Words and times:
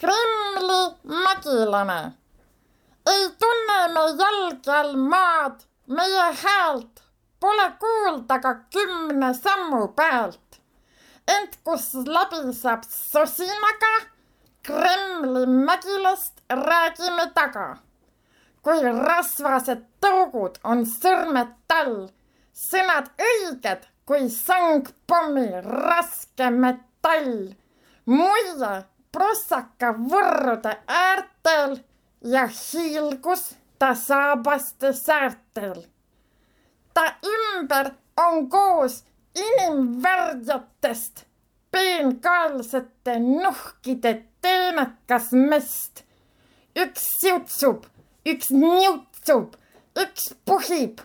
Kremli 0.00 0.94
mägilane. 1.02 2.12
ei 3.06 3.28
tunne 3.38 3.78
me 3.94 4.00
jalge 4.18 4.72
all 4.72 4.96
maad, 4.96 5.56
meie 5.86 6.26
häält 6.42 7.02
pole 7.40 7.72
kuulda 7.80 8.38
ka 8.38 8.54
kümne 8.72 9.34
sammu 9.34 9.88
pealt. 9.88 10.60
ent 11.34 11.58
kus 11.64 11.94
läbi 11.94 12.52
saab 12.52 12.82
sosinaga, 12.88 13.94
Kremli 14.62 15.46
mägilast 15.46 16.34
räägime 16.50 17.26
taga. 17.34 17.76
kui 18.62 18.82
rasvased 18.82 19.82
tõugud 20.02 20.60
on 20.64 20.84
sõrmed 20.86 21.50
tal, 21.66 21.94
sõnad 22.54 23.10
õiged 23.30 23.82
kui 24.06 24.30
sangpommi 24.30 25.48
raske 25.64 26.50
metall. 26.50 27.34
muie 28.06 28.84
prossaka 29.12 29.92
võrrude 29.92 30.74
äärtel 30.86 31.78
ja 32.24 32.46
hiilgus 32.46 33.54
ta 33.78 33.94
saabaste 33.94 34.92
säärtel. 34.92 35.84
ta 36.94 37.04
ümber 37.34 37.90
on 38.16 38.48
koos 38.50 39.04
inimvärdjatest 39.34 41.24
peenkaelsete 41.70 43.18
nuhkide 43.18 44.24
teenekas 44.42 45.32
mest. 45.32 46.04
üks 46.76 47.06
siutsub, 47.20 47.86
üks 48.26 48.50
niutsub, 48.50 49.54
üks 50.02 50.34
puhib, 50.44 51.00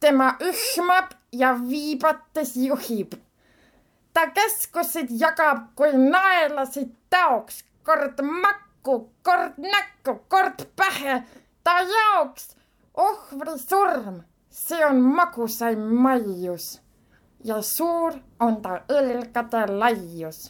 tema 0.00 0.36
ühmab 0.40 1.12
ja 1.32 1.54
viibates 1.68 2.56
juhib 2.56 3.14
ta 4.14 4.26
keskusid 4.30 5.10
jagab 5.20 5.58
kui 5.78 5.90
naelasid 5.92 6.92
taoks, 7.14 7.64
kord 7.86 8.18
makku, 8.22 9.10
kord 9.22 9.58
näkku, 9.58 10.18
kord 10.28 10.66
pähe, 10.76 11.22
ta 11.64 11.78
jaoks 11.80 12.56
ohvri 12.94 13.58
surm, 13.58 14.22
see 14.50 14.84
on 14.86 15.00
magusaim 15.00 15.78
maius. 15.78 16.80
Ja 17.44 17.60
suur 17.62 18.14
on 18.40 18.56
ta 18.62 18.80
õlgade 18.88 19.66
laius. 19.68 20.48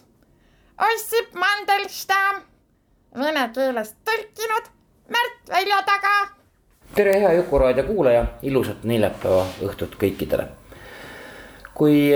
Ossip 0.89 1.34
Mandelstam, 1.34 2.43
vene 3.19 3.49
keelest 3.55 3.99
tõlkinud 4.06 4.71
Märt 5.09 5.51
Veljo 5.51 5.81
taga. 5.87 6.12
tere, 6.95 7.19
hea 7.21 7.33
Juku-raadio 7.34 7.84
kuulaja, 7.84 8.25
ilusat 8.43 8.84
neljapäeva 8.84 9.45
õhtut 9.67 9.99
kõikidele! 10.01 10.49
Kui 11.75 12.11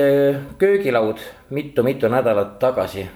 köögilaud 0.59 1.19
mitu-mitu 1.51 2.09
nädalat 2.09 2.59
tagasi 2.63 3.09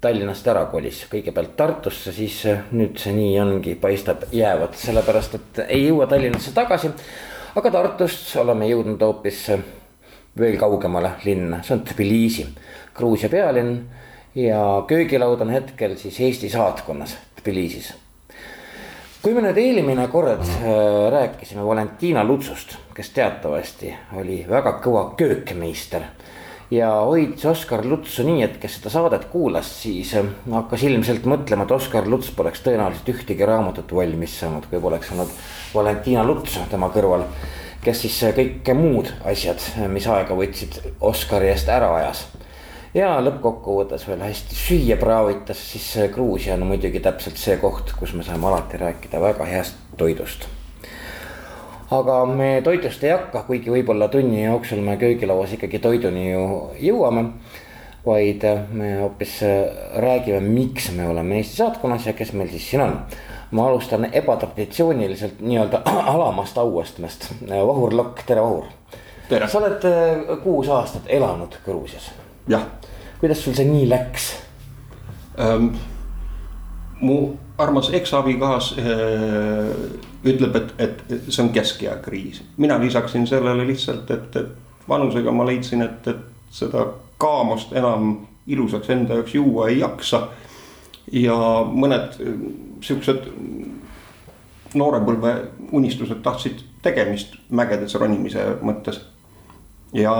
Tallinnast 0.00 0.46
ära 0.48 0.64
kolis, 0.72 1.02
kõigepealt 1.12 1.52
Tartusse, 1.58 2.12
siis 2.16 2.38
nüüd 2.72 2.96
see 2.98 3.12
nii 3.12 3.34
ongi, 3.42 3.74
paistab 3.80 4.24
jäävat, 4.32 4.78
sellepärast 4.80 5.36
et 5.36 5.62
ei 5.66 5.86
jõua 5.88 6.06
Tallinnasse 6.08 6.54
tagasi. 6.56 6.92
aga 7.54 7.70
Tartust 7.70 8.36
oleme 8.40 8.68
jõudnud 8.70 9.02
hoopis 9.04 9.46
veel 10.40 10.56
kaugemale 10.58 11.16
linna, 11.24 11.62
see 11.62 11.76
on 11.76 11.84
Tbilisi, 11.84 12.46
Gruusia 12.94 13.28
pealinn. 13.28 13.80
ja 14.34 14.84
köögilaud 14.86 15.40
on 15.40 15.50
hetkel 15.50 15.96
siis 15.98 16.20
Eesti 16.20 16.48
saatkonnas 16.48 17.16
Tbilisis 17.42 17.92
kui 19.20 19.34
me 19.36 19.42
nüüd 19.44 19.58
eelmine 19.60 20.06
kord 20.08 20.40
äh, 20.40 20.68
rääkisime 21.12 21.64
Valentina 21.66 22.22
Lutsust, 22.24 22.76
kes 22.96 23.10
teatavasti 23.12 23.92
oli 24.16 24.40
väga 24.48 24.78
kõva 24.80 25.10
köökmeister. 25.18 26.06
Ja 26.70 26.90
hoidis 27.00 27.44
Oskar 27.44 27.84
Lutsu 27.86 28.24
nii, 28.26 28.42
et 28.46 28.58
kes 28.62 28.78
seda 28.78 28.92
saadet 28.92 29.26
kuulas, 29.32 29.70
siis 29.82 30.12
äh, 30.18 30.28
hakkas 30.52 30.84
ilmselt 30.86 31.26
mõtlema, 31.30 31.66
et 31.66 31.74
Oskar 31.74 32.08
Luts 32.08 32.30
poleks 32.36 32.62
tõenäoliselt 32.66 33.10
ühtegi 33.14 33.46
raamatut 33.46 33.94
valmis 33.94 34.36
saanud, 34.40 34.68
kui 34.70 34.82
poleks 34.82 35.10
olnud 35.14 35.32
Valentina 35.74 36.24
Luts 36.26 36.58
tema 36.70 36.90
kõrval. 36.94 37.26
kes 37.84 38.02
siis 38.04 38.22
äh, 38.28 38.34
kõik 38.36 38.74
muud 38.76 39.10
asjad, 39.24 39.62
mis 39.88 40.06
aega 40.06 40.36
võtsid, 40.36 40.80
Oskari 41.00 41.48
eest 41.50 41.68
ära 41.68 41.94
ajas 41.96 42.26
ja 42.94 43.14
lõppkokkuvõttes 43.22 44.06
veel 44.08 44.22
hästi 44.24 44.56
süüa 44.58 44.96
praavitas, 45.00 45.58
siis 45.72 46.12
Gruusia 46.14 46.54
on 46.54 46.66
muidugi 46.70 47.00
täpselt 47.00 47.38
see 47.38 47.56
koht, 47.62 47.94
kus 47.98 48.14
me 48.14 48.26
saame 48.26 48.50
alati 48.50 48.80
rääkida 48.80 49.20
väga 49.22 49.46
heast 49.46 49.78
toidust. 49.96 50.48
Aga 51.90 52.24
me 52.26 52.60
toidust 52.64 53.02
ei 53.04 53.10
hakka, 53.14 53.42
kuigi 53.48 53.72
võib-olla 53.72 54.08
tunni 54.10 54.44
jooksul 54.44 54.82
me 54.84 54.96
köögilauas 55.00 55.56
ikkagi 55.56 55.80
toiduni 55.82 56.30
ju 56.30 56.44
jõuame. 56.78 57.30
vaid 58.06 58.44
me 58.72 58.94
hoopis 58.96 59.40
räägime, 60.00 60.40
miks 60.40 60.86
me 60.96 61.08
oleme 61.08 61.36
Eesti 61.36 61.56
saatkonnas 61.56 62.06
ja 62.06 62.12
kes 62.16 62.32
meil 62.32 62.48
siis 62.48 62.70
siin 62.70 62.82
on. 62.82 62.94
ma 63.50 63.66
alustan 63.68 64.08
ebatraditsiooniliselt 64.12 65.40
nii-öelda 65.40 65.82
alamast 66.14 66.58
auastmest, 66.58 67.32
Vahur 67.48 67.96
Lokk, 67.96 68.22
tere 68.26 68.42
Vahur. 68.42 68.64
sa 69.46 69.58
oled 69.58 69.82
kuus 70.42 70.68
aastat 70.68 71.02
elanud 71.06 71.58
Gruusias 71.64 72.10
jah. 72.48 72.66
kuidas 73.20 73.44
sul 73.44 73.54
see 73.54 73.64
nii 73.64 73.88
läks 73.88 74.36
ähm,? 75.38 75.74
mu 77.00 77.36
armas 77.58 77.90
eksabikaas 77.92 78.74
äh, 78.78 80.09
ütleb, 80.24 80.56
et, 80.56 80.72
et 80.78 81.28
see 81.28 81.42
on 81.42 81.52
keskea 81.54 81.96
kriis, 82.04 82.42
mina 82.60 82.78
lisaksin 82.80 83.26
sellele 83.26 83.66
lihtsalt, 83.66 84.10
et, 84.10 84.36
et 84.36 84.88
vanusega 84.88 85.32
ma 85.32 85.46
leidsin, 85.48 85.82
et, 85.82 86.08
et 86.08 86.52
seda 86.52 86.86
kaamost 87.20 87.72
enam 87.76 88.16
ilusaks 88.50 88.90
enda 88.90 89.20
jaoks 89.20 89.34
juua 89.34 89.68
ei 89.68 89.78
jaksa. 89.80 90.28
ja 91.12 91.34
mõned 91.66 92.18
siuksed 92.86 93.24
noorepõlve 94.78 95.32
unistused 95.72 96.20
tahtsid 96.22 96.60
tegemist 96.82 97.34
mägedes 97.50 97.94
ronimise 97.94 98.44
mõttes. 98.62 99.00
ja 99.92 100.12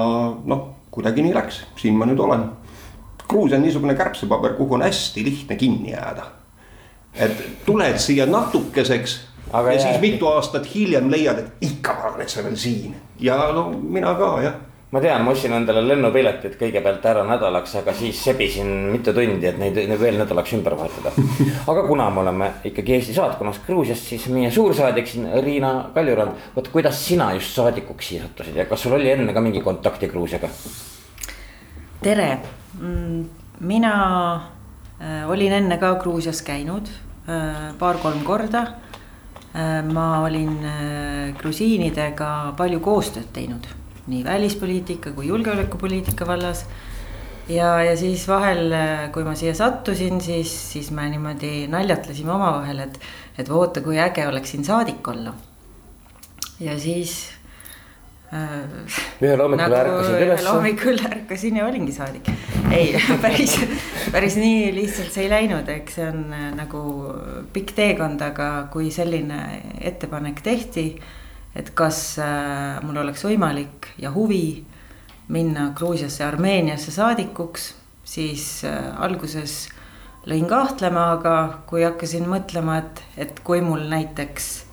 noh 0.45 0.69
kuidagi 0.91 1.23
nii 1.23 1.35
läks, 1.35 1.63
siin 1.79 1.95
ma 1.95 2.07
nüüd 2.07 2.19
olen. 2.19 2.49
Gruusia 3.29 3.61
on 3.61 3.63
niisugune 3.63 3.95
kärbsepaber, 3.95 4.57
kuhu 4.59 4.75
on 4.75 4.83
hästi 4.83 5.25
lihtne 5.25 5.57
kinni 5.57 5.93
jääda. 5.93 6.25
et 7.15 7.65
tuled 7.67 7.99
siia 7.99 8.27
natukeseks 8.27 9.21
Aga 9.53 9.73
ja 9.73 9.79
jääb. 9.79 9.87
siis 9.89 10.01
mitu 10.01 10.27
aastat 10.29 10.75
hiljem 10.75 11.11
leiad, 11.11 11.39
et 11.39 11.71
ikka 11.71 11.95
ma 11.95 12.15
olen 12.15 12.35
veel 12.45 12.57
siin 12.57 12.97
ja 13.21 13.37
no 13.53 13.71
mina 13.71 14.15
ka 14.15 14.35
jah 14.43 14.59
ma 14.91 15.01
tean, 15.01 15.23
ma 15.23 15.31
ostsin 15.31 15.53
endale 15.55 15.83
lennupiletid 15.87 16.57
kõigepealt 16.59 17.05
ära 17.07 17.23
nädalaks, 17.27 17.77
aga 17.79 17.93
siis 17.95 18.19
sebisin 18.25 18.71
mitu 18.91 19.15
tundi, 19.15 19.47
et 19.47 19.59
neid, 19.61 19.77
neid 19.87 20.01
veel 20.01 20.19
nädalaks 20.19 20.55
ümber 20.57 20.75
vahetada. 20.79 21.13
aga 21.71 21.85
kuna 21.87 22.09
me 22.11 22.25
oleme 22.25 22.49
ikkagi 22.67 22.97
Eesti 22.97 23.15
saatkonnas 23.15 23.61
Gruusias, 23.67 24.03
siis 24.09 24.27
meie 24.35 24.51
suursaadik 24.55 25.07
siin 25.07 25.29
Riina 25.45 25.73
Kaljurand, 25.95 26.49
vot 26.57 26.71
kuidas 26.75 26.99
sina 27.07 27.31
just 27.39 27.55
saadikuks 27.55 28.11
siia 28.11 28.25
sattusid 28.27 28.59
ja 28.59 28.67
kas 28.71 28.83
sul 28.83 28.99
oli 28.99 29.13
enne 29.13 29.35
ka 29.37 29.45
mingi 29.45 29.63
kontakti 29.63 30.11
Gruusiaga? 30.11 30.51
tere, 32.03 32.29
mm, 32.81 33.25
mina 33.61 33.95
äh, 34.35 35.31
olin 35.31 35.53
enne 35.53 35.79
ka 35.79 35.95
Gruusias 36.03 36.43
käinud 36.43 36.91
äh, 37.31 37.71
paar-kolm 37.79 38.25
korda. 38.27 38.67
Äh, 39.51 39.81
ma 39.83 40.23
olin 40.23 40.61
grusiinidega 41.41 42.55
palju 42.59 42.79
koostööd 42.85 43.33
teinud, 43.35 43.67
nii 44.11 44.23
välispoliitika 44.27 45.11
kui 45.17 45.27
julgeolekupoliitika 45.27 46.27
vallas. 46.27 46.67
ja, 47.49 47.83
ja 47.83 47.97
siis 47.97 48.29
vahel, 48.29 48.71
kui 49.13 49.25
ma 49.27 49.35
siia 49.35 49.55
sattusin, 49.55 50.21
siis, 50.21 50.53
siis 50.73 50.91
me 50.95 51.09
niimoodi 51.11 51.67
naljatlesime 51.67 52.31
omavahel, 52.33 52.85
et, 52.87 53.01
et 53.39 53.51
vaata, 53.51 53.83
kui 53.83 53.99
äge 53.99 54.29
oleks 54.29 54.55
siin 54.55 54.65
saadik 54.65 55.09
olla. 55.09 55.35
ja 56.61 56.79
siis 56.79 57.40
ühel 58.31 59.41
hommikul 59.43 59.65
nagu 59.65 59.75
ärkasid 59.75 60.21
üles. 60.23 60.39
ühel 60.39 60.49
hommikul 60.53 61.01
ärkasin 61.09 61.57
ja 61.59 61.67
olingi 61.67 61.93
saadik. 61.93 62.29
ei, 62.71 62.93
päris, 63.25 63.57
päris 64.13 64.37
nii 64.39 64.69
lihtsalt 64.77 65.11
see 65.11 65.25
ei 65.27 65.33
läinud, 65.33 65.69
eks 65.69 65.99
see 65.99 66.07
on 66.07 66.21
äh, 66.37 66.45
nagu 66.55 66.83
pikk 67.53 67.75
teekond, 67.75 68.23
aga 68.23 68.69
kui 68.71 68.93
selline 68.95 69.41
ettepanek 69.81 70.45
tehti. 70.47 70.87
et 71.59 71.73
kas 71.75 72.21
äh, 72.23 72.79
mul 72.87 73.03
oleks 73.03 73.27
võimalik 73.27 73.91
ja 73.99 74.15
huvi 74.15 74.63
minna 75.31 75.73
Gruusiasse, 75.75 76.23
Armeeniasse 76.25 76.95
saadikuks, 76.95 77.75
siis 78.07 78.65
äh, 78.65 78.95
alguses 79.03 79.65
lõin 80.31 80.47
kahtlema, 80.47 81.13
aga 81.19 81.37
kui 81.67 81.83
hakkasin 81.83 82.31
mõtlema, 82.31 82.79
et, 82.79 83.03
et 83.27 83.43
kui 83.43 83.63
mul 83.65 83.89
näiteks 83.91 84.70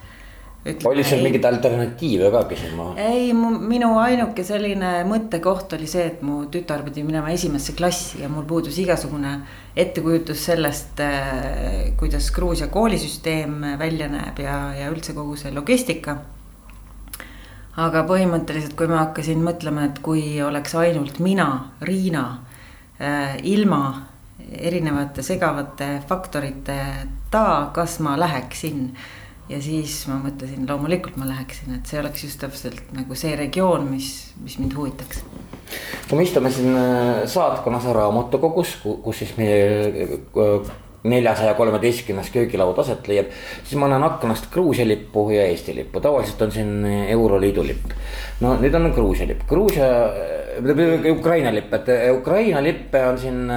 oli 0.86 1.04
sul 1.04 1.22
mingeid 1.24 1.46
alternatiive 1.46 2.30
ka 2.32 2.44
küsima? 2.50 2.88
ei, 3.00 3.32
minu 3.34 3.94
ainuke 4.02 4.44
selline 4.48 5.04
mõttekoht 5.08 5.76
oli 5.78 5.88
see, 5.90 6.08
et 6.12 6.24
mu 6.26 6.46
tütar 6.52 6.84
pidi 6.86 7.04
minema 7.08 7.32
esimesse 7.34 7.76
klassi 7.78 8.22
ja 8.24 8.30
mul 8.32 8.46
puudus 8.50 8.78
igasugune 8.82 9.38
ettekujutus 9.78 10.46
sellest, 10.50 11.00
äh, 11.04 11.94
kuidas 12.00 12.32
Gruusia 12.36 12.68
koolisüsteem 12.74 13.62
välja 13.80 14.10
näeb 14.12 14.42
ja, 14.44 14.58
ja 14.78 14.90
üldse 14.94 15.16
kogu 15.18 15.38
see 15.40 15.54
logistika. 15.56 16.18
aga 17.78 18.02
põhimõtteliselt, 18.10 18.74
kui 18.74 18.88
ma 18.90 19.04
hakkasin 19.04 19.44
mõtlema, 19.46 19.84
et 19.86 20.00
kui 20.02 20.42
oleks 20.42 20.74
ainult 20.76 21.20
mina, 21.22 21.76
Riina, 21.86 22.24
äh, 22.98 23.38
ilma 23.44 23.82
erinevate 24.48 25.22
segavate 25.22 26.02
faktoriteta, 26.08 27.46
kas 27.74 28.00
ma 28.00 28.16
läheksin 28.20 28.96
ja 29.50 29.60
siis 29.64 30.00
ma 30.10 30.18
mõtlesin, 30.22 30.66
loomulikult 30.70 31.18
ma 31.20 31.28
läheksin, 31.30 31.78
et 31.78 31.90
see 31.90 32.02
oleks 32.02 32.26
just 32.28 32.42
täpselt 32.42 32.92
nagu 32.96 33.16
see 33.16 33.36
regioon, 33.40 33.88
mis, 33.92 34.10
mis 34.44 34.58
mind 34.62 34.76
huvitaks. 34.78 35.24
kui 36.10 36.18
me 36.20 36.26
istume 36.28 36.52
siin 36.52 36.74
äh, 36.76 37.24
saatkonnas 37.30 37.88
raamatukogus, 37.96 38.78
kus 38.84 39.24
siis 39.24 39.38
meie 39.40 40.08
äh, 40.08 40.76
neljasaja 41.08 41.54
kolmeteistkümnes 41.54 42.30
köögilaud 42.34 42.80
aset 42.80 43.08
leiab. 43.08 43.32
siis 43.64 43.80
ma 43.80 43.88
näen 43.88 44.04
aknast 44.04 44.52
Gruusia 44.54 44.88
lippu 44.88 45.30
ja 45.32 45.46
Eesti 45.48 45.76
lippu, 45.76 46.02
tavaliselt 46.04 46.42
on 46.42 46.52
siin 46.52 46.86
Euroliidu 46.86 47.64
lipp. 47.68 47.96
no 48.42 48.56
nüüd 48.60 48.76
on 48.76 48.92
Gruusia 48.96 49.28
lipp, 49.28 49.48
Gruusia, 49.48 49.88
Ukraina 51.12 51.52
lipp, 51.54 51.74
et 51.74 51.90
Ukraina 52.12 52.62
lippe 52.64 53.02
on 53.06 53.18
siin 53.22 53.52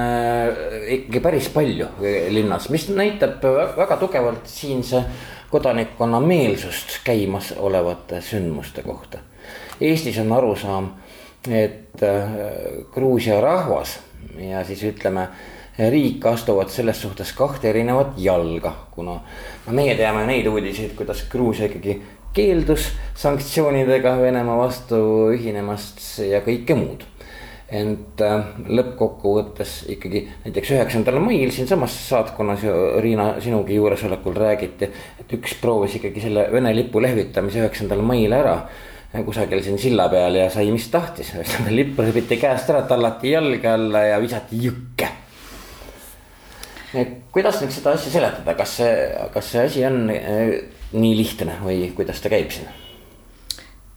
ikkagi 0.97 1.19
päris 1.23 1.49
palju 1.53 1.87
linnas, 2.29 2.69
mis 2.69 2.89
näitab 2.93 3.43
väga 3.77 3.97
tugevalt 3.97 4.47
siinse 4.49 5.03
kodanikkonna 5.51 6.19
meelsust 6.19 6.99
käimasolevate 7.03 8.21
sündmuste 8.21 8.81
kohta. 8.81 9.19
Eestis 9.81 10.19
on 10.19 10.31
arusaam, 10.31 10.91
et 11.49 12.03
äh, 12.03 12.29
Gruusia 12.93 13.41
rahvas 13.41 13.99
ja 14.37 14.63
siis 14.63 14.83
ütleme 14.83 15.27
riik 15.89 16.25
astuvad 16.25 16.69
selles 16.69 17.01
suhtes 17.01 17.33
kahte 17.33 17.69
erinevat 17.69 18.13
jalga, 18.17 18.73
kuna 18.91 19.17
no 19.65 19.73
meie 19.73 19.95
teame 19.97 20.25
neid 20.29 20.47
uudiseid, 20.47 20.93
kuidas 20.95 21.25
Gruusia 21.31 21.65
ikkagi 21.65 21.97
keeldus 22.33 22.91
sanktsioonidega 23.19 24.15
Venemaa 24.21 24.57
vastu 24.57 25.01
ühinemast 25.35 26.01
ja 26.23 26.41
kõike 26.45 26.77
muud 26.77 27.05
ent 27.71 28.19
äh, 28.19 28.47
lõppkokkuvõttes 28.67 29.85
ikkagi 29.93 30.25
näiteks 30.43 30.73
üheksandal 30.75 31.21
mail 31.23 31.53
siinsamas 31.55 31.93
saatkonnas 32.09 32.65
ju 32.67 32.73
Riina 33.03 33.33
sinugi 33.43 33.77
juuresolekul 33.77 34.35
räägiti. 34.35 34.89
et 35.19 35.35
üks 35.37 35.55
proovis 35.61 35.95
ikkagi 35.95 36.21
selle 36.21 36.49
Vene 36.51 36.75
lipu 36.75 37.01
lehvitamise 37.01 37.63
üheksandal 37.63 38.03
mail 38.03 38.35
ära 38.35 38.57
äh, 39.13 39.23
kusagil 39.25 39.63
siin 39.63 39.79
silla 39.79 40.09
peal 40.11 40.35
ja 40.35 40.49
sai, 40.51 40.67
mis 40.71 40.89
tahtis, 40.91 41.31
ühesõnaga 41.37 41.75
lipp 41.75 42.03
rööviti 42.03 42.39
käest 42.41 42.69
ära, 42.73 42.83
tallati 42.89 43.31
jalge 43.31 43.71
alla 43.71 44.03
ja 44.09 44.19
visati 44.19 44.59
jõkke. 44.67 45.07
kuidas 47.31 47.61
nüüd 47.63 47.71
seda 47.71 47.95
asja 47.95 48.11
seletada, 48.11 48.53
kas 48.59 48.77
see, 48.81 48.93
kas 49.31 49.51
see 49.53 49.67
asi 49.69 49.87
on 49.87 50.09
äh, 50.11 50.80
nii 50.93 51.17
lihtne 51.17 51.59
või 51.63 51.91
kuidas 51.95 52.21
ta 52.21 52.29
käib 52.29 52.51
siin? 52.51 52.69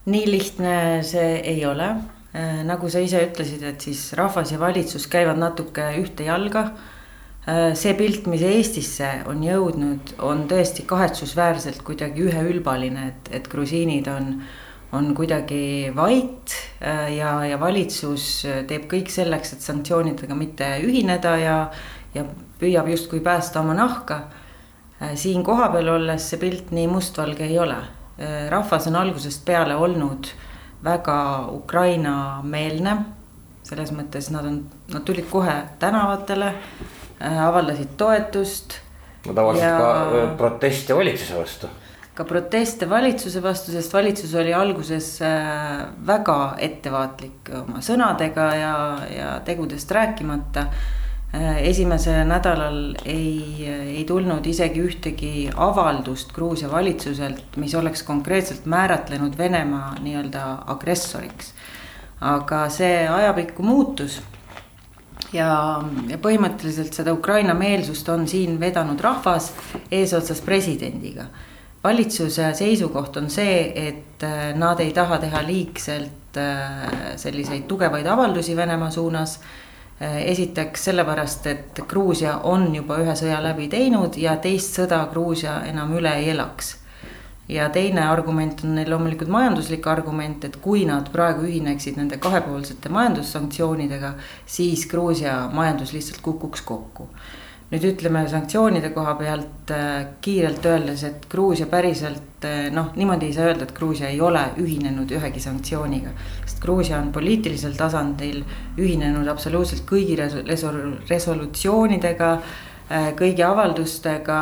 nii 0.05 0.27
lihtne 0.31 0.75
see 1.07 1.39
ei 1.41 1.65
ole 1.67 1.95
Äh, 2.35 2.65
nagu 2.67 2.89
sa 2.91 2.99
ise 2.99 3.21
ütlesid, 3.29 3.63
et 3.63 3.85
siis 3.85 4.09
rahvas 4.19 4.51
ja 4.51 4.59
valitsus 4.59 5.05
käivad 5.07 5.39
natuke 5.39 5.85
ühte 6.01 6.27
jalga. 6.27 6.65
Äh, 7.47 7.77
see 7.79 7.93
pilt, 7.95 8.27
mis 8.27 8.43
Eestisse 8.43 9.21
on 9.31 9.45
jõudnud, 9.47 10.17
on 10.19 10.43
tõesti 10.51 10.83
kahetsusväärselt 10.91 11.85
kuidagi 11.87 12.25
üheülbaline, 12.27 13.07
et, 13.13 13.31
et 13.39 13.47
grusiinid 13.53 14.11
on, 14.11 14.33
on 14.99 15.13
kuidagi 15.15 15.93
vait 15.95 16.57
äh, 16.83 17.15
ja, 17.21 17.37
ja 17.47 17.61
valitsus 17.63 18.27
teeb 18.67 18.91
kõik 18.91 19.15
selleks, 19.15 19.55
et 19.55 19.63
sanktsioonidega 19.71 20.35
mitte 20.35 20.73
ühineda 20.83 21.37
ja, 21.39 21.59
ja 22.19 22.27
püüab 22.59 22.91
justkui 22.91 23.23
päästa 23.23 23.63
oma 23.63 23.79
nahka. 23.79 24.25
Siin 25.15 25.45
kohapeal 25.45 25.89
olles 25.97 26.31
see 26.31 26.41
pilt 26.41 26.73
nii 26.75 26.89
mustvalge 26.91 27.45
ei 27.47 27.59
ole. 27.59 27.77
rahvas 28.51 28.87
on 28.87 28.97
algusest 28.97 29.45
peale 29.45 29.75
olnud 29.75 30.29
väga 30.85 31.49
Ukraina-meelne. 31.53 32.97
selles 33.65 33.95
mõttes 33.97 34.27
nad 34.29 34.45
on, 34.45 34.59
nad 34.93 35.05
tulid 35.09 35.25
kohe 35.31 35.55
tänavatele, 35.81 36.51
äh, 37.17 37.39
avaldasid 37.47 37.95
toetust. 37.97 38.75
Nad 39.25 39.39
avaldasid 39.41 39.71
ja... 39.71 39.79
ka 39.79 40.19
äh, 40.19 40.35
proteste 40.37 40.97
valitsuse 40.97 41.39
vastu 41.39 41.71
ka 42.15 42.25
proteste 42.29 42.87
valitsuse 42.87 43.41
vastu, 43.43 43.73
sest 43.75 43.95
valitsus 43.95 44.35
oli 44.39 44.53
alguses 44.55 45.09
äh, 45.25 45.81
väga 46.07 46.37
ettevaatlik 46.63 47.49
oma 47.63 47.81
sõnadega 47.83 48.45
ja, 48.55 48.75
ja 49.11 49.31
tegudest 49.49 49.91
rääkimata 49.91 50.69
Äh, 50.69 51.04
esimesel 51.41 52.27
nädalal 52.29 52.95
ei, 53.05 53.67
ei 53.97 54.05
tulnud 54.07 54.47
isegi 54.47 54.83
ühtegi 54.85 55.33
avaldust 55.57 56.33
Gruusia 56.35 56.71
valitsuselt, 56.71 57.57
mis 57.57 57.75
oleks 57.75 58.03
konkreetselt 58.03 58.67
määratlenud 58.71 59.39
Venemaa 59.39 59.95
nii-öelda 60.03 60.45
agressoriks. 60.67 61.53
aga 62.21 62.69
see 62.73 63.09
ajapikku 63.09 63.63
muutus 63.63 64.21
ja, 65.33 65.49
ja 66.09 66.19
põhimõtteliselt 66.23 66.95
seda 66.95 67.13
Ukraina 67.13 67.55
meelsust 67.55 68.09
on 68.09 68.29
siin 68.29 68.61
vedanud 68.61 69.01
rahvas 69.01 69.53
eesotsas 69.91 70.41
presidendiga. 70.41 71.27
valitsuse 71.85 72.55
seisukoht 72.55 73.17
on 73.17 73.29
see, 73.31 73.73
et 73.89 74.23
äh, 74.23 74.55
nad 74.57 74.81
ei 74.81 74.93
taha 74.93 75.19
teha 75.19 75.43
liigselt 75.47 76.39
äh, 76.39 77.17
selliseid 77.17 77.67
tugevaid 77.69 78.07
avaldusi 78.07 78.57
Venemaa 78.57 78.91
suunas 78.91 79.41
Äh, 79.41 79.64
esiteks 80.01 80.85
sellepärast, 80.85 81.47
et 81.47 81.81
Gruusia 81.89 82.39
on 82.51 82.75
juba 82.75 82.99
ühe 83.03 83.15
sõja 83.17 83.39
läbi 83.43 83.69
teinud 83.71 84.17
ja 84.19 84.37
teist 84.43 84.75
sõda 84.79 85.05
Gruusia 85.11 85.61
enam 85.69 85.95
üle 85.99 86.17
ei 86.19 86.31
elaks. 86.35 86.77
ja 87.49 87.69
teine 87.69 88.01
argument 88.09 88.63
on 88.65 88.75
neil 88.75 88.89
loomulikult 88.91 89.29
majanduslik 89.29 89.87
argument, 89.87 90.45
et 90.45 90.57
kui 90.57 90.87
nad 90.89 91.11
praegu 91.13 91.45
ühineksid 91.45 91.99
nende 92.01 92.17
kahepoolsete 92.17 92.89
majandussanktsioonidega, 92.89 94.15
siis 94.47 94.87
Gruusia 94.89 95.51
majandus 95.53 95.93
lihtsalt 95.93 96.23
kukuks 96.25 96.63
kokku 96.63 97.09
nüüd 97.75 97.85
ütleme 97.89 98.23
sanktsioonide 98.31 98.93
koha 98.95 99.17
pealt 99.19 99.71
äh, 99.75 100.07
kiirelt 100.23 100.67
öeldes, 100.67 101.03
et 101.09 101.27
Gruusia 101.31 101.67
päriselt 101.67 102.47
äh, 102.47 102.69
noh, 102.75 102.93
niimoodi 102.95 103.27
ei 103.31 103.35
saa 103.35 103.49
öelda, 103.51 103.67
et 103.67 103.75
Gruusia 103.75 104.13
ei 104.13 104.21
ole 104.23 104.45
ühinenud 104.63 105.11
ühegi 105.19 105.43
sanktsiooniga. 105.43 106.15
sest 106.45 106.63
Gruusia 106.63 107.01
on 107.03 107.11
poliitilisel 107.13 107.75
tasandil 107.79 108.45
ühinenud 108.79 109.27
absoluutselt 109.33 109.83
kõigi 109.91 110.15
resol-, 110.21 110.95
resolutsioonidega, 111.11 112.31
äh, 112.91 113.11
kõigi 113.19 113.43
avaldustega 113.43 114.41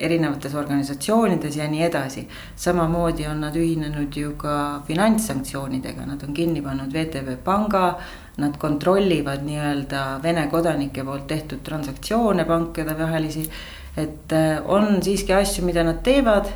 erinevates 0.00 0.54
organisatsioonides 0.56 1.56
ja 1.56 1.68
nii 1.68 1.82
edasi. 1.84 2.26
samamoodi 2.56 3.26
on 3.28 3.40
nad 3.44 3.56
ühinenud 3.56 4.16
ju 4.16 4.34
ka 4.36 4.82
finantssanktsioonidega, 4.86 6.06
nad 6.06 6.22
on 6.28 6.34
kinni 6.34 6.62
pannud 6.62 6.92
VTB 6.92 7.36
panga. 7.44 7.98
Nad 8.40 8.56
kontrollivad 8.58 9.44
nii-öelda 9.44 10.20
Vene 10.22 10.46
kodanike 10.48 11.04
poolt 11.04 11.26
tehtud 11.28 11.60
transaktsioone 11.64 12.44
pankade 12.48 12.96
vahelisi. 12.98 13.50
et 13.96 14.32
äh, 14.32 14.62
on 14.64 15.02
siiski 15.02 15.32
asju, 15.34 15.64
mida 15.64 15.82
nad 15.84 15.98
teevad 16.02 16.46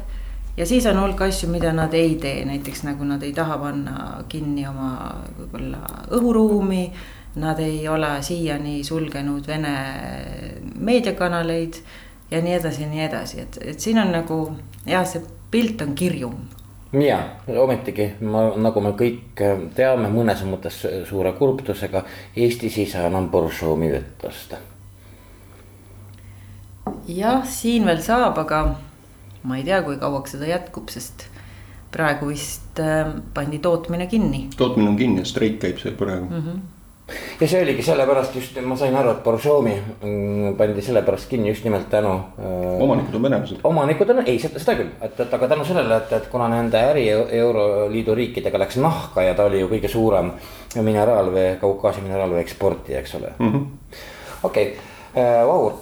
ja 0.56 0.66
siis 0.66 0.86
on 0.86 1.00
hulk 1.00 1.20
asju, 1.20 1.48
mida 1.50 1.72
nad 1.72 1.94
ei 1.94 2.14
tee, 2.14 2.44
näiteks 2.44 2.84
nagu 2.86 3.04
nad 3.04 3.22
ei 3.22 3.32
taha 3.32 3.58
panna 3.58 4.24
kinni 4.28 4.66
oma 4.68 4.90
võib-olla 5.38 5.82
õhuruumi. 6.14 6.86
Nad 7.42 7.58
ei 7.58 7.88
ole 7.88 8.22
siiani 8.22 8.84
sulgenud 8.86 9.46
Vene 9.46 9.74
meediakanaleid 10.78 11.80
ja 12.30 12.42
nii 12.42 12.54
edasi 12.54 12.84
ja 12.84 12.88
nii 12.88 13.00
edasi, 13.08 13.40
et, 13.40 13.58
et 13.72 13.80
siin 13.80 13.98
on 13.98 14.12
nagu 14.14 14.38
jah, 14.86 15.02
see 15.06 15.24
pilt 15.50 15.82
on 15.82 15.96
kirjum. 15.98 16.36
Ja 17.02 17.18
ometigi 17.60 18.10
ma, 18.20 18.46
nagu 18.60 18.82
me 18.84 18.94
kõik 18.98 19.42
äh, 19.42 19.66
teame, 19.76 20.10
mõnes 20.12 20.44
mõttes 20.46 20.82
suure 21.08 21.32
kurbusega 21.38 22.04
Eestis 22.36 22.78
ei 22.78 22.86
saa 22.90 23.08
enam 23.10 23.30
Boršomi 23.32 23.90
vett 23.92 24.24
osta. 24.28 24.60
jah, 27.08 27.44
siin 27.46 27.86
veel 27.86 28.02
saab, 28.02 28.38
aga 28.38 28.64
ma 29.42 29.58
ei 29.58 29.64
tea, 29.64 29.82
kui 29.82 29.96
kauaks 30.00 30.36
seda 30.36 30.48
jätkub, 30.48 30.92
sest 30.92 31.28
praegu 31.94 32.30
vist 32.32 32.80
äh, 32.82 33.14
pandi 33.34 33.58
tootmine 33.58 34.06
kinni. 34.06 34.48
tootmine 34.56 34.88
on 34.88 34.96
kinni 34.96 35.24
ja 35.24 35.28
streik 35.28 35.60
käib 35.62 35.82
seal 35.82 35.98
praegu 35.98 36.30
mm. 36.30 36.40
-hmm 36.46 36.73
ja 37.40 37.48
see 37.48 37.60
oligi 37.60 37.82
sellepärast 37.84 38.36
just, 38.38 38.56
ma 38.64 38.76
sain 38.80 38.94
aru, 38.96 39.12
et 39.12 39.20
Borjomi 39.24 39.74
mm, 39.76 40.54
pandi 40.56 40.84
sellepärast 40.84 41.28
kinni 41.28 41.50
just 41.50 41.66
nimelt 41.66 41.90
tänu 41.92 42.14
äh,. 42.14 42.80
omanikud 42.80 43.18
on 43.18 43.26
venelased. 43.26 43.60
omanikud 43.64 44.14
on, 44.14 44.22
ei 44.24 44.38
seda, 44.40 44.62
seda 44.62 44.78
küll, 44.78 44.94
et, 45.04 45.20
et 45.20 45.36
aga 45.38 45.50
tänu 45.52 45.66
sellele, 45.68 46.00
et, 46.00 46.16
et 46.16 46.30
kuna 46.32 46.48
nende 46.52 46.80
äri 46.80 47.04
euroliidu 47.10 48.16
riikidega 48.16 48.62
läks 48.64 48.80
nahka 48.80 49.26
ja 49.26 49.36
ta 49.36 49.50
oli 49.50 49.60
ju 49.60 49.68
kõige 49.74 49.92
suurem 49.92 50.32
mineraalvee, 50.80 51.54
Kaukaasia 51.60 52.02
mineraalvee 52.06 52.40
eksportija, 52.46 53.04
eks 53.04 53.14
ole 53.20 53.36
-hmm.. 53.38 53.70
okei 54.42 54.68
okay 54.72 54.92
Vahur, 55.46 55.72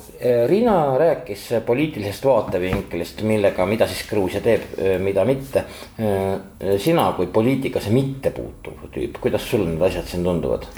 Riina 0.47 0.99
rääkis 0.99 1.47
poliitilisest 1.67 2.25
vaatevinklist, 2.25 3.23
millega, 3.25 3.65
mida 3.67 3.87
siis 3.89 4.03
Gruusia 4.11 4.43
teeb, 4.45 4.67
mida 5.01 5.25
mitte. 5.25 5.65
sina 6.79 7.07
kui 7.17 7.27
poliitikasse 7.33 7.91
mitte 7.91 8.31
puutuv 8.31 8.91
tüüp, 8.93 9.17
kuidas 9.21 9.49
sul 9.51 9.65
need 9.65 9.81
asjad 9.89 10.05
siin 10.11 10.25
tunduvad? 10.25 10.69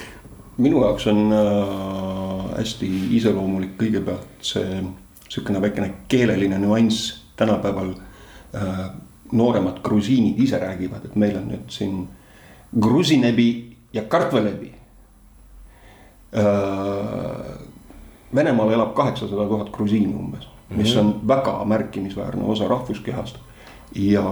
Minu 0.56 0.82
jaoks 0.84 1.06
on 1.06 1.32
äh, 1.32 2.58
hästi 2.58 2.90
iseloomulik 3.16 3.74
kõigepealt 3.80 4.44
see 4.44 4.82
sihukene 5.28 5.60
väikene 5.62 5.90
keeleline 6.08 6.58
nüanss 6.62 7.14
tänapäeval 7.36 7.94
äh, 8.54 8.84
nooremad 9.32 9.80
grusiinid 9.82 10.38
ise 10.38 10.58
räägivad, 10.58 11.04
et 11.04 11.16
meil 11.16 11.36
on 11.40 11.48
nüüd 11.50 11.70
siin 11.74 12.04
grusinebi 12.80 13.76
ja 13.92 14.02
kartvelebi 14.02 14.72
äh,. 16.36 17.62
Venemaal 18.34 18.72
elab 18.74 18.96
kaheksasada 18.98 19.44
tuhat 19.46 19.68
grusiini 19.70 20.08
umbes, 20.10 20.48
mis 20.74 20.90
on 20.98 21.12
väga 21.28 21.52
märkimisväärne 21.70 22.42
osa 22.44 22.66
rahvuskehast. 22.68 23.36
ja 23.94 24.24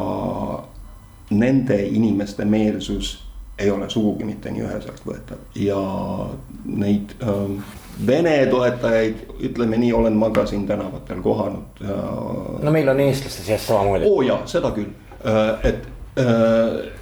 nende 1.30 1.86
inimeste 1.86 2.44
meelsus 2.44 3.31
ei 3.58 3.70
ole 3.70 3.90
sugugi 3.90 4.24
mitte 4.24 4.50
nii 4.50 4.64
üheselt 4.64 5.04
võetav 5.06 5.60
ja 5.60 5.78
neid 6.64 7.16
äh, 7.22 7.78
Vene 8.06 8.46
toetajaid, 8.48 9.18
ütleme 9.44 9.76
nii, 9.76 9.90
olen 9.92 10.14
ma 10.16 10.30
ka 10.32 10.46
siin 10.48 10.64
tänavatel 10.66 11.20
kohanud 11.22 11.82
ja.... 11.84 11.96
no 12.62 12.72
meil 12.72 12.88
on 12.88 13.00
eestlaste 13.04 13.44
seas 13.44 13.66
samamoodi. 13.68 14.08
oo 14.08 14.16
oh, 14.16 14.24
jaa, 14.26 14.40
seda 14.48 14.72
küll, 14.74 14.90
äh, 15.20 15.52
et 15.68 15.88
äh,, 16.18 16.92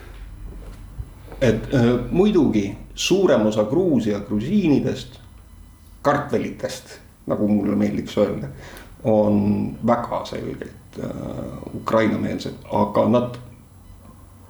et 1.41 1.75
äh, 1.75 1.93
muidugi 2.11 2.77
suurem 2.95 3.47
osa 3.47 3.65
Gruusia 3.65 4.21
grusiinidest, 4.21 5.21
kartvelitest, 6.03 6.99
nagu 7.27 7.49
mulle 7.49 7.77
meeldiks 7.77 8.19
öelda, 8.19 8.51
on 9.05 9.39
väga 9.87 10.25
selgelt 10.29 10.99
äh, 10.99 11.15
Ukraina-meelsed, 11.77 12.61
aga 12.73 13.07
nad 13.09 13.39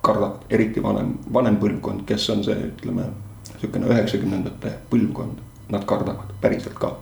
kardavad, 0.01 0.45
eriti 0.51 0.83
vanem, 0.83 1.15
vanem 1.33 1.59
põlvkond, 1.61 2.05
kes 2.09 2.29
on 2.35 2.45
see, 2.45 2.57
ütleme, 2.71 3.11
niisugune 3.53 3.91
üheksakümnendate 3.93 4.75
põlvkond, 4.91 5.41
nad 5.71 5.85
kardavad 5.89 6.33
päriselt 6.41 6.79
ka. 6.81 6.97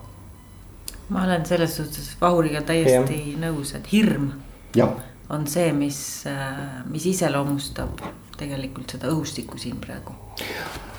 ma 1.09 1.25
olen 1.25 1.47
selles 1.47 1.77
suhtes 1.77 2.17
Vahuriga 2.21 2.61
täiesti 2.63 3.21
ja. 3.33 3.39
nõus, 3.47 3.75
et 3.75 3.93
hirm 3.93 4.33
ja. 4.77 4.91
on 5.31 5.47
see, 5.47 5.71
mis, 5.73 6.01
äh, 6.27 6.83
mis 6.91 7.07
iseloomustab 7.07 8.03
tegelikult 8.39 8.91
seda 8.95 9.11
õhustikku 9.13 9.59
siin 9.59 9.79
praegu. 9.83 10.13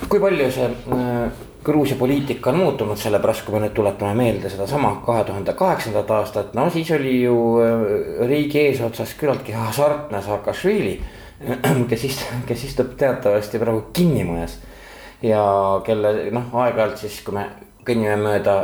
kui 0.08 0.20
palju 0.20 0.50
see 0.56 0.66
äh, 0.66 1.46
Gruusia 1.64 1.98
poliitika 2.00 2.54
on 2.54 2.62
muutunud, 2.64 2.98
sellepärast 2.98 3.44
kui 3.46 3.58
me 3.58 3.66
nüüd 3.66 3.76
tuletame 3.76 4.16
meelde 4.16 4.50
sedasama 4.50 4.96
kahe 5.06 5.26
tuhande 5.28 5.54
kaheksandat 5.54 6.12
aastat, 6.16 6.54
no 6.56 6.70
siis 6.72 6.92
oli 6.96 7.22
ju 7.22 7.38
äh, 7.60 8.28
riigi 8.28 8.64
eesotsas 8.64 9.18
küllaltki 9.20 9.52
hasartne 9.52 10.24
Saakašvili 10.24 11.00
kes 11.90 12.04
istub, 12.04 12.44
kes 12.48 12.68
istub 12.68 12.94
teatavasti 13.00 13.60
praegu 13.62 13.88
kinnimajas. 13.94 14.60
ja 15.22 15.42
kelle 15.86 16.30
noh, 16.32 16.54
aeg-ajalt 16.62 17.02
siis, 17.02 17.22
kui 17.26 17.36
me 17.36 17.48
kõnnime 17.90 18.18
mööda, 18.22 18.56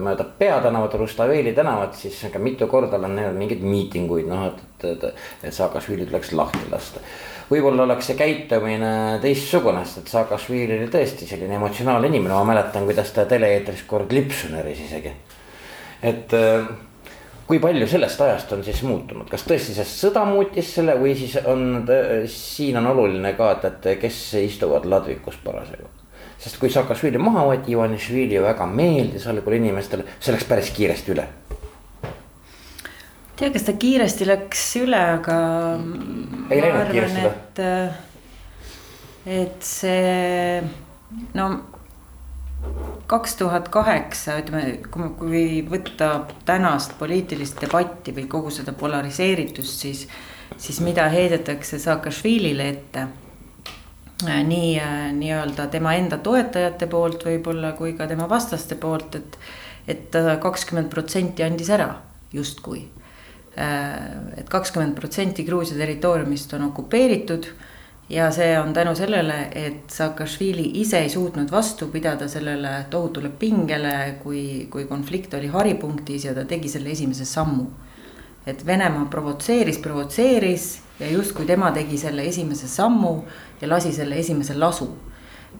mööda 0.00 0.24
peatänavat, 0.38 0.94
Rustaveeli 1.00 1.52
tänavat, 1.56 1.96
siis 1.98 2.20
ka 2.32 2.40
mitu 2.42 2.68
korda 2.70 2.96
olen 2.96 3.16
näinud 3.16 3.38
mingeid 3.38 3.64
miitinguid, 3.64 4.28
noh 4.28 4.46
et, 4.50 4.62
et, 4.84 5.04
et, 5.08 5.24
et 5.48 5.54
Saakašvili 5.54 6.06
tuleks 6.06 6.32
lahti 6.36 6.68
lasta. 6.70 7.02
võib-olla 7.50 7.86
oleks 7.88 8.10
see 8.10 8.16
käitumine 8.16 8.92
teistsugune, 9.24 9.84
sest 9.84 10.04
et 10.04 10.12
Saakašvili 10.12 10.78
oli 10.78 10.90
tõesti 10.92 11.28
selline 11.28 11.56
emotsionaalne 11.56 12.12
inimene, 12.12 12.34
ma 12.36 12.44
mäletan, 12.52 12.84
kuidas 12.88 13.12
ta 13.16 13.24
tele-eetris 13.28 13.86
kord 13.88 14.12
lipsu 14.12 14.52
näris 14.52 14.84
isegi. 14.84 15.14
et 16.02 16.36
kui 17.48 17.60
palju 17.62 17.86
sellest 17.88 18.20
ajast 18.20 18.50
on 18.52 18.62
siis 18.64 18.82
muutunud, 18.84 19.28
kas 19.30 19.46
tõesti 19.48 19.72
see 19.76 19.86
sõda 19.88 20.24
muutis 20.28 20.68
selle 20.76 20.98
või 21.00 21.14
siis 21.16 21.38
on, 21.48 21.86
siin 22.28 22.76
on 22.80 22.90
oluline 22.90 23.32
ka, 23.38 23.54
et, 23.56 23.64
et 23.70 24.02
kes 24.02 24.18
istuvad 24.42 24.84
ladvikus 24.88 25.38
parasjagu. 25.44 25.88
sest 26.38 26.60
kui 26.60 26.70
Saakašvili 26.70 27.18
maha 27.18 27.46
võeti, 27.48 27.72
Ivanišvili 27.72 28.42
väga 28.44 28.66
meeldis 28.68 29.26
algul 29.32 29.56
inimestele, 29.56 30.04
see 30.20 30.34
läks 30.34 30.44
päris 30.50 30.70
kiiresti 30.76 31.14
üle. 31.14 31.24
tea, 33.40 33.50
kas 33.54 33.64
ta 33.64 33.72
kiiresti 33.72 34.28
läks 34.28 34.66
üle, 34.82 35.00
aga. 35.16 35.38
ei 36.50 36.62
läinud 36.66 36.92
kiiresti 36.92 37.26
et, 37.32 37.64
et 39.40 39.72
see 39.72 40.60
no 41.32 41.77
kaks 43.08 43.36
tuhat 43.40 43.68
kaheksa, 43.72 44.38
ütleme, 44.42 44.78
kui, 44.92 45.08
kui 45.18 45.44
võtta 45.70 46.10
tänast 46.48 46.98
poliitilist 46.98 47.60
debatti 47.62 48.12
või 48.16 48.26
kogu 48.28 48.52
seda 48.52 48.74
polariseeritust, 48.76 49.84
siis, 49.86 50.02
siis 50.56 50.80
mida 50.84 51.06
heidetakse 51.12 51.80
Saakašvilile 51.80 52.68
ette 52.68 53.06
äh, 54.26 54.42
nii 54.44 54.74
äh, 54.82 54.98
nii-öelda 55.16 55.70
tema 55.72 55.94
enda 55.96 56.20
toetajate 56.20 56.90
poolt 56.92 57.24
võib-olla 57.30 57.72
kui 57.78 57.94
ka 57.96 58.06
tema 58.10 58.28
vastaste 58.28 58.76
poolt, 58.76 59.16
et, 59.16 59.40
et 59.88 60.20
kakskümmend 60.42 60.92
protsenti 60.92 61.46
andis 61.46 61.72
ära 61.72 61.88
justkui. 62.32 62.84
Äh, 63.58 63.96
et 64.36 64.52
kakskümmend 64.52 64.94
protsenti 65.00 65.48
Gruusia 65.48 65.80
territooriumist 65.80 66.52
on 66.58 66.68
okupeeritud 66.68 67.48
ja 68.10 68.30
see 68.32 68.58
on 68.58 68.72
tänu 68.72 68.94
sellele, 68.96 69.48
et 69.52 69.90
Saakašvili 69.90 70.70
ise 70.80 70.98
ei 70.98 71.10
suutnud 71.12 71.50
vastu 71.50 71.88
pidada 71.92 72.28
sellele 72.28 72.86
tohutule 72.90 73.28
pingele, 73.28 74.18
kui, 74.22 74.66
kui 74.70 74.84
konflikt 74.84 75.34
oli 75.34 75.46
haripunktis 75.52 76.24
ja 76.24 76.34
ta 76.34 76.44
tegi 76.44 76.68
selle 76.68 76.90
esimese 76.90 77.24
sammu. 77.24 77.66
et 78.46 78.66
Venemaa 78.66 79.04
provotseeris, 79.04 79.78
provotseeris 79.78 80.80
ja 81.00 81.10
justkui 81.10 81.44
tema 81.46 81.70
tegi 81.70 81.98
selle 81.98 82.24
esimese 82.24 82.68
sammu 82.68 83.24
ja 83.60 83.68
lasi 83.68 83.92
selle 83.92 84.16
esimese 84.18 84.54
lasu. 84.54 84.88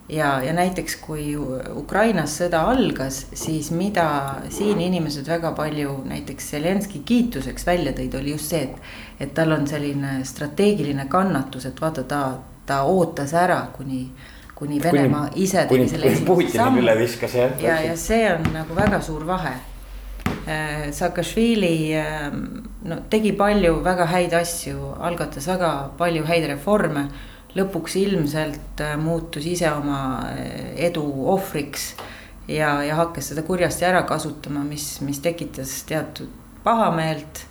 Ja, 0.09 0.43
ja 0.43 0.53
näiteks 0.53 0.95
kui 1.03 1.35
Ukrainas 1.75 2.37
sõda 2.41 2.63
algas, 2.71 3.25
siis 3.33 3.71
mida 3.71 4.07
siin 4.49 4.81
inimesed 4.81 5.27
väga 5.27 5.51
palju 5.57 5.99
näiteks 6.09 6.51
Zelenski 6.55 7.03
kiituseks 7.05 7.67
välja 7.67 7.93
tõid, 7.97 8.17
oli 8.19 8.35
just 8.35 8.53
see, 8.53 8.65
et 8.69 8.81
et 9.19 9.33
tal 9.35 9.51
on 9.51 9.67
selline 9.67 10.19
strateegiline 10.23 11.05
kannatus, 11.11 11.65
et 11.67 11.81
vaata, 11.81 12.03
ta, 12.07 12.21
ta 12.65 12.83
ootas 12.87 13.33
ära, 13.35 13.59
kuni, 13.75 14.05
kuni 14.55 14.79
Venemaa 14.83 15.27
ise 15.35 15.65
tegi 15.67 15.89
selle 15.91 16.13
esimese 16.13 16.53
sammu. 16.55 16.85
ja, 17.63 17.81
ja 17.83 17.97
see 17.97 18.23
on 18.31 18.47
nagu 18.53 18.75
väga 18.77 19.01
suur 19.03 19.27
vahe. 19.27 19.57
Äh, 20.49 20.89
Saakašvili 20.95 21.95
ähm, 21.99 22.45
no 22.87 23.01
tegi 23.09 23.33
palju 23.37 23.81
väga 23.83 24.07
häid 24.09 24.33
asju, 24.33 24.93
algatas 24.99 25.47
väga 25.47 25.73
palju 25.97 26.23
häid 26.25 26.47
reforme. 26.53 27.09
Lõpuks 27.59 27.97
ilmselt 28.01 28.83
äh, 28.83 28.95
muutus 28.99 29.45
ise 29.49 29.69
oma 29.71 29.99
äh, 30.31 30.73
edu 30.89 31.03
ohvriks 31.33 31.93
ja, 32.47 32.79
ja 32.83 32.97
hakkas 32.99 33.31
seda 33.33 33.43
kurjasti 33.47 33.87
ära 33.87 34.03
kasutama, 34.09 34.63
mis, 34.67 34.97
mis 35.05 35.21
tekitas 35.23 35.81
teatud 35.89 36.31
pahameelt 36.63 37.45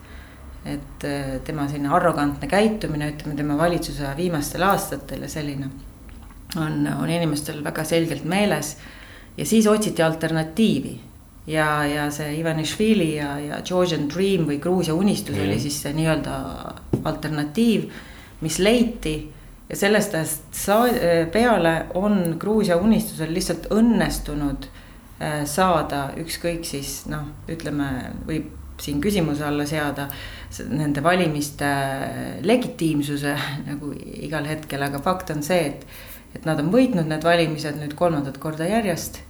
et 0.69 1.05
äh, 1.05 1.39
tema 1.45 1.69
selline 1.69 1.91
arrogantne 1.95 2.49
käitumine, 2.51 3.13
ütleme 3.15 3.37
tema 3.39 3.57
valitsuse 3.59 4.15
viimastel 4.19 4.65
aastatel 4.67 5.25
ja 5.25 5.31
selline 5.31 5.71
on, 6.57 6.83
on 6.99 7.11
inimestel 7.11 7.63
väga 7.65 7.85
selgelt 7.85 8.25
meeles. 8.25 8.77
ja 9.37 9.47
siis 9.47 9.67
otsiti 9.67 10.03
alternatiivi 10.03 10.99
ja, 11.47 11.85
ja 11.87 12.11
see 12.11 12.39
Ivanišvili 12.41 13.09
ja, 13.17 13.39
ja 13.41 13.63
Georgian 13.65 14.09
Dream 14.11 14.47
või 14.49 14.59
Gruusia 14.61 14.95
unistus 14.95 15.37
mm. 15.37 15.47
oli 15.47 15.59
siis 15.61 15.81
see 15.83 15.95
nii-öelda 15.97 16.37
alternatiiv, 17.09 17.89
mis 18.45 18.59
leiti. 18.59 19.17
Ja 19.69 19.77
sellest 19.77 20.15
ajast 20.15 20.55
saa-, 20.57 21.27
peale 21.33 21.75
on 21.95 22.37
Gruusia 22.41 22.77
unistusel 22.81 23.33
lihtsalt 23.35 23.69
õnnestunud 23.75 24.69
äh, 24.69 25.43
saada 25.49 26.09
ükskõik 26.21 26.65
siis 26.69 27.03
noh, 27.11 27.29
ütleme, 27.51 27.89
võib 28.29 28.55
siin 28.79 29.01
küsimuse 29.03 29.43
alla 29.45 29.67
seada 29.67 30.07
nende 30.71 31.03
valimiste 31.05 31.69
legitiimsuse 32.47 33.35
nagu 33.69 33.93
igal 33.99 34.47
hetkel, 34.49 34.85
aga 34.87 35.03
fakt 35.05 35.35
on 35.35 35.43
see, 35.45 35.73
et, 35.73 35.87
et 36.39 36.47
nad 36.49 36.61
on 36.63 36.71
võitnud 36.73 37.11
need 37.11 37.27
valimised 37.27 37.81
nüüd 37.81 37.97
kolmandat 37.99 38.39
korda 38.41 38.69
järjest. 38.69 39.25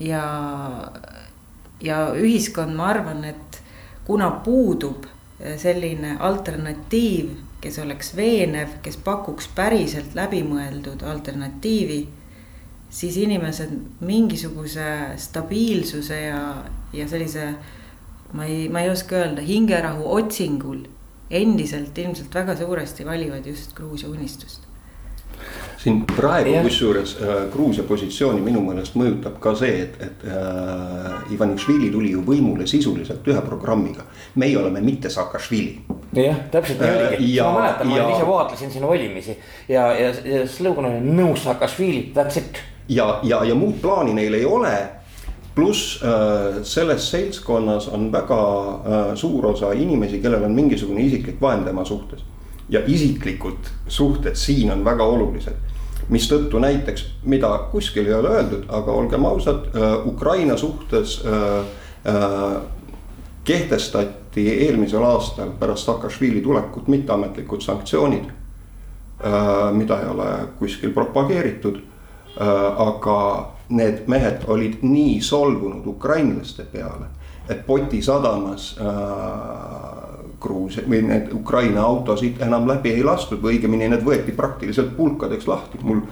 ja, 0.00 0.22
ja 1.84 1.98
ühiskond, 2.16 2.72
ma 2.72 2.86
arvan, 2.94 3.20
et 3.28 3.58
kuna 4.06 4.30
puudub 4.46 5.04
selline 5.60 6.14
alternatiiv, 6.24 7.34
kes 7.64 7.78
oleks 7.80 8.12
veenev, 8.16 8.76
kes 8.84 8.98
pakuks 9.00 9.48
päriselt 9.56 10.12
läbimõeldud 10.18 11.02
alternatiivi 11.08 12.02
siis 12.94 13.16
inimesed 13.16 13.72
mingisuguse 14.04 15.16
stabiilsuse 15.18 16.20
ja, 16.20 16.42
ja 16.92 17.08
sellise 17.10 17.48
ma 18.34 18.46
ei, 18.46 18.68
ma 18.68 18.84
ei 18.84 18.90
oska 18.92 19.16
öelda, 19.18 19.42
hingerahu 19.42 20.06
otsingul 20.18 20.84
endiselt 21.34 21.98
ilmselt 21.98 22.34
väga 22.34 22.56
suuresti 22.56 23.06
valivad 23.06 23.46
just 23.46 23.74
Gruusia 23.74 24.08
unistust. 24.08 24.62
Siin 25.84 26.00
praegu 26.08 26.52
kusjuures 26.64 27.16
äh, 27.20 27.34
Gruusia 27.52 27.84
positsiooni 27.84 28.40
minu 28.40 28.62
meelest 28.64 28.94
mõjutab 28.96 29.34
ka 29.40 29.52
see, 29.58 29.82
et, 29.84 29.98
et 30.00 30.22
äh, 30.32 31.32
Ivanišvili 31.34 31.90
tuli 31.92 32.14
ju 32.14 32.22
võimule 32.24 32.64
sisuliselt 32.66 33.26
ühe 33.28 33.42
programmiga. 33.44 34.06
meie 34.34 34.56
oleme 34.58 34.80
mitte 34.80 35.10
Saakašvili. 35.10 35.80
jah, 36.16 36.36
täpselt 36.50 36.80
nii 36.80 36.88
Äh, 36.88 37.06
oligi, 37.08 37.34
ja- 37.36 37.44
ma 37.52 37.60
mäletan, 37.60 37.88
ma 37.88 37.96
ja- 37.96 38.08
ise 38.16 38.26
vaatlesin 38.26 38.70
sinu 38.70 38.88
valimisi 38.88 39.36
ja, 39.68 39.92
ja, 39.92 40.12
ja 40.24 40.48
slogan 40.48 40.84
oli 40.84 41.00
no 41.00 41.36
Saakašvili, 41.36 42.12
that's 42.16 42.38
it. 42.38 42.58
ja, 42.88 43.20
ja, 43.22 43.44
ja 43.44 43.54
muud 43.54 43.74
plaani 43.82 44.14
neil 44.14 44.34
ei 44.34 44.44
ole. 44.44 44.74
pluss 45.54 46.00
äh, 46.02 46.62
selles 46.62 47.10
seltskonnas 47.10 47.88
on 47.88 48.08
väga 48.12 48.40
äh, 48.70 49.14
suur 49.14 49.46
osa 49.46 49.72
inimesi, 49.72 50.18
kellel 50.18 50.42
on 50.44 50.52
mingisugune 50.52 51.00
isiklik 51.00 51.40
vaen 51.40 51.64
tema 51.64 51.84
suhtes. 51.84 52.24
ja 52.68 52.80
isiklikud 52.86 53.58
suhted 53.88 54.34
siin 54.34 54.72
on 54.72 54.84
väga 54.84 55.04
olulised. 55.04 55.54
Mistõttu 56.08 56.58
näiteks, 56.58 57.06
mida 57.24 57.50
kuskil 57.72 58.06
ei 58.06 58.14
ole 58.14 58.28
öeldud, 58.28 58.64
aga 58.68 58.92
olgem 58.92 59.24
ausad 59.24 59.68
äh,, 59.72 60.06
Ukraina 60.06 60.56
suhtes 60.56 61.22
äh, 61.26 61.58
äh, 62.14 62.62
kehtestati 63.44 64.48
eelmisel 64.66 65.02
aastal 65.04 65.50
pärast 65.58 65.86
Saakašvili 65.86 66.40
tulekut 66.40 66.88
mitteametlikud 66.88 67.60
sanktsioonid 67.60 68.32
mida 69.72 70.00
ei 70.00 70.08
ole 70.10 70.24
kuskil 70.58 70.90
propageeritud. 70.92 71.76
aga 72.76 73.52
need 73.68 74.08
mehed 74.10 74.42
olid 74.50 74.80
nii 74.82 75.20
solvunud 75.22 75.86
ukrainlaste 75.86 76.64
peale, 76.72 77.06
et 77.48 77.66
Poti 77.66 78.02
sadamas 78.02 78.76
äh, 78.80 78.86
Gruusia 80.40 80.84
või 80.88 81.02
need 81.06 81.32
Ukraina 81.34 81.82
autosid 81.82 82.40
enam 82.42 82.68
läbi 82.68 82.92
ei 82.94 83.04
lastud 83.04 83.42
või 83.42 83.58
õigemini 83.58 83.88
need 83.92 84.04
võeti 84.06 84.32
praktiliselt 84.36 84.96
pulkadeks 84.96 85.48
lahti, 85.48 85.80
mul 85.82 86.02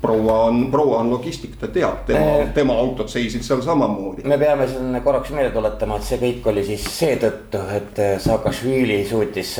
proua 0.00 0.38
on, 0.44 0.70
proua 0.70 0.98
on 0.98 1.10
logistik, 1.10 1.56
ta 1.60 1.68
teab, 1.68 2.04
tema, 2.06 2.40
Äh. 2.40 2.52
tema 2.54 2.74
autod 2.78 3.08
seisid 3.08 3.42
seal 3.42 3.62
samamoodi. 3.62 4.22
me 4.24 4.38
peame 4.38 4.68
siin 4.68 5.00
korraks 5.04 5.30
meelde 5.30 5.50
tuletama, 5.54 5.96
et 5.96 6.02
see 6.08 6.18
kõik 6.20 6.48
oli 6.52 6.64
siis 6.64 6.84
seetõttu, 6.98 7.60
et 7.76 8.00
Saakašvili 8.22 8.98
suutis 9.08 9.56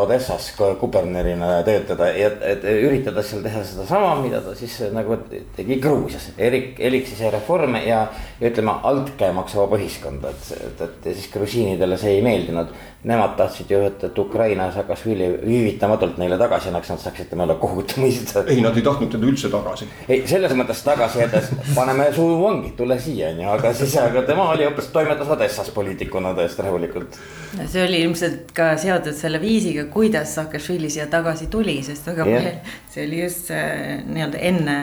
Odessas 0.00 0.50
ka 0.58 0.74
kubernerina 0.80 1.62
töötada 1.66 2.08
ja 2.16 2.30
et 2.52 2.64
üritada 2.64 3.22
seal 3.22 3.42
teha 3.42 3.64
sedasama, 3.64 4.14
mida 4.22 4.40
ta 4.44 4.54
siis 4.58 4.78
nagu 4.92 5.16
tegi 5.56 5.80
Gruusias. 5.82 6.30
Erik, 6.38 6.74
elik 6.78 7.06
siis 7.06 7.20
reforme 7.32 7.84
ja, 7.86 8.06
ja 8.40 8.50
ütleme 8.50 8.74
altkäemaks 8.82 9.56
vaba 9.56 9.78
ühiskonda, 9.80 10.30
et, 10.30 10.54
et, 10.66 10.80
et 10.86 11.10
ja 11.10 11.14
siis 11.14 11.30
grusiinidele 11.32 11.98
see 11.98 12.18
ei 12.18 12.22
meeldinud. 12.24 12.72
Nemad 13.02 13.32
tahtsid 13.34 13.70
ju, 13.70 13.80
et, 13.82 14.04
et 14.06 14.18
Ukraina 14.18 14.68
Saakašvili 14.72 15.26
viivitamatult 15.42 16.20
neile 16.22 16.36
tagasi 16.38 16.70
annaks, 16.70 16.92
nad 16.92 17.00
saaksid 17.02 17.32
temale 17.32 17.56
kohut 17.58 17.96
mõista 17.98 18.44
ei, 18.46 18.60
nad 18.62 18.76
ei 18.78 18.84
tahtnud 18.86 19.10
teda 19.10 19.26
üldse 19.26 19.50
tagasi. 19.50 19.71
Ei, 20.08 20.22
selles 20.28 20.54
mõttes 20.58 20.82
tagasi 20.86 21.22
jättes, 21.22 21.50
paneme 21.78 22.08
su 22.14 22.26
vangi, 22.42 22.72
tule 22.78 22.98
siia, 23.00 23.32
onju, 23.32 23.48
aga 23.56 23.74
siis, 23.76 23.96
aga 24.00 24.24
tema 24.28 24.48
oli 24.52 24.66
hoopis, 24.68 24.90
toimetas 24.94 25.30
Odessas 25.32 25.70
poliitikuna 25.74 26.34
täiesti 26.38 26.66
rahulikult. 26.66 27.20
see 27.60 27.84
oli 27.84 28.02
ilmselt 28.06 28.52
ka 28.56 28.72
seotud 28.80 29.16
selle 29.16 29.40
viisiga, 29.42 29.86
kuidas 29.92 30.34
Saakašvili 30.38 30.90
siia 30.90 31.06
tagasi 31.12 31.48
tuli, 31.52 31.78
sest 31.86 32.06
väga 32.12 32.28
Jah. 32.28 32.42
palju, 32.42 32.76
see 32.94 33.06
oli 33.06 33.22
just 33.22 33.52
see 33.52 34.02
nii-öelda 34.08 34.44
enne 34.50 34.76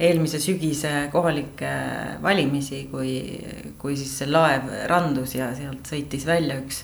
eelmise 0.00 0.38
sügise 0.40 0.92
kohalikke 1.12 1.70
valimisi, 2.22 2.84
kui, 2.90 3.12
kui 3.80 3.96
siis 3.96 4.12
see 4.20 4.28
laev 4.28 4.68
randus 4.90 5.36
ja 5.38 5.50
sealt 5.56 5.88
sõitis 5.88 6.26
välja 6.28 6.58
üks, 6.60 6.82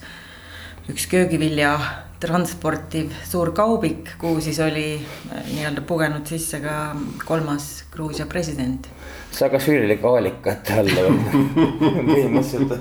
üks 0.90 1.06
köögivilja 1.10 1.76
transportiv 2.22 3.10
suur 3.26 3.50
kaubik, 3.54 4.14
kuhu 4.18 4.40
siis 4.42 4.60
oli 4.62 4.86
äh, 4.98 5.42
nii-öelda 5.54 5.82
pugenud 5.86 6.26
sisse 6.26 6.60
ka 6.62 6.94
kolmas 7.26 7.84
Gruusia 7.92 8.26
president. 8.30 8.86
Saakašvili 9.32 9.84
oli 9.86 9.96
kaalikate 10.02 10.78
all 10.78 10.90
põhimõtteliselt. 10.92 12.72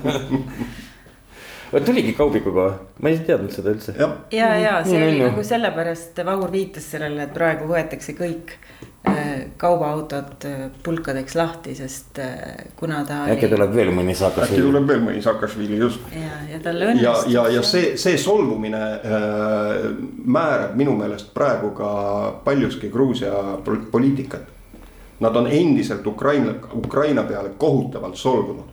vot 1.72 1.86
tuligi 1.86 2.12
kaubikuga, 2.14 2.68
ma 3.02 3.10
ei 3.10 3.18
teadnud 3.26 3.54
seda 3.54 3.74
üldse. 3.74 3.96
jah, 3.98 4.16
ja, 4.30 4.52
ja 4.60 4.74
see 4.86 5.02
oli 5.02 5.22
nagu 5.24 5.46
sellepärast, 5.46 6.22
Vahur 6.26 6.52
viitas 6.52 6.90
sellele, 6.94 7.26
et 7.26 7.34
praegu 7.34 7.70
võetakse 7.70 8.14
kõik 8.18 8.56
kaubaautod 9.58 10.44
äh, 10.44 10.70
pulkadeks 10.82 11.34
lahti, 11.34 11.74
sest 11.74 12.18
äh, 12.18 12.28
kuna 12.76 13.04
ta. 13.04 13.24
äkki 13.26 13.46
oli- 13.46 13.54
tuleb 13.54 13.74
veel 13.74 13.90
mõni 13.90 14.12
äkki 14.14 14.18
Saakašvili. 14.20 14.62
tuleb 14.62 14.86
veel 14.88 15.00
mõni 15.02 15.22
Saakašvili, 15.22 15.78
just. 15.78 16.00
ja, 16.14 16.36
ja 16.52 16.60
tal 16.62 16.80
ja, 16.80 16.90
õnnestus. 16.92 17.32
ja, 17.32 17.48
ja 17.48 17.62
see, 17.62 17.96
see 17.96 18.18
solvumine 18.18 18.82
äh, 18.82 19.86
määrab 20.24 20.76
minu 20.76 20.94
meelest 20.96 21.32
praegu 21.34 21.70
ka 21.76 21.90
paljuski 22.44 22.88
Gruusia 22.90 23.32
pol- 23.64 23.84
poliitikat. 23.90 24.42
Nad 25.20 25.36
on 25.36 25.46
endiselt 25.46 26.06
Ukraina, 26.06 26.54
Ukraina 26.74 27.22
peale 27.22 27.50
kohutavalt 27.58 28.16
solvunud. 28.16 28.64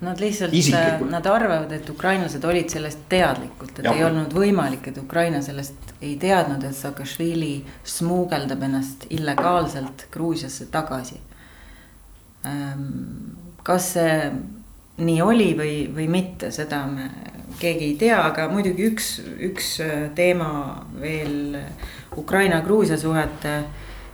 Nad 0.00 0.20
lihtsalt, 0.20 0.52
Isiklikult. 0.52 1.10
nad 1.10 1.26
arvavad, 1.26 1.72
et 1.72 1.88
ukrainlased 1.88 2.44
olid 2.44 2.68
sellest 2.68 2.98
teadlikud, 3.08 3.70
et 3.78 3.84
Jah. 3.84 3.96
ei 3.96 4.04
olnud 4.04 4.34
võimalik, 4.36 4.90
et 4.90 4.98
Ukraina 5.00 5.40
sellest 5.42 5.94
ei 6.02 6.18
teadnud, 6.20 6.64
et 6.64 6.76
Saakašvili 6.76 7.64
smuugeldab 7.84 8.62
ennast 8.62 9.06
illegaalselt 9.10 10.06
Gruusiasse 10.12 10.66
tagasi. 10.72 11.20
kas 13.62 13.86
see 13.92 14.30
nii 14.96 15.22
oli 15.22 15.48
või, 15.58 15.72
või 15.94 16.06
mitte, 16.08 16.50
seda 16.54 16.84
me 16.86 17.08
keegi 17.58 17.84
ei 17.84 17.96
tea, 17.98 18.20
aga 18.28 18.46
muidugi 18.52 18.86
üks, 18.86 19.08
üks 19.48 19.80
äh, 19.80 20.10
teema 20.14 20.84
veel 21.00 21.56
Ukraina-Gruusia 22.16 22.98
suhete. 23.00 23.64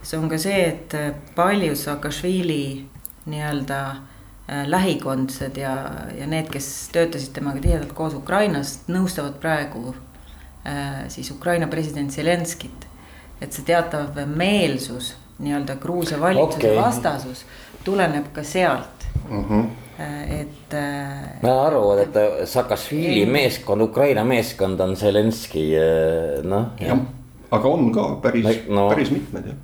see 0.02 0.18
on 0.18 0.28
ka 0.28 0.38
see, 0.38 0.64
et 0.66 0.94
paljud 1.34 1.76
Saakašvili 1.76 2.86
nii-öelda 3.26 3.82
äh, 3.90 4.11
lähikondsed 4.48 5.56
ja, 5.56 5.90
ja 6.18 6.26
need, 6.26 6.48
kes 6.50 6.88
töötasid 6.92 7.32
temaga 7.36 7.62
tihedalt 7.62 7.92
koos 7.96 8.14
Ukrainas, 8.18 8.80
nõustavad 8.90 9.38
praegu 9.40 9.94
äh, 10.66 11.04
siis 11.08 11.30
Ukraina 11.30 11.66
president 11.70 12.10
Zelenskit. 12.10 12.88
et 13.42 13.52
see 13.52 13.64
teatav 13.66 14.18
meelsus, 14.26 15.16
nii-öelda 15.42 15.74
Gruusia 15.82 16.20
valitsuse 16.20 16.68
okay. 16.68 16.76
vastasus 16.78 17.44
tuleneb 17.84 18.32
ka 18.32 18.44
sealt 18.44 19.02
Mm 19.28 19.44
-hmm. 19.44 19.66
Äh, 20.00 20.40
et 20.40 20.74
äh, 20.74 21.42
Nad 21.42 21.66
arvavad, 21.66 21.98
et 21.98 22.48
Saakašvili 22.48 23.26
meeskond, 23.26 23.80
Ukraina 23.80 24.24
meeskond 24.24 24.80
on 24.80 24.96
Zelenski 24.96 25.72
noh. 26.42 26.64
jah, 26.80 26.98
aga 27.50 27.68
on 27.68 27.92
ka 27.92 28.18
päris 28.22 28.46
no., 28.68 28.88
päris 28.88 29.10
mitmed 29.10 29.46
jah. 29.46 29.56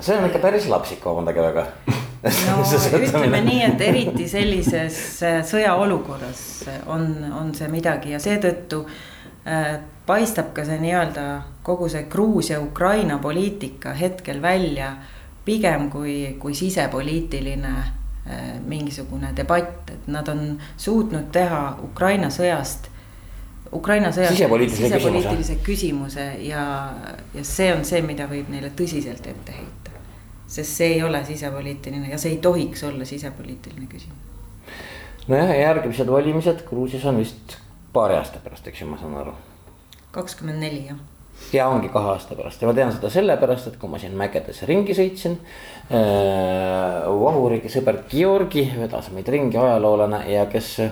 see 0.00 0.18
on 0.18 0.26
ikka 0.26 0.38
päris 0.38 0.68
lapsik, 0.68 1.04
vabandage 1.04 1.42
väga. 1.42 1.66
no 2.22 2.56
ütleme 3.04 3.40
nii, 3.44 3.62
et 3.68 3.86
eriti 3.86 4.28
sellises 4.28 4.98
äh, 5.24 5.38
sõjaolukorras 5.46 6.42
on, 6.92 7.06
on 7.36 7.54
see 7.56 7.70
midagi 7.72 8.12
ja 8.14 8.20
seetõttu 8.22 8.82
äh, 8.84 9.78
paistab 10.06 10.52
ka 10.56 10.64
see 10.66 10.80
nii-öelda 10.82 11.26
kogu 11.66 11.88
see 11.88 12.04
Gruusia-Ukraina 12.12 13.18
poliitika 13.22 13.94
hetkel 13.96 14.42
välja 14.42 14.94
pigem 15.44 15.88
kui, 15.90 16.36
kui 16.38 16.54
sisepoliitiline 16.54 17.74
äh, 17.78 18.60
mingisugune 18.66 19.32
debatt, 19.36 19.90
et 19.90 20.08
nad 20.12 20.28
on 20.28 20.58
suutnud 20.76 21.30
teha 21.32 21.78
Ukraina 21.84 22.30
sõjast. 22.30 22.90
Ukraina 23.72 24.10
sõjast 24.10 24.34
Sisepoliitilise 24.34 24.88
sisepoliitilise 24.88 25.56
küsimuse 25.64 26.24
ja, 26.42 26.64
ja 27.34 27.44
see 27.46 27.70
on 27.72 27.84
see, 27.86 28.02
mida 28.02 28.26
võib 28.30 28.50
neile 28.50 28.72
tõsiselt 28.76 29.26
ette 29.30 29.54
heita. 29.54 29.79
Sest 30.50 30.80
see 30.80 30.94
ei 30.96 31.02
ole 31.06 31.22
sisepoliitiline 31.24 32.10
ja 32.10 32.18
see 32.18 32.34
ei 32.34 32.38
tohiks 32.42 32.82
olla 32.84 33.04
sisepoliitiline 33.04 33.86
küsimus. 33.86 34.18
nojah, 35.28 35.54
järgmised 35.58 36.10
valimised 36.10 36.64
Gruusias 36.68 37.06
on 37.06 37.20
vist 37.22 37.56
paari 37.92 38.18
aasta 38.18 38.42
pärast, 38.42 38.66
eks 38.66 38.82
ju, 38.82 38.90
ma 38.90 38.98
saan 38.98 39.14
aru. 39.22 39.34
kakskümmend 40.10 40.62
neli 40.62 40.86
jah. 40.88 40.98
ja 41.52 41.68
ongi 41.68 41.88
kahe 41.88 42.14
aasta 42.14 42.34
pärast 42.38 42.62
ja 42.62 42.70
ma 42.70 42.74
tean 42.74 42.90
seda 42.94 43.10
sellepärast, 43.10 43.70
et 43.70 43.78
kui 43.78 43.90
ma 43.90 44.00
siin 44.02 44.16
mägedes 44.18 44.62
ringi 44.70 44.96
sõitsin 44.96 45.38
äh,. 45.90 47.06
Vahuri 47.20 47.62
sõber 47.70 48.02
Georgi 48.10 48.66
vedas 48.78 49.10
meid 49.14 49.28
ringi 49.28 49.58
ajaloolane 49.58 50.24
ja 50.32 50.44
kes 50.50 50.72
äh, 50.82 50.90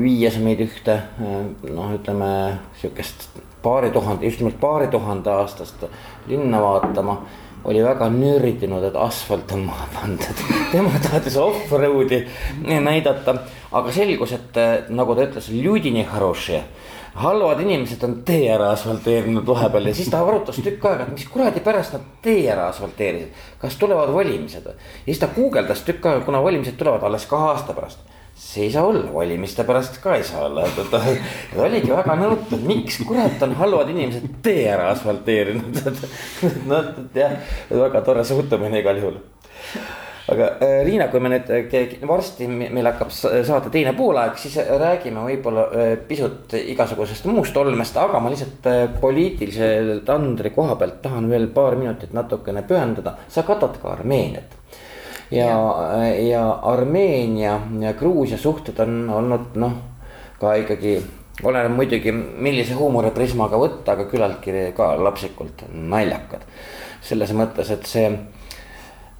viies 0.00 0.40
meid 0.40 0.64
ühte 0.64 0.96
äh, 0.96 1.36
noh, 1.68 1.92
ütleme 1.96 2.32
sihukest 2.80 3.28
paari 3.62 3.90
tuhande, 3.92 4.24
just 4.24 4.40
nimelt 4.40 4.60
paari 4.60 4.88
tuhande 4.88 5.30
aastast 5.30 5.84
linna 6.26 6.60
vaatama 6.64 7.20
oli 7.65 7.81
väga 7.83 8.09
nördinud, 8.13 8.83
et 8.85 8.95
asfalt 8.95 9.51
on 9.51 9.65
maha 9.65 9.87
pandud. 9.93 10.43
tema 10.71 10.91
tahtis 11.01 11.37
off-road'i 11.41 12.21
näidata, 12.61 13.37
aga 13.71 13.91
selgus, 13.91 14.35
et 14.37 14.59
äh, 14.61 14.75
nagu 14.89 15.15
ta 15.15 15.25
ütles, 15.25 15.49
ljudini 15.49 16.05
хорошие 16.05 16.63
halvad 17.15 17.61
inimesed 17.63 18.03
on 18.03 18.15
tee 18.27 18.49
ära 18.51 18.73
asfalteerinud 18.75 19.47
vahepeal 19.47 19.87
ja 19.87 19.93
siis 19.95 20.09
ta 20.11 20.19
arutas 20.23 20.57
tükk 20.59 20.83
aega, 20.89 21.05
et 21.05 21.13
mis 21.15 21.27
kuradi 21.31 21.61
pärast 21.63 21.95
nad 21.95 22.09
tee 22.23 22.41
ära 22.51 22.67
asfalteerisid. 22.73 23.29
kas 23.61 23.77
tulevad 23.79 24.11
valimised 24.13 24.67
või? 24.67 24.75
ja 24.75 25.05
siis 25.05 25.21
ta 25.23 25.29
guugeldas 25.35 25.85
tükk 25.87 26.09
aega, 26.11 26.25
kuna 26.27 26.43
valimised 26.43 26.75
tulevad 26.75 27.03
alles 27.07 27.25
kahe 27.31 27.53
aasta 27.53 27.73
pärast. 27.73 28.03
see 28.40 28.64
ei 28.64 28.72
saa 28.72 28.86
olla, 28.88 29.04
valimiste 29.14 29.64
pärast 29.68 30.00
ka 30.02 30.16
ei 30.16 30.24
saa 30.24 30.46
olla, 30.48 30.64
et, 30.66 30.78
et 30.80 31.58
oligi 31.60 31.92
väga 31.92 32.16
nõutud, 32.18 32.62
miks 32.66 33.00
kurat 33.06 33.42
on 33.44 33.54
halvad 33.58 33.90
inimesed 33.92 34.40
tee 34.44 34.64
ära 34.72 34.90
asfalteerinud, 34.94 35.80
et. 35.90 36.04
noh, 36.68 36.92
et 37.04 37.18
jah, 37.20 37.34
väga 37.70 38.04
tore 38.06 38.24
suhtumine 38.24 38.80
igal 38.80 39.00
juhul. 39.02 39.18
aga 40.30 40.46
äh, 40.64 40.76
Riina, 40.86 41.08
kui 41.12 41.20
me 41.20 41.32
nüüd 41.34 41.50
varsti 42.08 42.48
meil 42.50 42.88
hakkab 42.88 43.12
saate 43.12 43.72
teine 43.74 43.92
poolaeg, 43.98 44.38
siis 44.40 44.56
räägime 44.56 45.26
võib-olla 45.26 45.66
äh, 45.68 45.90
pisut 46.08 46.54
igasugusest 46.56 47.28
muust 47.28 47.56
olmest, 47.60 47.98
aga 48.00 48.22
ma 48.24 48.32
lihtsalt 48.32 48.70
äh, 48.70 48.86
poliitilise 49.02 50.00
tandri 50.08 50.54
koha 50.56 50.78
pealt 50.80 51.02
tahan 51.04 51.28
veel 51.30 51.50
paar 51.52 51.76
minutit 51.76 52.16
natukene 52.16 52.64
pühendada, 52.64 53.18
sa 53.28 53.44
katad 53.44 53.76
ka 53.82 53.92
Armeeniat 53.98 54.59
ja, 55.30 55.54
ja 56.18 56.42
Armeenia 56.62 57.60
ja 57.80 57.92
Gruusia 57.94 58.38
suhted 58.38 58.78
on 58.82 59.10
olnud 59.10 59.56
noh, 59.60 59.76
ka 60.40 60.54
ikkagi 60.58 60.98
oleneb 61.44 61.72
muidugi, 61.76 62.12
millise 62.12 62.76
huumoriprismaga 62.76 63.58
võtta, 63.60 63.94
aga 63.94 64.08
küllaltki 64.10 64.70
ka 64.76 64.92
lapsikult 65.00 65.64
naljakad. 65.72 66.44
selles 67.00 67.32
mõttes, 67.32 67.70
et 67.72 67.86
see 67.88 68.10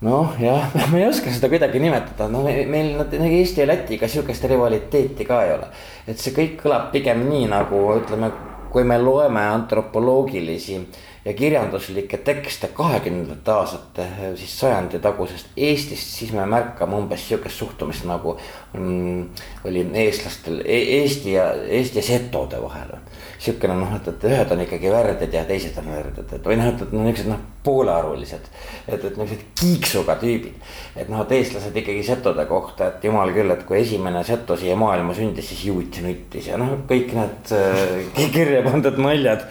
noh, 0.05 0.35
jah, 0.41 0.69
ma 0.91 0.99
ei 0.99 1.07
oska 1.09 1.33
seda 1.33 1.49
kuidagi 1.53 1.81
nimetada, 1.81 2.29
noh, 2.29 2.45
meil 2.45 2.95
nagu 2.99 3.31
Eesti 3.31 3.65
ja 3.65 3.71
Lätiga 3.71 4.09
sihukest 4.09 4.45
rivaliteeti 4.45 5.25
ka 5.25 5.45
ei 5.47 5.55
ole. 5.57 5.71
et 6.07 6.19
see 6.19 6.35
kõik 6.37 6.59
kõlab 6.65 6.91
pigem 6.93 7.25
nii 7.29 7.47
nagu 7.53 7.87
ütleme, 7.97 8.33
kui 8.71 8.85
me 8.87 8.99
loeme 9.03 9.43
antropoloogilisi 9.51 10.77
äh, 10.77 11.10
ja 11.25 11.33
kirjanduslikke 11.33 12.17
tekste 12.25 12.71
kahekümnendate 12.75 13.53
aastate, 13.53 14.07
siis 14.41 14.55
sajandi 14.61 14.99
tagusest 15.05 15.53
Eestist, 15.57 16.15
siis 16.17 16.33
me 16.33 16.47
märkame 16.49 16.97
umbes 16.97 17.27
sihukest 17.29 17.61
suhtumist 17.61 18.07
nagu 18.09 18.39
mm, 18.73 19.27
oli 19.69 19.85
eestlastel 20.05 20.63
e 20.65 20.79
Eesti 21.01 21.35
ja, 21.35 21.51
Eesti 21.53 22.01
ja 22.01 22.05
setode 22.07 22.63
vahel. 22.63 22.95
sihukene 23.39 23.75
noh, 23.77 23.93
et, 23.97 24.09
et 24.09 24.25
ühed 24.29 24.53
on 24.53 24.63
ikkagi 24.65 24.93
värdjad 24.93 25.35
ja 25.37 25.45
teised 25.49 25.77
on 25.81 25.91
värdjad, 25.93 26.33
et 26.37 26.49
või 26.49 26.57
noh, 26.61 26.71
et, 26.73 26.83
et 26.87 26.95
no 26.97 27.05
niuksed 27.05 27.29
noh, 27.29 27.43
poolearvulised. 27.65 28.49
et, 28.89 29.05
et 29.05 29.17
niuksed 29.21 29.45
kiiksuga 29.61 30.17
tüübid, 30.21 30.57
et 30.97 31.09
noh, 31.13 31.21
et 31.25 31.35
eestlased 31.37 31.77
ikkagi 31.77 32.05
setode 32.07 32.47
kohta, 32.49 32.89
et 32.89 33.05
jumal 33.05 33.33
küll, 33.37 33.53
et 33.53 33.67
kui 33.69 33.81
esimene 33.81 34.25
seto 34.25 34.57
siia 34.57 34.77
maailma 34.77 35.17
sündis, 35.17 35.53
siis 35.53 35.67
juuti 35.69 36.05
nuttis 36.05 36.49
ja 36.49 36.57
noh, 36.61 36.79
kõik 36.89 37.13
need 37.17 37.53
äh, 37.57 38.25
kirja 38.37 38.65
pandud 38.65 38.97
naljad 39.01 39.45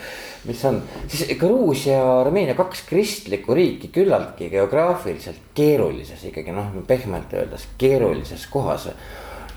mis 0.45 0.65
on, 0.65 0.81
siis 1.07 1.37
Gruusia 1.39 1.97
ja 1.97 2.19
Armeenia 2.19 2.55
kaks 2.55 2.83
kristlikku 2.87 3.53
riiki 3.53 3.89
küllaltki 3.93 4.49
geograafiliselt 4.49 5.41
keerulises 5.53 6.23
ikkagi 6.29 6.53
noh, 6.55 6.71
pehmelt 6.87 7.33
öeldes 7.33 7.67
keerulises 7.77 8.47
kohas. 8.47 8.89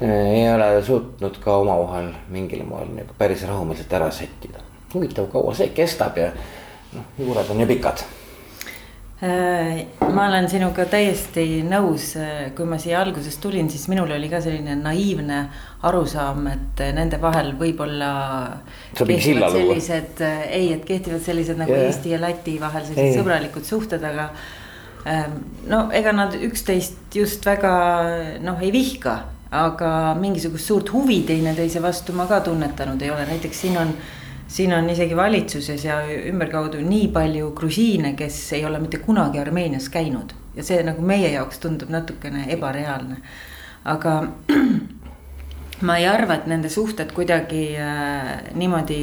ei 0.03 0.55
ole 0.55 0.83
suutnud 0.83 1.39
ka 1.41 1.57
omavahel 1.57 2.11
mingil 2.29 2.65
moel 2.67 2.91
nagu 2.97 3.15
päris 3.19 3.47
rahumeelselt 3.47 3.93
ära 3.93 4.11
sättida. 4.11 4.59
huvitav, 4.95 5.27
kaua 5.33 5.55
see 5.55 5.69
kestab 5.69 6.19
ja 6.19 6.33
noh, 6.93 7.05
juured 7.19 7.51
on 7.51 7.61
ju 7.61 7.67
pikad 7.67 8.05
ma 9.23 10.25
olen 10.27 10.49
sinuga 10.51 10.83
täiesti 10.91 11.61
nõus, 11.63 12.09
äh, 12.19 12.49
kui 12.57 12.67
ma 12.67 12.75
siia 12.83 12.99
alguses 13.05 13.37
tulin, 13.39 13.69
siis 13.71 13.85
minul 13.93 14.11
oli 14.17 14.27
ka 14.31 14.41
selline 14.43 14.75
naiivne 14.81 15.45
arusaam, 15.87 16.49
et 16.51 16.83
nende 16.97 17.21
vahel 17.23 17.53
võib-olla. 17.59 18.09
sellised, 18.99 20.25
äh, 20.27 20.41
ei, 20.59 20.73
et 20.75 20.83
kehtivad 20.89 21.23
sellised 21.23 21.61
nagu 21.61 21.71
yeah. 21.71 21.87
Eesti 21.87 22.17
ja 22.17 22.19
Läti 22.19 22.57
vahel 22.61 22.83
sellised 22.89 23.13
ei. 23.13 23.21
sõbralikud 23.21 23.69
suhted, 23.69 24.03
aga. 24.03 24.31
Ähm, 25.07 25.39
no 25.71 25.85
ega 25.95 26.13
nad 26.15 26.35
üksteist 26.35 27.15
just 27.15 27.47
väga 27.47 27.73
noh, 28.43 28.59
ei 28.63 28.73
vihka, 28.75 29.17
aga 29.51 30.17
mingisugust 30.19 30.67
suurt 30.67 30.91
huvi 30.95 31.21
teineteise 31.27 31.83
vastu 31.83 32.15
ma 32.15 32.27
ka 32.31 32.41
tunnetanud 32.47 33.03
ei 33.03 33.11
ole, 33.11 33.27
näiteks 33.31 33.65
siin 33.67 33.79
on 33.79 33.95
siin 34.53 34.73
on 34.77 34.91
isegi 34.91 35.17
valitsuses 35.17 35.85
ja 35.85 36.03
ümberkaudu 36.29 36.81
nii 36.85 37.09
palju 37.13 37.51
grusiine, 37.57 38.13
kes 38.19 38.41
ei 38.53 38.65
ole 38.69 38.79
mitte 38.83 38.99
kunagi 39.01 39.41
Armeenias 39.41 39.89
käinud 39.89 40.35
ja 40.57 40.65
see 40.65 40.83
nagu 40.85 41.03
meie 41.03 41.31
jaoks 41.33 41.63
tundub 41.63 41.93
natukene 41.93 42.45
ebareaalne. 42.53 43.17
aga 43.85 44.23
ma 45.87 45.97
ei 45.99 46.07
arva, 46.07 46.35
et 46.35 46.47
nende 46.47 46.69
suhted 46.69 47.15
kuidagi 47.17 47.65
äh, 47.81 48.53
niimoodi 48.55 49.01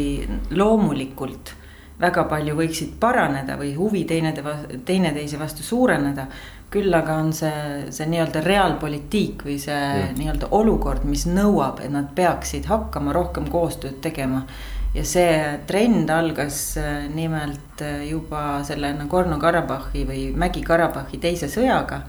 loomulikult 0.51 1.55
väga 1.99 2.23
palju 2.31 2.55
võiksid 2.55 2.93
paraneda 2.99 3.57
või 3.59 3.73
huvi 3.75 4.05
teinede, 4.07 4.43
teineteise 4.85 5.39
vastu 5.39 5.63
suureneda. 5.63 6.27
küll 6.69 6.93
aga 6.93 7.15
on 7.17 7.31
see, 7.33 7.89
see 7.89 8.05
nii-öelda 8.05 8.43
reaalpoliitik 8.45 9.41
või 9.45 9.55
see 9.59 10.11
nii-öelda 10.13 10.51
olukord, 10.53 11.01
mis 11.03 11.25
nõuab, 11.25 11.79
et 11.81 11.89
nad 11.89 12.11
peaksid 12.15 12.69
hakkama 12.69 13.13
rohkem 13.13 13.47
koostööd 13.49 13.97
tegema 14.01 14.43
ja 14.93 15.03
see 15.05 15.59
trend 15.67 16.09
algas 16.09 16.77
äh, 16.77 17.05
nimelt 17.13 17.81
äh, 17.81 18.07
juba 18.09 18.63
selle 18.65 18.93
Nagorno-Karabahhi 18.97 20.05
või 20.07 20.23
Mägi-Karabahhi 20.33 21.21
teise 21.21 21.51
sõjaga. 21.51 22.01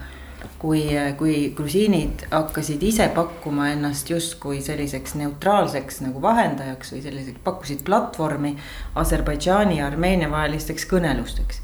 kui, 0.61 0.83
äh, 0.97 1.15
kui 1.17 1.53
grusiinid 1.57 2.27
hakkasid 2.31 2.83
ise 2.83 3.09
pakkuma 3.15 3.71
ennast 3.75 4.11
justkui 4.11 4.61
selliseks 4.65 5.15
neutraalseks 5.21 6.01
nagu 6.01 6.21
vahendajaks 6.23 6.93
või 6.95 7.03
selliseks, 7.05 7.41
pakkusid 7.45 7.85
platvormi 7.85 8.57
Aserbaidžaani 8.95 9.79
ja 9.79 9.87
Armeenia 9.87 10.31
vahelisteks 10.33 10.89
kõnelusteks 10.89 11.61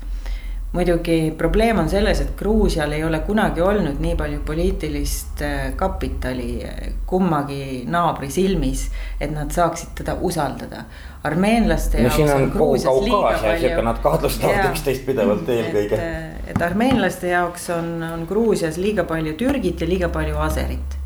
muidugi 0.77 1.35
probleem 1.39 1.81
on 1.81 1.89
selles, 1.89 2.21
et 2.21 2.37
Gruusial 2.37 2.93
ei 2.93 3.05
ole 3.05 3.23
kunagi 3.25 3.65
olnud 3.65 4.01
nii 4.03 4.15
palju 4.19 4.43
poliitilist 4.47 5.43
kapitali 5.81 6.61
kummagi 7.09 7.85
naabri 7.89 8.29
silmis, 8.31 8.91
et 9.21 9.33
nad 9.33 9.53
saaksid 9.55 9.97
teda 10.03 10.19
usaldada 10.21 10.85
armeenlaste 11.27 12.03
no, 12.03 12.11
jaoks 12.11 12.35
on, 12.35 12.43
on 12.43 12.51
Gruusias 12.51 13.01
liiga 13.05 13.33
palju. 13.43 13.83
Nad 13.87 14.01
kahtlustavad 14.05 14.71
üksteist 14.71 15.07
pidevalt 15.07 15.51
eelkõige. 15.53 15.99
et, 15.99 16.51
et 16.53 16.63
armeenlaste 16.63 17.31
jaoks 17.33 17.69
on, 17.75 17.91
on 18.07 18.25
Gruusias 18.29 18.79
liiga 18.81 19.07
palju 19.09 19.37
Türgit 19.41 19.83
ja 19.83 19.91
liiga 19.91 20.11
palju 20.15 20.39
Aserit. 20.47 20.99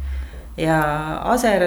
ja 0.60 0.80
Aser, 1.32 1.64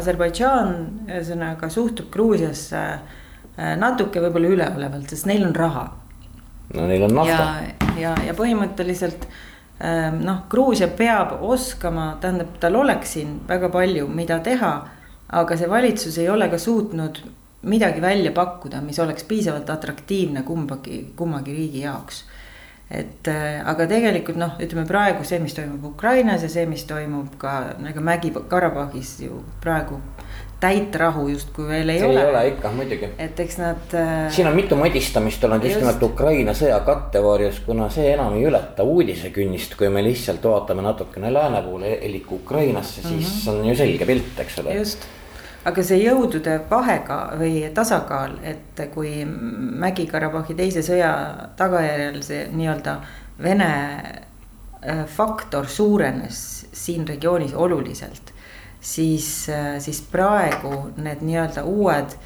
Aserbaidžaan 0.00 0.76
ühesõnaga 1.08 1.70
suhtub 1.72 2.10
Gruusiasse 2.12 2.84
äh, 2.86 3.74
natuke 3.80 4.22
võib-olla 4.24 4.54
üleolevalt, 4.56 5.10
sest 5.10 5.28
neil 5.30 5.44
on 5.48 5.56
raha. 5.56 5.88
No 6.74 6.86
neil 6.86 7.02
on 7.08 7.14
nafta. 7.14 7.48
ja, 7.98 8.14
ja, 8.26 8.34
põhimõtteliselt 8.36 9.26
ähm, 9.82 10.22
noh, 10.26 10.44
Gruusia 10.50 10.88
peab 10.88 11.38
oskama, 11.40 12.14
tähendab, 12.20 12.56
tal 12.60 12.78
oleks 12.80 13.18
siin 13.18 13.38
väga 13.48 13.72
palju, 13.72 14.08
mida 14.08 14.38
teha 14.44 14.74
aga 15.32 15.56
see 15.56 15.70
valitsus 15.70 16.18
ei 16.18 16.28
ole 16.30 16.48
ka 16.50 16.58
suutnud 16.58 17.20
midagi 17.70 18.02
välja 18.02 18.32
pakkuda, 18.32 18.80
mis 18.82 18.98
oleks 18.98 19.24
piisavalt 19.28 19.70
atraktiivne 19.70 20.42
kumbagi, 20.42 21.12
kummagi 21.16 21.54
riigi 21.54 21.84
jaoks. 21.84 22.24
Et 22.90 23.28
äh, 23.30 23.60
aga 23.70 23.86
tegelikult 23.86 24.38
noh, 24.40 24.56
ütleme 24.62 24.86
praegu 24.88 25.24
see, 25.26 25.38
mis 25.42 25.54
toimub 25.54 25.84
Ukrainas 25.92 26.42
ja 26.42 26.50
see, 26.50 26.66
mis 26.66 26.82
toimub 26.88 27.36
ka 27.38 27.76
nagu 27.78 28.02
Mägi-Karabahhis 28.02 29.20
ju 29.26 29.44
praegu 29.62 30.00
täit 30.60 30.96
rahu 31.00 31.28
justkui 31.30 31.68
veel 31.68 31.88
ei 31.88 32.00
see 32.02 32.08
ole. 32.08 32.20
ei 32.20 32.30
ole 32.30 32.40
ikka 32.50 32.72
muidugi. 32.74 33.12
et 33.18 33.38
eks 33.40 33.60
nad 33.60 33.94
äh.... 33.96 34.26
siin 34.34 34.50
on 34.50 34.58
mitu 34.58 34.76
madistamist 34.76 35.44
olnud 35.44 35.64
just 35.64 35.80
nimelt 35.80 36.02
Ukraina 36.02 36.52
sõja 36.56 36.80
kattevarjus, 36.84 37.62
kuna 37.66 37.88
see 37.94 38.10
enam 38.12 38.36
ei 38.36 38.44
ületa 38.50 38.84
uudisekünnist, 38.84 39.78
kui 39.78 39.88
me 39.88 40.04
lihtsalt 40.04 40.44
vaatame 40.44 40.84
natukene 40.84 41.32
lääne 41.32 41.62
poole 41.64 41.94
elik 42.02 42.32
Ukrainasse, 42.32 43.06
siis 43.06 43.46
mm 43.46 43.52
-hmm. 43.52 43.60
on 43.60 43.68
ju 43.68 43.76
selge 43.76 44.06
pilt, 44.06 44.44
eks 44.44 44.58
ole. 44.58 44.74
just 44.82 45.08
aga 45.64 45.82
see 45.84 46.00
jõudude 46.00 46.56
vahega 46.70 47.18
või 47.40 47.68
tasakaal, 47.74 48.38
et 48.46 48.80
kui 48.94 49.20
Mägi-Karabahhi 49.26 50.56
teise 50.56 50.82
sõja 50.84 51.12
tagajärjel 51.56 52.22
see 52.24 52.46
nii-öelda 52.54 52.96
Vene 53.40 53.70
äh, 54.84 55.06
faktor 55.08 55.68
suurenes 55.68 56.66
siin 56.72 57.06
regioonis 57.08 57.54
oluliselt. 57.54 58.32
siis, 58.80 59.48
äh, 59.48 59.78
siis 59.78 60.00
praegu 60.00 60.90
need 60.96 61.20
nii-öelda 61.20 61.64
uued 61.64 62.16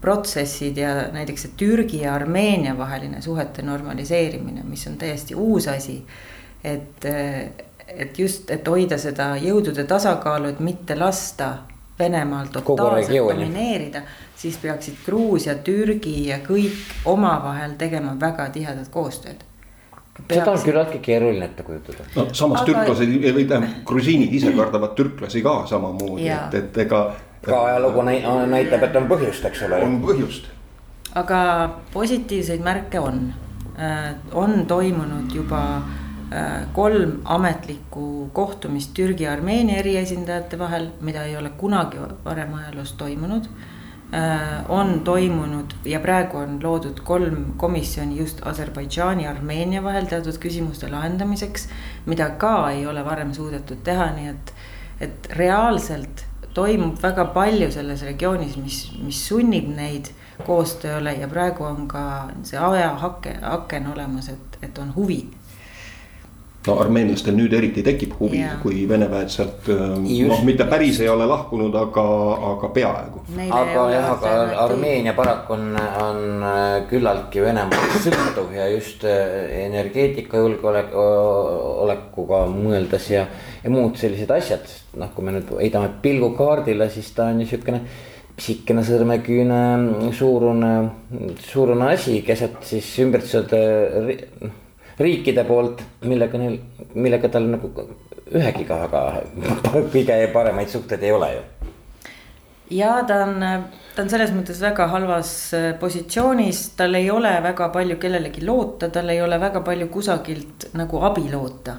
protsessid 0.00 0.76
ja 0.78 1.08
näiteks 1.12 1.42
see 1.42 1.52
Türgi 1.56 2.00
ja 2.02 2.14
Armeenia 2.14 2.78
vaheline 2.78 3.22
suhete 3.22 3.62
normaliseerimine, 3.62 4.62
mis 4.62 4.86
on 4.86 4.96
täiesti 4.96 5.34
uus 5.34 5.68
asi. 5.68 6.06
et, 6.64 7.04
äh, 7.04 7.50
et 7.88 8.18
just, 8.18 8.50
et 8.50 8.68
hoida 8.68 8.98
seda 8.98 9.36
jõudude 9.36 9.84
tasakaalu, 9.84 10.48
et 10.48 10.60
mitte 10.60 10.94
lasta 10.98 11.56
Venemaal 11.98 12.46
totaalselt 12.52 13.28
domineerida, 13.28 14.02
siis 14.36 14.58
peaksid 14.60 14.98
Gruusia, 15.06 15.54
Türgi 15.54 16.26
ja 16.28 16.38
kõik 16.44 17.06
omavahel 17.08 17.72
tegema 17.80 18.12
väga 18.20 18.50
tihedat 18.52 18.90
koostööd. 18.92 19.44
seda 20.28 20.50
on 20.50 20.60
küllaltki 20.64 20.98
keeruline 20.98 21.44
ette 21.44 21.62
kujutada. 21.62 22.04
no 22.16 22.26
samas 22.32 22.60
Aga... 22.60 22.66
türklased 22.66 23.34
või 23.38 23.48
tähendab, 23.48 23.80
grusiinid 23.84 24.32
ise 24.32 24.52
kardavad 24.52 24.94
türklasi 24.96 25.42
ka 25.42 25.66
samamoodi, 25.66 26.28
et, 26.28 26.54
et 26.54 26.78
ega. 26.84 27.02
ka 27.42 27.64
ajalugu 27.64 28.02
näitab, 28.02 28.82
et 28.82 28.96
on 28.96 29.08
põhjust, 29.08 29.44
eks 29.44 29.62
ole. 29.62 29.82
on 29.82 30.00
põhjust. 30.04 30.52
aga 31.14 31.40
positiivseid 31.92 32.60
märke 32.60 33.00
on, 33.00 33.32
äh, 33.78 34.14
on 34.32 34.66
toimunud 34.66 35.32
juba 35.32 35.62
kolm 36.72 37.20
ametlikku 37.24 38.30
kohtumist 38.34 38.94
Türgi 38.94 39.24
ja 39.24 39.32
Armeenia 39.32 39.78
eriesindajate 39.78 40.58
vahel, 40.58 40.88
mida 41.00 41.22
ei 41.22 41.36
ole 41.36 41.52
kunagi 41.58 42.02
varem 42.24 42.54
ajaloos 42.54 42.92
toimunud 42.98 43.46
on 44.68 45.00
toimunud 45.00 45.72
ja 45.84 46.00
praegu 46.00 46.38
on 46.38 46.60
loodud 46.62 47.00
kolm 47.04 47.52
komisjoni 47.56 48.18
just 48.18 48.40
Aserbaidžaani 48.46 49.24
ja 49.24 49.30
Armeenia 49.30 49.82
vahel 49.82 50.06
teatud 50.06 50.38
küsimuste 50.38 50.90
lahendamiseks. 50.90 51.68
mida 52.06 52.30
ka 52.30 52.70
ei 52.70 52.86
ole 52.86 53.04
varem 53.04 53.32
suudetud 53.34 53.82
teha, 53.84 54.12
nii 54.14 54.28
et, 54.28 54.52
et 55.00 55.28
reaalselt 55.32 56.24
toimub 56.54 57.02
väga 57.02 57.24
palju 57.24 57.70
selles 57.72 58.02
regioonis, 58.02 58.56
mis, 58.56 58.92
mis 59.02 59.26
sunnib 59.28 59.68
neid 59.76 60.12
koostööle 60.46 61.12
ja 61.20 61.28
praegu 61.28 61.64
on 61.64 61.88
ka 61.88 62.30
see 62.42 62.58
ajahake, 62.58 63.38
aken 63.42 63.92
olemas, 63.92 64.28
et, 64.28 64.58
et 64.62 64.78
on 64.78 64.94
huvi 64.94 65.24
no 66.66 66.76
armeenlastel 66.82 67.36
nüüd 67.36 67.52
eriti 67.56 67.82
tekib 67.86 68.16
huvi, 68.20 68.40
kui 68.62 68.84
Vene 68.88 69.08
väed 69.10 69.30
sealt 69.32 69.68
noh, 69.70 70.42
mitte 70.46 70.66
päris 70.70 71.00
ei 71.02 71.08
ole 71.10 71.26
lahkunud, 71.28 71.74
aga, 71.78 72.04
aga 72.52 72.70
peaaegu. 72.74 73.22
aga 73.46 73.84
jah, 73.92 74.08
aga 74.16 74.32
Armeenia 74.64 75.14
paraku 75.16 75.56
on, 75.56 75.64
on 75.76 76.18
äh, 76.46 76.88
küllaltki 76.90 77.44
Venemaalt 77.44 78.00
sõltuv 78.04 78.48
ja 78.56 78.64
just 78.72 79.06
äh, 79.06 79.12
energeetika 79.66 80.34
julgeolekuga 80.42 82.42
mõeldes 82.50 83.06
ja, 83.14 83.22
ja 83.62 83.72
muud 83.72 83.94
sellised 84.00 84.30
asjad. 84.34 84.66
noh, 84.96 85.10
kui 85.14 85.26
me 85.26 85.36
nüüd 85.36 85.48
heidame 85.60 85.88
pilgu 86.02 86.28
kaardile, 86.38 86.90
siis 86.90 87.08
ta 87.14 87.22
on 87.32 87.42
ju 87.42 87.46
siukene 87.52 87.80
pisikene 88.36 88.82
sõrmeküüne 88.84 89.60
suurune, 90.12 90.72
suurune 91.40 91.84
asi 91.94 92.20
keset 92.24 92.58
siis 92.68 92.90
ümbritsevad 93.00 93.50
noh 94.44 94.65
riikide 94.98 95.44
poolt, 95.44 95.82
millega 96.08 96.38
neil, 96.40 96.58
millega 96.96 97.28
tal 97.32 97.48
nagu 97.50 97.70
ühegiga 98.32 98.78
väga 98.86 99.02
kõige 99.94 100.20
paremaid 100.32 100.72
suhteid 100.72 101.04
ei 101.04 101.12
ole 101.14 101.28
ju. 101.34 101.42
ja 102.78 102.94
ta 103.08 103.20
on, 103.26 103.44
ta 103.94 104.02
on 104.02 104.10
selles 104.10 104.32
mõttes 104.34 104.60
väga 104.62 104.88
halvas 104.90 105.32
äh, 105.54 105.68
positsioonis, 105.80 106.70
tal 106.78 106.96
ei 106.98 107.10
ole 107.12 107.34
väga 107.44 107.68
palju 107.74 108.00
kellelegi 108.02 108.44
loota, 108.46 108.90
tal 108.90 109.12
ei 109.12 109.20
ole 109.22 109.38
väga 109.40 109.62
palju 109.66 109.90
kusagilt 109.92 110.70
nagu 110.78 111.02
abi 111.04 111.28
loota. 111.32 111.76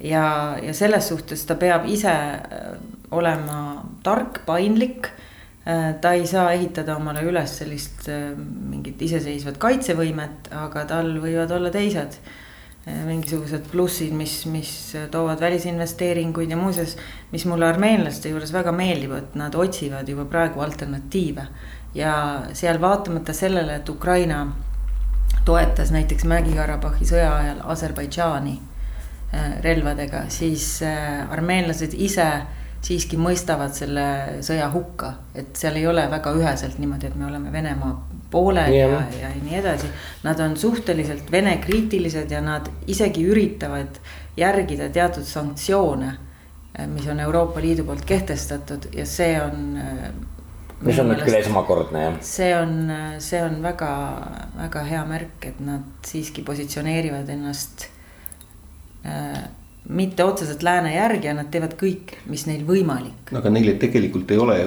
ja, 0.00 0.56
ja 0.62 0.74
selles 0.74 1.08
suhtes 1.12 1.44
ta 1.46 1.58
peab 1.60 1.84
ise 1.86 2.14
äh, 2.14 2.72
olema 3.14 3.84
tark, 4.02 4.40
paindlik 4.46 5.10
äh, 5.68 5.92
ta 6.00 6.14
ei 6.16 6.24
saa 6.26 6.48
ehitada 6.56 6.96
omale 6.96 7.22
üles 7.28 7.60
sellist 7.60 8.08
mingit 8.08 9.02
iseseisvat 9.04 9.60
kaitsevõimet, 9.60 10.48
aga 10.64 10.88
tal 10.88 11.12
võivad 11.20 11.52
olla 11.54 11.70
teised 11.70 12.18
mingisugused 12.86 13.70
plussid, 13.72 14.12
mis, 14.12 14.42
mis 14.46 14.70
toovad 15.10 15.40
välisinvesteeringuid 15.40 16.50
ja 16.50 16.56
muuseas, 16.56 16.96
mis 17.32 17.46
mulle 17.48 17.66
armeenlaste 17.66 18.28
juures 18.28 18.52
väga 18.52 18.72
meeldib, 18.76 19.14
et 19.16 19.38
nad 19.40 19.54
otsivad 19.54 20.08
juba 20.08 20.26
praegu 20.28 20.60
alternatiive. 20.60 21.46
ja 21.94 22.42
seal 22.52 22.80
vaatamata 22.80 23.32
sellele, 23.32 23.76
et 23.76 23.88
Ukraina 23.88 24.46
toetas 25.44 25.92
näiteks 25.94 26.24
Mägi-Karabahhi 26.24 27.06
sõja 27.06 27.30
ajal 27.36 27.60
Aserbaidžaani 27.64 28.54
eh, 28.58 29.60
relvadega, 29.62 30.24
siis 30.28 30.82
eh, 30.82 31.30
armeenlased 31.30 31.94
ise 31.94 32.28
siiski 32.84 33.16
mõistavad 33.16 33.72
selle 33.72 34.06
sõja 34.44 34.68
hukka. 34.72 35.14
et 35.34 35.56
seal 35.56 35.76
ei 35.80 35.86
ole 35.86 36.04
väga 36.10 36.34
üheselt 36.36 36.78
niimoodi, 36.78 37.06
et 37.06 37.16
me 37.16 37.26
oleme 37.26 37.52
Venemaa 37.52 37.94
poolel 38.34 38.74
ja, 38.74 38.90
ja, 38.90 39.00
ja 39.20 39.30
nii 39.38 39.56
edasi. 39.62 39.88
Nad 40.26 40.42
on 40.42 40.56
suhteliselt 40.58 41.30
Vene 41.32 41.56
kriitilised 41.62 42.30
ja 42.34 42.42
nad 42.42 42.68
isegi 42.90 43.24
üritavad 43.30 44.00
järgida 44.36 44.90
teatud 44.92 45.26
sanktsioone, 45.28 46.12
eh, 46.74 46.86
mis 46.90 47.06
on 47.10 47.22
Euroopa 47.22 47.62
Liidu 47.62 47.86
poolt 47.86 48.04
kehtestatud 48.08 48.90
ja 48.92 49.06
see 49.06 49.34
on. 49.40 49.66
Eh, 49.78 50.06
mis 50.84 50.98
on 51.00 51.12
nüüd 51.12 51.22
küll 51.24 51.38
esmakordne 51.38 52.00
jah. 52.02 52.16
see 52.20 52.52
on, 52.58 52.78
see 53.22 53.40
on 53.40 53.60
väga, 53.64 53.90
väga 54.58 54.86
hea 54.90 55.04
märk, 55.08 55.46
et 55.48 55.60
nad 55.64 55.86
siiski 56.04 56.42
positsioneerivad 56.44 57.30
ennast 57.32 57.86
äh, 59.06 59.38
mitte 59.88 60.24
otseselt 60.24 60.62
lääne 60.66 60.94
järgi 60.94 61.30
ja 61.30 61.34
nad 61.38 61.48
teevad 61.52 61.76
kõik, 61.80 62.16
mis 62.28 62.46
neil 62.50 62.66
võimalik. 62.68 63.32
aga 63.36 63.52
neil 63.54 63.74
tegelikult 63.80 64.30
ei 64.34 64.42
ole 64.42 64.58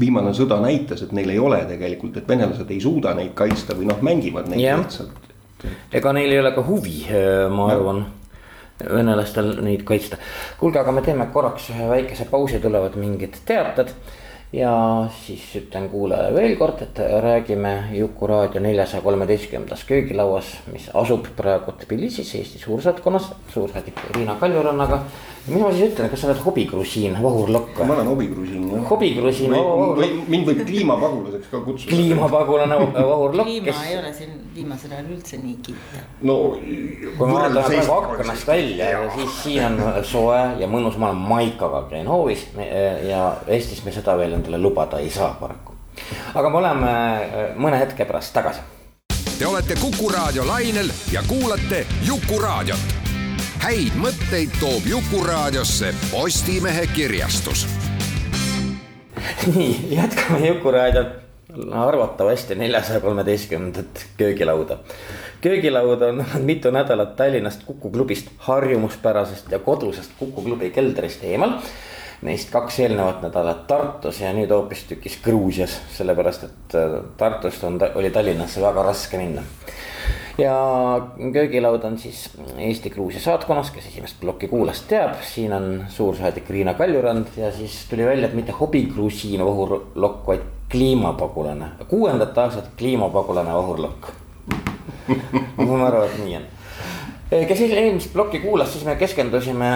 viimane 0.00 0.32
sõda 0.34 0.58
näitas, 0.62 1.02
et 1.06 1.14
neil 1.16 1.30
ei 1.30 1.38
ole 1.38 1.62
tegelikult, 1.68 2.16
et 2.18 2.28
venelased 2.28 2.70
ei 2.70 2.80
suuda 2.82 3.14
neid 3.14 3.32
kaitsta 3.38 3.76
või 3.78 3.88
noh, 3.90 4.02
mängivad 4.02 4.50
neid 4.50 4.62
yeah. 4.64 4.82
lihtsalt. 4.82 5.32
ega 5.94 6.12
neil 6.16 6.32
ei 6.32 6.42
ole 6.42 6.52
ka 6.56 6.64
huvi, 6.66 6.98
äh, 7.08 7.46
ma 7.52 7.70
arvan 7.72 8.04
venelastel 8.82 9.54
neid 9.64 9.86
kaitsta. 9.88 10.18
kuulge, 10.60 10.80
aga 10.82 10.92
me 10.92 11.02
teeme 11.02 11.28
korraks 11.32 11.70
ühe 11.72 11.88
väikese 11.90 12.28
pausi, 12.30 12.60
tulevad 12.60 12.96
mingid 13.00 13.38
teated 13.48 13.94
ja 14.52 14.72
siis 15.24 15.46
ütlen 15.58 15.88
kuulajale 15.90 16.34
veel 16.34 16.56
kord, 16.56 16.82
et 16.84 16.98
räägime 17.22 17.72
Juku-raadio 17.96 18.60
neljasaja 18.62 19.02
kolmeteistkümnendas 19.02 19.84
köögilauas, 19.88 20.52
mis 20.72 20.90
asub 20.94 21.26
praegu 21.36 21.72
Tbilisis, 21.72 22.34
Eesti 22.34 22.58
suursaatkonnas, 22.62 23.32
suursaadik 23.54 24.00
Riina 24.14 24.36
Kaljurannaga 24.40 25.02
mis 25.46 25.62
ma 25.62 25.70
siis 25.70 25.92
ütlen, 25.92 26.08
kas 26.10 26.22
sa 26.22 26.28
oled 26.30 26.40
hobigrusiin, 26.42 27.14
vahurlokk 27.22 27.76
või? 27.78 27.86
ma 27.86 27.94
olen 27.94 28.08
hobigrusiin 28.10 28.64
jah. 28.72 28.86
hobigrusiin. 28.90 29.54
mind 30.26 30.48
võib 30.48 30.62
kliimapagulaseks 30.66 31.52
ka 31.52 31.60
kutsuda. 31.62 31.92
kliimapagulane 31.92 32.78
vahurlokk. 33.12 33.46
kliima 33.46 33.68
kes... 33.68 33.82
ei 33.86 33.98
ole 34.00 34.12
siin 34.16 34.34
viimasel 34.56 34.96
ajal 34.96 35.12
üldse 35.14 35.38
nii 35.42 35.56
kiita. 35.68 36.02
no. 36.26 36.36
kui 36.56 37.30
ma 37.30 37.38
vaatan 37.38 37.62
praegu 37.62 37.96
aknast 38.00 38.50
välja 38.50 38.90
ja 38.90 39.06
siis 39.14 39.38
siin 39.44 39.64
on 39.68 40.02
soe 40.10 40.42
ja 40.58 40.70
mõnus, 40.70 40.98
ma 40.98 41.12
olen 41.12 41.22
maikaga 41.30 41.86
käin 41.94 42.10
hoovis 42.10 42.48
ja 43.06 43.22
Eestis 43.46 43.84
me 43.86 43.94
seda 43.94 44.18
veel 44.18 44.34
endale 44.40 44.58
lubada 44.58 44.98
ei 44.98 45.10
saa 45.14 45.30
paraku. 45.40 45.78
aga 46.34 46.50
me 46.50 46.62
oleme 46.64 46.92
äh, 46.92 47.50
mõne 47.56 47.78
hetke 47.78 48.04
pärast 48.04 48.34
tagasi. 48.34 48.66
Te 49.36 49.46
olete 49.46 49.76
Kuku 49.78 50.08
raadio 50.10 50.46
lainel 50.48 50.90
ja 51.12 51.22
kuulate 51.28 51.84
Jukuraadiot 52.08 53.05
häid 53.66 53.96
mõtteid 53.98 54.52
toob 54.60 54.84
Jukuraadiosse 54.86 55.88
Postimehe 56.12 56.84
kirjastus. 56.94 57.64
nii, 59.56 59.88
jätkame 59.90 60.46
Jukuraadiot 60.46 61.08
arvatavasti 61.72 62.54
neljasaja 62.54 63.00
kolmeteistkümnendat 63.00 64.04
köögilauda. 64.16 64.78
köögilaud 65.40 66.02
on 66.02 66.24
mitu 66.50 66.70
nädalat 66.70 67.16
Tallinnast 67.16 67.64
Kuku 67.66 67.90
klubist 67.90 68.30
harjumuspärasest 68.38 69.50
ja 69.50 69.58
kodusest 69.58 70.10
Kuku 70.18 70.42
klubi 70.42 70.70
keldrist 70.70 71.24
eemal. 71.24 71.58
Neist 72.22 72.50
kaks 72.50 72.78
eelnevat 72.80 73.22
nädalat 73.22 73.66
Tartus 73.66 74.20
ja 74.20 74.30
nüüd 74.32 74.50
hoopistükkis 74.50 75.18
Gruusias, 75.24 75.80
sellepärast 75.98 76.44
et 76.44 76.78
äh, 76.78 77.00
Tartust 77.16 77.64
on, 77.64 77.80
oli 77.94 78.10
Tallinnasse 78.10 78.62
väga 78.62 78.86
raske 78.86 79.18
minna 79.18 79.42
ja 80.38 80.56
köögilaud 81.32 81.84
on 81.84 81.98
siis 81.98 82.30
Eesti-Gruusia 82.58 83.20
saatkonnas, 83.20 83.70
kes 83.70 83.86
esimest 83.86 84.20
plokki 84.20 84.48
kuulas, 84.48 84.82
teab, 84.88 85.16
siin 85.24 85.52
on 85.52 85.84
suursaadik 85.88 86.50
Riina 86.50 86.74
Kaljurand 86.74 87.26
ja 87.36 87.52
siis 87.52 87.86
tuli 87.90 88.06
välja, 88.06 88.28
et 88.28 88.34
mitte 88.34 88.52
hobigrusiin 88.52 89.42
ohurlokk, 89.42 90.26
vaid 90.26 90.44
kliimapagulane, 90.70 91.70
kuuendat 91.88 92.38
aastat 92.38 92.68
kliimapagulane 92.78 93.54
ohurlokk. 93.54 94.10
Ma 95.56 95.66
saan 95.66 95.86
aru, 95.86 96.02
et 96.02 96.20
nii 96.24 96.36
on. 96.36 96.46
Kes 97.48 97.60
eelmist 97.60 98.12
plokki 98.12 98.38
kuulas, 98.38 98.72
siis 98.72 98.84
me 98.86 98.94
keskendusime 98.96 99.70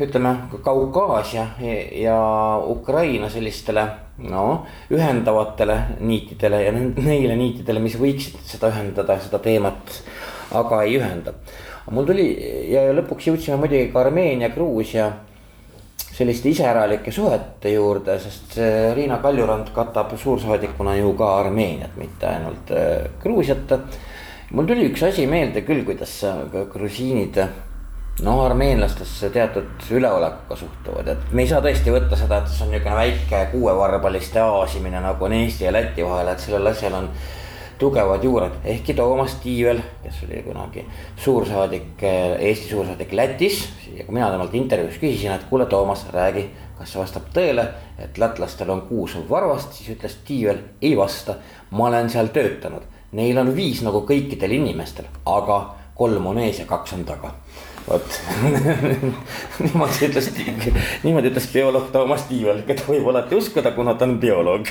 ütleme 0.00 0.36
Kaukaasia 0.62 1.46
ja 1.92 2.18
Ukraina 2.66 3.28
sellistele 3.28 3.86
no 4.28 4.66
ühendavatele 4.92 5.76
niitidele 6.00 6.62
ja 6.64 6.74
neile 6.74 7.36
niitidele, 7.38 7.82
mis 7.82 7.96
võiksid 8.00 8.42
seda 8.46 8.70
ühendada, 8.72 9.18
seda 9.22 9.40
teemat, 9.42 9.96
aga 10.56 10.82
ei 10.84 10.98
ühenda. 10.98 11.34
mul 11.90 12.06
tuli 12.06 12.26
ja 12.70 12.84
lõpuks 12.94 13.30
jõudsime 13.30 13.56
muidugi 13.62 13.90
ka 13.92 14.04
Armeenia, 14.04 14.50
Gruusia 14.54 15.08
selliste 16.20 16.50
iseäralike 16.52 17.12
suhete 17.12 17.72
juurde, 17.72 18.18
sest 18.20 18.58
Riina 18.94 19.18
Kaljurand 19.22 19.72
katab 19.74 20.12
suursaadikuna 20.18 20.96
ju 20.98 21.14
ka 21.18 21.32
Armeeniat, 21.40 21.96
mitte 21.96 22.28
ainult 22.28 22.70
eh, 22.76 23.08
Gruusiat 23.22 23.74
mul 24.50 24.66
tuli 24.66 24.88
üks 24.90 25.02
asi 25.06 25.26
meelde 25.30 25.62
küll, 25.66 25.84
kuidas 25.86 26.12
grusiinid 26.72 27.38
no 28.22 28.36
armeenlastesse 28.44 29.30
teatud 29.30 29.90
üleolekuga 29.90 30.56
suhtuvad, 30.56 31.08
et 31.08 31.32
me 31.32 31.44
ei 31.44 31.50
saa 31.50 31.62
tõesti 31.64 31.92
võtta 31.94 32.18
seda, 32.18 32.40
et 32.40 32.52
see 32.52 32.66
on 32.66 32.72
niisugune 32.74 32.96
väike 32.98 33.42
kuuevarbaliste 33.52 34.42
aasimine 34.44 35.00
nagu 35.00 35.24
on 35.24 35.36
Eesti 35.36 35.66
ja 35.66 35.72
Läti 35.72 36.04
vahel, 36.04 36.28
et 36.32 36.42
sellel 36.42 36.70
asjal 36.72 36.96
on 36.98 37.08
tugevad 37.80 38.24
juured, 38.24 38.58
ehkki 38.74 38.94
Toomas 38.94 39.38
Tiivel, 39.40 39.80
kes 40.02 40.20
oli 40.26 40.42
kunagi 40.44 40.84
suursaadik, 41.16 42.04
Eesti 42.04 42.68
suursaadik 42.68 43.12
Lätis. 43.12 43.62
ja 43.96 44.04
kui 44.04 44.14
mina 44.14 44.30
temalt 44.30 44.54
intervjuus 44.54 45.00
küsisin, 45.00 45.32
et 45.32 45.48
kuule, 45.48 45.66
Toomas, 45.66 46.04
räägi, 46.12 46.50
kas 46.78 46.92
see 46.92 47.00
vastab 47.00 47.32
tõele, 47.32 47.66
et 47.98 48.18
lätlastel 48.18 48.70
on 48.70 48.84
kuus 48.88 49.16
varvast, 49.30 49.72
siis 49.72 49.96
ütles 49.96 50.20
Tiivel, 50.24 50.60
ei 50.82 50.96
vasta, 50.96 51.40
ma 51.70 51.88
olen 51.88 52.10
seal 52.12 52.28
töötanud 52.36 52.84
Neil 53.12 53.38
on 53.42 53.48
viis 53.56 53.80
nagu 53.82 54.04
kõikidel 54.06 54.52
inimestel, 54.54 55.08
aga 55.26 55.56
kolm 55.98 56.28
on 56.30 56.38
ees 56.38 56.60
ja 56.62 56.66
kaks 56.70 56.94
on 56.94 57.02
taga. 57.08 57.32
Vot 57.90 58.20
niimoodi 59.64 60.08
ütles, 60.08 60.30
niimoodi 61.04 61.32
ütles 61.32 61.48
bioloog 61.52 61.90
Toomas 61.94 62.28
Tiivel, 62.30 62.62
keda 62.68 62.86
võib 62.88 63.08
alati 63.12 63.38
uskuda, 63.38 63.74
kuna 63.76 63.96
ta 63.98 64.08
on 64.08 64.20
bioloog 64.22 64.70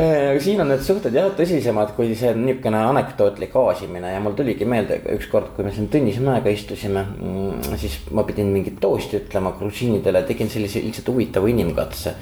aga 0.00 0.38
siin 0.42 0.60
on 0.62 0.70
need 0.70 0.82
suhted 0.86 1.14
jah 1.14 1.32
tõsisemad 1.34 1.94
kui 1.96 2.12
see 2.18 2.30
niisugune 2.38 2.78
anekdootlik 2.92 3.56
aasimine 3.58 4.12
ja 4.14 4.20
mul 4.22 4.36
tuligi 4.38 4.68
meelde 4.68 5.00
ükskord, 5.16 5.50
kui 5.56 5.66
me 5.66 5.72
siin 5.74 5.88
Tõnise 5.90 6.22
mäega 6.22 6.52
istusime. 6.54 7.02
Mm, 7.18 7.74
siis 7.80 7.98
ma 8.14 8.22
pidin 8.28 8.52
mingit 8.54 8.78
toosti 8.82 9.18
ütlema 9.18 9.52
grusiinidele, 9.58 10.22
tegin 10.28 10.52
sellise 10.52 10.82
lihtsalt 10.84 11.10
huvitava 11.10 11.50
inimkatse. 11.50 12.14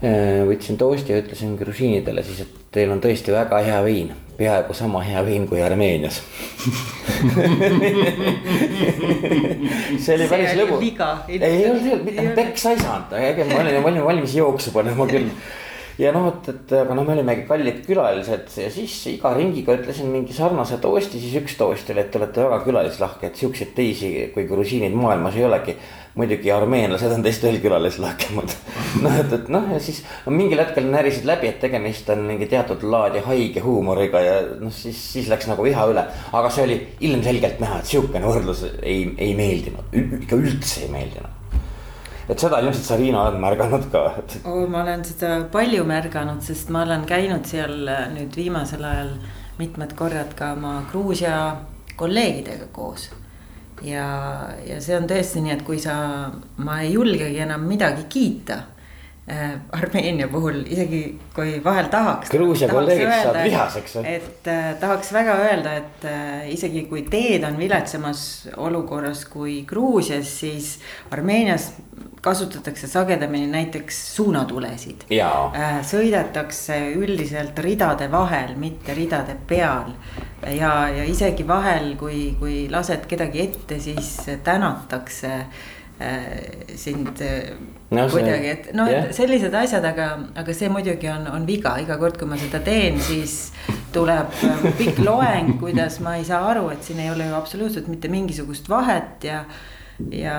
Võtsin 0.00 0.78
toosti 0.80 1.12
ja 1.12 1.18
ütlesin 1.20 1.56
grusiinidele 1.60 2.22
siis, 2.24 2.40
et 2.46 2.52
teil 2.72 2.90
on 2.92 3.00
tõesti 3.04 3.32
väga 3.34 3.58
hea 3.66 3.80
vein, 3.84 4.12
peaaegu 4.38 4.72
sama 4.76 5.02
hea 5.04 5.20
vein 5.26 5.48
kui 5.48 5.60
Armeenias. 5.62 6.20
See 10.00 10.14
oli 10.16 10.28
päris 10.30 10.54
lõbu. 10.56 10.80
ei, 11.28 11.40
ei 11.42 11.66
olnud, 11.68 12.04
mitte 12.06 12.28
peksa 12.36 12.72
ei 12.72 12.80
saanud, 12.80 13.10
ma 13.12 13.58
olin, 13.60 13.82
olin 13.84 14.04
valmis 14.06 14.34
jooksu 14.38 14.72
panema 14.72 15.04
küll. 15.10 15.28
Ja 16.00 16.14
noh, 16.16 16.30
et, 16.30 16.46
et 16.48 16.70
aga 16.78 16.94
noh, 16.96 17.04
me 17.04 17.12
olimegi 17.12 17.42
kallid 17.48 17.82
külalised 17.84 18.54
ja 18.56 18.70
siis 18.72 18.94
iga 19.10 19.34
ringiga 19.36 19.74
ütlesin 19.76 20.08
mingi 20.08 20.32
sarnase 20.32 20.78
toosti, 20.80 21.20
siis 21.20 21.34
üks 21.42 21.58
toost 21.60 21.90
oli, 21.92 22.00
et 22.00 22.08
te 22.12 22.16
olete 22.16 22.40
väga 22.46 22.60
külalislahke, 22.64 23.28
et 23.28 23.36
siukseid 23.36 23.74
teisi 23.76 24.30
kui 24.32 24.46
grusiinid 24.48 24.96
maailmas 24.96 25.36
ei 25.36 25.44
olegi. 25.44 25.76
Muidugi 26.18 26.50
armeenlased 26.52 27.12
on 27.14 27.22
teist 27.22 27.44
veel 27.46 27.60
külalislahkemad 27.62 28.54
noh, 29.04 29.18
et, 29.22 29.34
et 29.36 29.50
noh, 29.52 29.66
ja 29.74 29.80
siis 29.82 30.02
no, 30.26 30.34
mingil 30.34 30.62
hetkel 30.62 30.88
närisid 30.90 31.28
läbi, 31.28 31.50
et 31.52 31.60
tegemist 31.62 32.10
on 32.14 32.24
mingi 32.28 32.48
teatud 32.50 32.82
laadi 32.82 33.22
haige 33.26 33.62
huumoriga 33.64 34.22
ja 34.24 34.38
noh, 34.60 34.74
siis, 34.74 34.98
siis 35.14 35.30
läks 35.30 35.50
nagu 35.50 35.66
viha 35.66 35.86
üle. 35.92 36.06
aga 36.32 36.54
see 36.54 36.66
oli 36.66 36.80
ilmselgelt 37.10 37.60
näha, 37.62 37.80
et 37.80 37.92
sihukene 37.94 38.26
võrdlus 38.26 38.64
ei, 38.82 39.04
ei 39.18 39.36
meeldinud, 39.38 39.92
ikka 40.22 40.40
üldse 40.40 40.86
ei 40.86 40.90
meeldinud 40.94 41.38
et 42.30 42.38
seda 42.38 42.60
ilmselt 42.62 42.86
sa, 42.86 42.98
Riina, 42.98 43.24
oled 43.26 43.40
märganud 43.42 43.86
ka 43.92 44.04
et.... 44.20 44.36
Oh, 44.46 44.62
ma 44.70 44.84
olen 44.84 45.02
seda 45.06 45.32
palju 45.52 45.86
märganud, 45.88 46.42
sest 46.46 46.70
ma 46.74 46.84
olen 46.86 47.06
käinud 47.08 47.46
seal 47.50 47.88
äh, 47.90 48.06
nüüd 48.14 48.36
viimasel 48.38 48.84
ajal 48.86 49.16
mitmed 49.60 49.96
korrad 49.98 50.34
ka 50.38 50.54
oma 50.56 50.80
Gruusia 50.90 51.34
kolleegidega 52.00 52.70
koos. 52.72 53.10
Ja, 53.82 54.06
ja 54.66 54.80
see 54.82 54.96
on 54.98 55.08
tõesti 55.10 55.42
nii, 55.44 55.54
et 55.56 55.64
kui 55.66 55.80
sa, 55.82 55.94
ma 56.64 56.80
ei 56.84 56.92
julgegi 56.94 57.40
enam 57.44 57.64
midagi 57.68 58.06
kiita 58.10 58.60
Armeenia 59.72 60.28
puhul, 60.28 60.62
isegi 60.66 61.02
kui 61.34 61.58
vahel 61.64 61.90
tahaks. 61.92 62.30
Gruusia 62.32 62.68
kolleegid 62.70 63.10
saavad 63.10 63.44
vihaseks. 63.46 63.96
et 64.02 64.48
äh, 64.50 64.72
tahaks 64.80 65.12
väga 65.14 65.36
öelda, 65.44 65.74
et 65.78 66.06
äh, 66.08 66.50
isegi 66.54 66.86
kui 66.90 67.04
teed 67.10 67.44
on 67.46 67.58
viletsamas 67.58 68.48
olukorras 68.56 69.24
kui 69.30 69.62
Gruusias, 69.68 70.32
siis 70.40 70.78
Armeenias 71.10 71.72
kasutatakse 72.20 72.88
sagedamini 72.90 73.46
näiteks 73.46 73.98
suunatulesid. 74.16 75.06
Äh, 75.14 75.80
sõidetakse 75.86 76.78
üldiselt 76.98 77.58
ridade 77.64 78.10
vahel, 78.12 78.56
mitte 78.60 78.94
ridade 78.94 79.36
peal. 79.46 79.94
ja, 80.46 80.88
ja 80.88 81.04
isegi 81.04 81.46
vahel, 81.48 81.94
kui, 82.00 82.34
kui 82.40 82.64
lased 82.72 83.06
kedagi 83.08 83.44
ette, 83.46 83.78
siis 83.80 84.16
tänatakse 84.44 85.34
äh, 85.36 85.68
sind 86.80 87.20
äh, 87.20 87.50
no, 87.90 88.06
kuidagi, 88.08 88.52
et 88.54 88.70
noh 88.76 88.88
yeah., 88.88 89.10
sellised 89.12 89.54
asjad, 89.54 89.84
aga, 89.84 90.06
aga 90.40 90.54
see 90.56 90.70
muidugi 90.72 91.10
on, 91.12 91.26
on 91.28 91.44
viga, 91.48 91.74
iga 91.82 91.98
kord, 92.00 92.16
kui 92.20 92.30
ma 92.30 92.38
seda 92.40 92.62
teen, 92.64 92.96
siis 93.04 93.50
tuleb 93.92 94.32
pikk 94.78 95.02
loeng, 95.04 95.58
kuidas 95.60 95.98
ma 96.04 96.16
ei 96.16 96.24
saa 96.24 96.46
aru, 96.54 96.70
et 96.72 96.86
siin 96.86 97.02
ei 97.04 97.10
ole 97.12 97.28
ju 97.28 97.36
absoluutselt 97.36 97.90
mitte 97.92 98.08
mingisugust 98.12 98.70
vahet 98.72 99.28
ja 99.28 99.44
ja, 100.10 100.36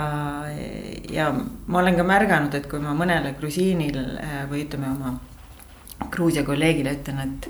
ja 1.11 1.27
ma 1.67 1.79
olen 1.79 1.99
ka 1.99 2.05
märganud, 2.07 2.55
et 2.57 2.67
kui 2.69 2.81
ma 2.81 2.95
mõnele 2.97 3.35
grusiinil 3.39 3.99
äh, 4.21 4.39
või 4.49 4.65
ütleme 4.65 4.89
oma 4.91 5.17
Gruusia 6.11 6.41
kolleegile 6.41 6.95
ütlen, 6.97 7.19
et, 7.21 7.47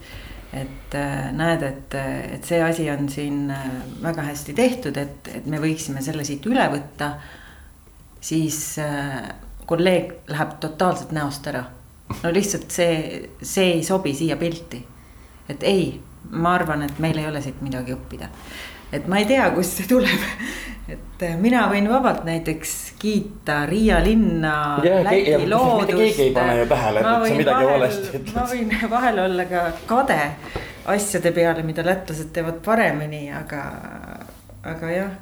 et 0.64 0.98
äh, 1.00 1.30
näed, 1.36 1.64
et, 1.64 1.96
et 2.36 2.48
see 2.48 2.60
asi 2.64 2.90
on 2.92 3.08
siin 3.12 3.46
äh, 3.54 3.70
väga 4.04 4.26
hästi 4.28 4.56
tehtud, 4.58 5.00
et, 5.00 5.32
et 5.32 5.48
me 5.48 5.62
võiksime 5.64 6.04
selle 6.04 6.28
siit 6.28 6.46
üle 6.52 6.68
võtta. 6.74 7.14
Siis 8.22 8.76
kolleeg 9.66 10.14
läheb 10.30 10.58
totaalselt 10.64 11.12
näost 11.16 11.48
ära. 11.48 11.64
no 12.24 12.34
lihtsalt 12.34 12.72
see, 12.72 13.30
see 13.42 13.74
ei 13.78 13.84
sobi 13.84 14.14
siia 14.14 14.38
pilti. 14.38 14.84
et 15.50 15.64
ei, 15.64 16.02
ma 16.30 16.56
arvan, 16.56 16.84
et 16.84 17.00
meil 17.00 17.18
ei 17.18 17.28
ole 17.28 17.42
siit 17.42 17.62
midagi 17.62 17.96
õppida 17.96 18.30
et 18.92 19.08
ma 19.08 19.22
ei 19.22 19.28
tea, 19.28 19.48
kust 19.56 19.80
see 19.80 19.88
tuleb. 19.90 20.26
et 20.92 21.24
äh, 21.24 21.38
mina 21.40 21.64
võin 21.72 21.88
vabalt 21.90 22.26
näiteks 22.28 22.76
kiita 23.00 23.62
Riia 23.70 24.02
linna, 24.04 24.54
ma 28.36 28.46
võin 28.52 28.76
vahel 28.92 29.24
olla 29.26 29.48
ka 29.50 29.66
kade 29.90 30.22
asjade 30.92 31.32
peale, 31.36 31.64
mida 31.64 31.86
lätlased 31.86 32.32
teevad 32.36 32.60
paremini, 32.66 33.28
aga, 33.38 33.66
aga 34.68 34.96
jah 34.96 35.20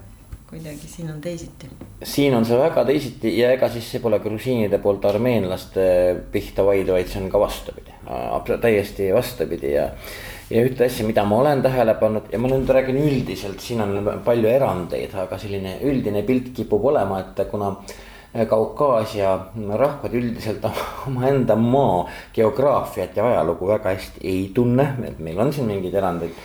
kuidagi 0.50 0.88
siin 0.88 1.12
on 1.12 1.22
teisiti. 1.22 1.68
siin 2.04 2.36
on 2.36 2.46
see 2.46 2.58
väga 2.58 2.86
teisiti 2.86 3.36
ja 3.38 3.52
ega 3.54 3.70
siis 3.70 3.92
see 3.92 4.02
pole 4.02 4.20
grusiinide 4.24 4.80
poolt 4.82 5.06
armeenlaste 5.06 5.86
pihta 6.34 6.66
vaid, 6.66 6.90
vaid 6.90 7.12
see 7.12 7.22
on 7.22 7.30
ka 7.30 7.40
vastupidi, 7.40 7.94
täiesti 8.62 9.14
vastupidi 9.14 9.76
ja 9.76 9.90
ja 10.50 10.66
ühte 10.66 10.88
asja, 10.88 11.06
mida 11.06 11.24
ma 11.30 11.38
olen 11.44 11.62
tähele 11.62 11.94
pannud 12.02 12.32
ja 12.34 12.40
ma 12.42 12.50
nüüd 12.50 12.70
räägin 12.74 12.98
üldiselt, 12.98 13.62
siin 13.62 13.84
on 13.86 14.22
palju 14.26 14.50
erandeid, 14.50 15.14
aga 15.14 15.38
selline 15.38 15.78
üldine 15.86 16.24
pilt 16.26 16.54
kipub 16.58 16.90
olema, 16.94 17.24
et 17.26 17.50
kuna. 17.52 17.76
Kaukaasia 18.30 19.30
rahvad 19.82 20.14
üldiselt 20.14 20.66
omaenda 21.10 21.56
maa 21.58 22.04
geograafiat 22.36 23.16
ja 23.18 23.24
ajalugu 23.26 23.72
väga 23.72 23.96
hästi 23.96 24.22
ei 24.22 24.44
tunne, 24.54 24.86
et 25.08 25.18
meil 25.18 25.42
on 25.42 25.50
siin 25.54 25.66
mingeid 25.66 25.98
erandeid. 25.98 26.36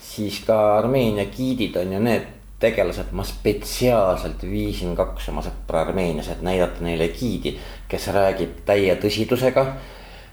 siis 0.00 0.38
ka 0.46 0.56
Armeenia 0.78 1.26
giidid 1.26 1.76
on 1.76 1.92
ju 1.92 2.00
need 2.00 2.33
tegelased, 2.60 3.10
ma 3.12 3.24
spetsiaalselt 3.26 4.44
viisin 4.48 4.94
kaks 4.96 5.28
oma 5.32 5.42
sõpra 5.44 5.82
Armeenias, 5.84 6.30
et 6.32 6.42
näidata 6.42 6.84
neile 6.84 7.10
giidi, 7.12 7.56
kes 7.88 8.08
räägib 8.14 8.62
täie 8.68 8.94
tõsidusega 9.02 9.66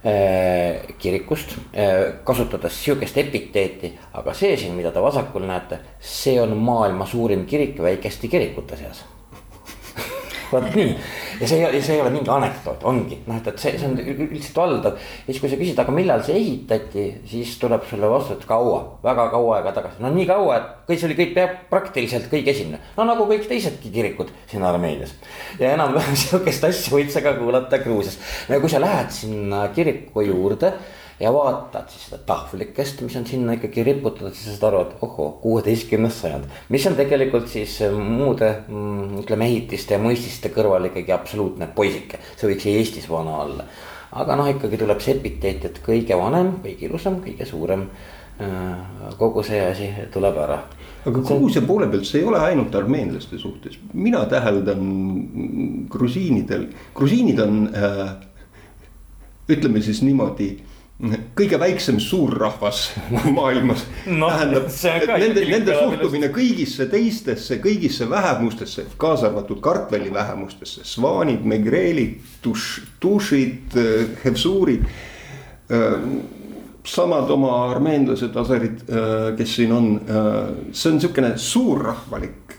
Äh, 0.05 0.81
kirikust, 0.97 1.51
äh, 1.73 2.13
kasutades 2.23 2.73
sihukest 2.83 3.17
epiteeti, 3.21 3.91
aga 4.17 4.33
see 4.33 4.55
siin, 4.57 4.73
mida 4.73 4.89
te 4.89 5.01
vasakul 5.03 5.45
näete, 5.45 5.77
see 6.01 6.39
on 6.41 6.55
maailma 6.57 7.05
suurim 7.05 7.43
kirik 7.45 7.77
väikeste 7.77 8.25
kirikute 8.27 8.79
seas 8.79 9.03
vot 10.53 10.67
nii 10.75 10.91
ja 11.41 11.47
see 11.49 11.81
see 11.81 11.95
ei 11.95 12.01
ole 12.03 12.11
mingi 12.13 12.31
anekdoot, 12.31 12.83
ongi 12.87 13.17
noh, 13.25 13.39
et, 13.39 13.49
et 13.51 13.63
see, 13.63 13.73
see 13.79 13.87
on 13.87 13.97
üldiselt 13.99 14.59
valdav. 14.61 14.97
ja 14.97 15.27
siis, 15.29 15.41
kui 15.41 15.51
sa 15.51 15.59
küsid, 15.59 15.81
aga 15.81 15.95
millal 15.95 16.23
see 16.25 16.37
ehitati, 16.39 17.07
siis 17.29 17.55
tuleb 17.61 17.85
sulle 17.89 18.09
vastus, 18.11 18.39
et 18.39 18.47
kaua, 18.49 18.81
väga 19.03 19.27
kaua 19.33 19.57
aega 19.59 19.75
tagasi, 19.77 20.01
no 20.03 20.13
nii 20.13 20.27
kaua, 20.29 20.57
et 20.57 20.89
kõik 20.91 21.01
see 21.01 21.09
oli 21.09 21.19
kõik 21.19 21.35
peab 21.37 21.57
praktiliselt 21.71 22.29
kõige 22.31 22.53
esimene. 22.53 22.81
no 22.97 23.07
nagu 23.09 23.27
kõik 23.29 23.47
teisedki 23.49 23.93
kirikud 23.93 24.31
siin 24.51 24.65
Armeenias. 24.67 25.15
ja 25.59 25.75
enam-vähem 25.75 26.17
sihukest 26.23 26.69
asja 26.69 26.95
võid 26.95 27.13
sa 27.13 27.23
ka 27.25 27.35
kuulata 27.39 27.81
Gruusias. 27.83 28.19
no 28.47 28.57
ja 28.57 28.63
kui 28.63 28.71
sa 28.71 28.83
lähed 28.83 29.13
sinna 29.15 29.67
kiriku 29.75 30.25
juurde 30.27 30.75
ja 31.21 31.31
vaatad 31.33 31.89
siis 31.91 32.07
seda 32.09 32.19
tahvlikest, 32.25 33.01
mis 33.05 33.15
on 33.19 33.27
sinna 33.29 33.55
ikkagi 33.57 33.83
riputatud, 33.85 34.33
siis 34.33 34.49
sa 34.49 34.55
saad 34.55 34.67
aru, 34.71 34.81
et 34.87 35.03
ohoo, 35.05 35.27
kuueteistkümnes 35.43 36.21
sajand. 36.23 36.49
mis 36.69 36.87
on 36.89 36.97
tegelikult 36.97 37.47
siis 37.51 37.77
äh, 37.85 37.93
muude 37.93 38.49
mm, 38.67 39.21
ütleme 39.21 39.47
ehitiste 39.51 39.97
ja 39.97 40.01
mõististe 40.01 40.51
kõrval 40.55 40.89
ikkagi 40.89 41.13
absoluutne 41.15 41.69
poisike, 41.75 42.19
see 42.35 42.49
võiks 42.49 42.67
Eestis 42.73 43.09
vana 43.09 43.37
olla. 43.45 43.67
aga 44.11 44.35
noh, 44.39 44.49
ikkagi 44.51 44.81
tuleb 44.81 45.03
see 45.03 45.15
epiteet, 45.19 45.69
et 45.69 45.81
kõige 45.85 46.17
vanem, 46.19 46.57
kõige 46.63 46.89
ilusam, 46.89 47.21
kõige 47.23 47.47
suurem. 47.47 47.87
Äh, 48.41 49.11
kogu 49.19 49.43
see 49.45 49.59
asi 49.61 49.91
tuleb 50.13 50.37
ära 50.41 50.63
aga 51.05 51.21
Gruusia 51.25 51.61
poole 51.65 51.87
pealt 51.89 52.05
see 52.05 52.21
ei 52.21 52.27
ole 52.29 52.39
ainult 52.41 52.75
armeenlaste 52.77 53.37
suhtes, 53.41 53.77
mina 53.93 54.21
täheldan 54.29 54.81
grusiinidel, 55.89 56.67
grusiinid 56.97 57.41
on 57.41 57.63
äh, 57.73 58.11
ütleme 59.49 59.81
siis 59.81 60.01
niimoodi 60.05 60.51
kõige 61.37 61.57
väiksem 61.59 61.99
suurrahvas 61.99 62.83
maailmas 63.37 63.85
no,. 64.05 64.29
tähendab, 64.29 64.67
nende, 65.21 65.45
nende 65.49 65.77
suhtumine 65.77 66.29
kõigisse 66.33 66.87
teistesse, 66.91 67.57
kõigisse 67.63 68.09
vähemustesse, 68.09 68.85
kaasa 69.01 69.29
arvatud 69.31 69.61
kartvälivähemustesse, 69.63 70.85
svaanid, 70.87 71.45
megreelid, 71.47 72.19
tuš-, 72.45 72.81
tušid, 73.01 73.77
hevsuurid. 74.25 74.85
samad 76.85 77.29
oma 77.31 77.51
armeenlased, 77.69 78.35
aserid, 78.35 78.81
kes 79.37 79.55
siin 79.55 79.71
on, 79.71 79.91
see 80.73 80.91
on 80.91 81.01
sihukene 81.01 81.35
suurrahvalik 81.39 82.50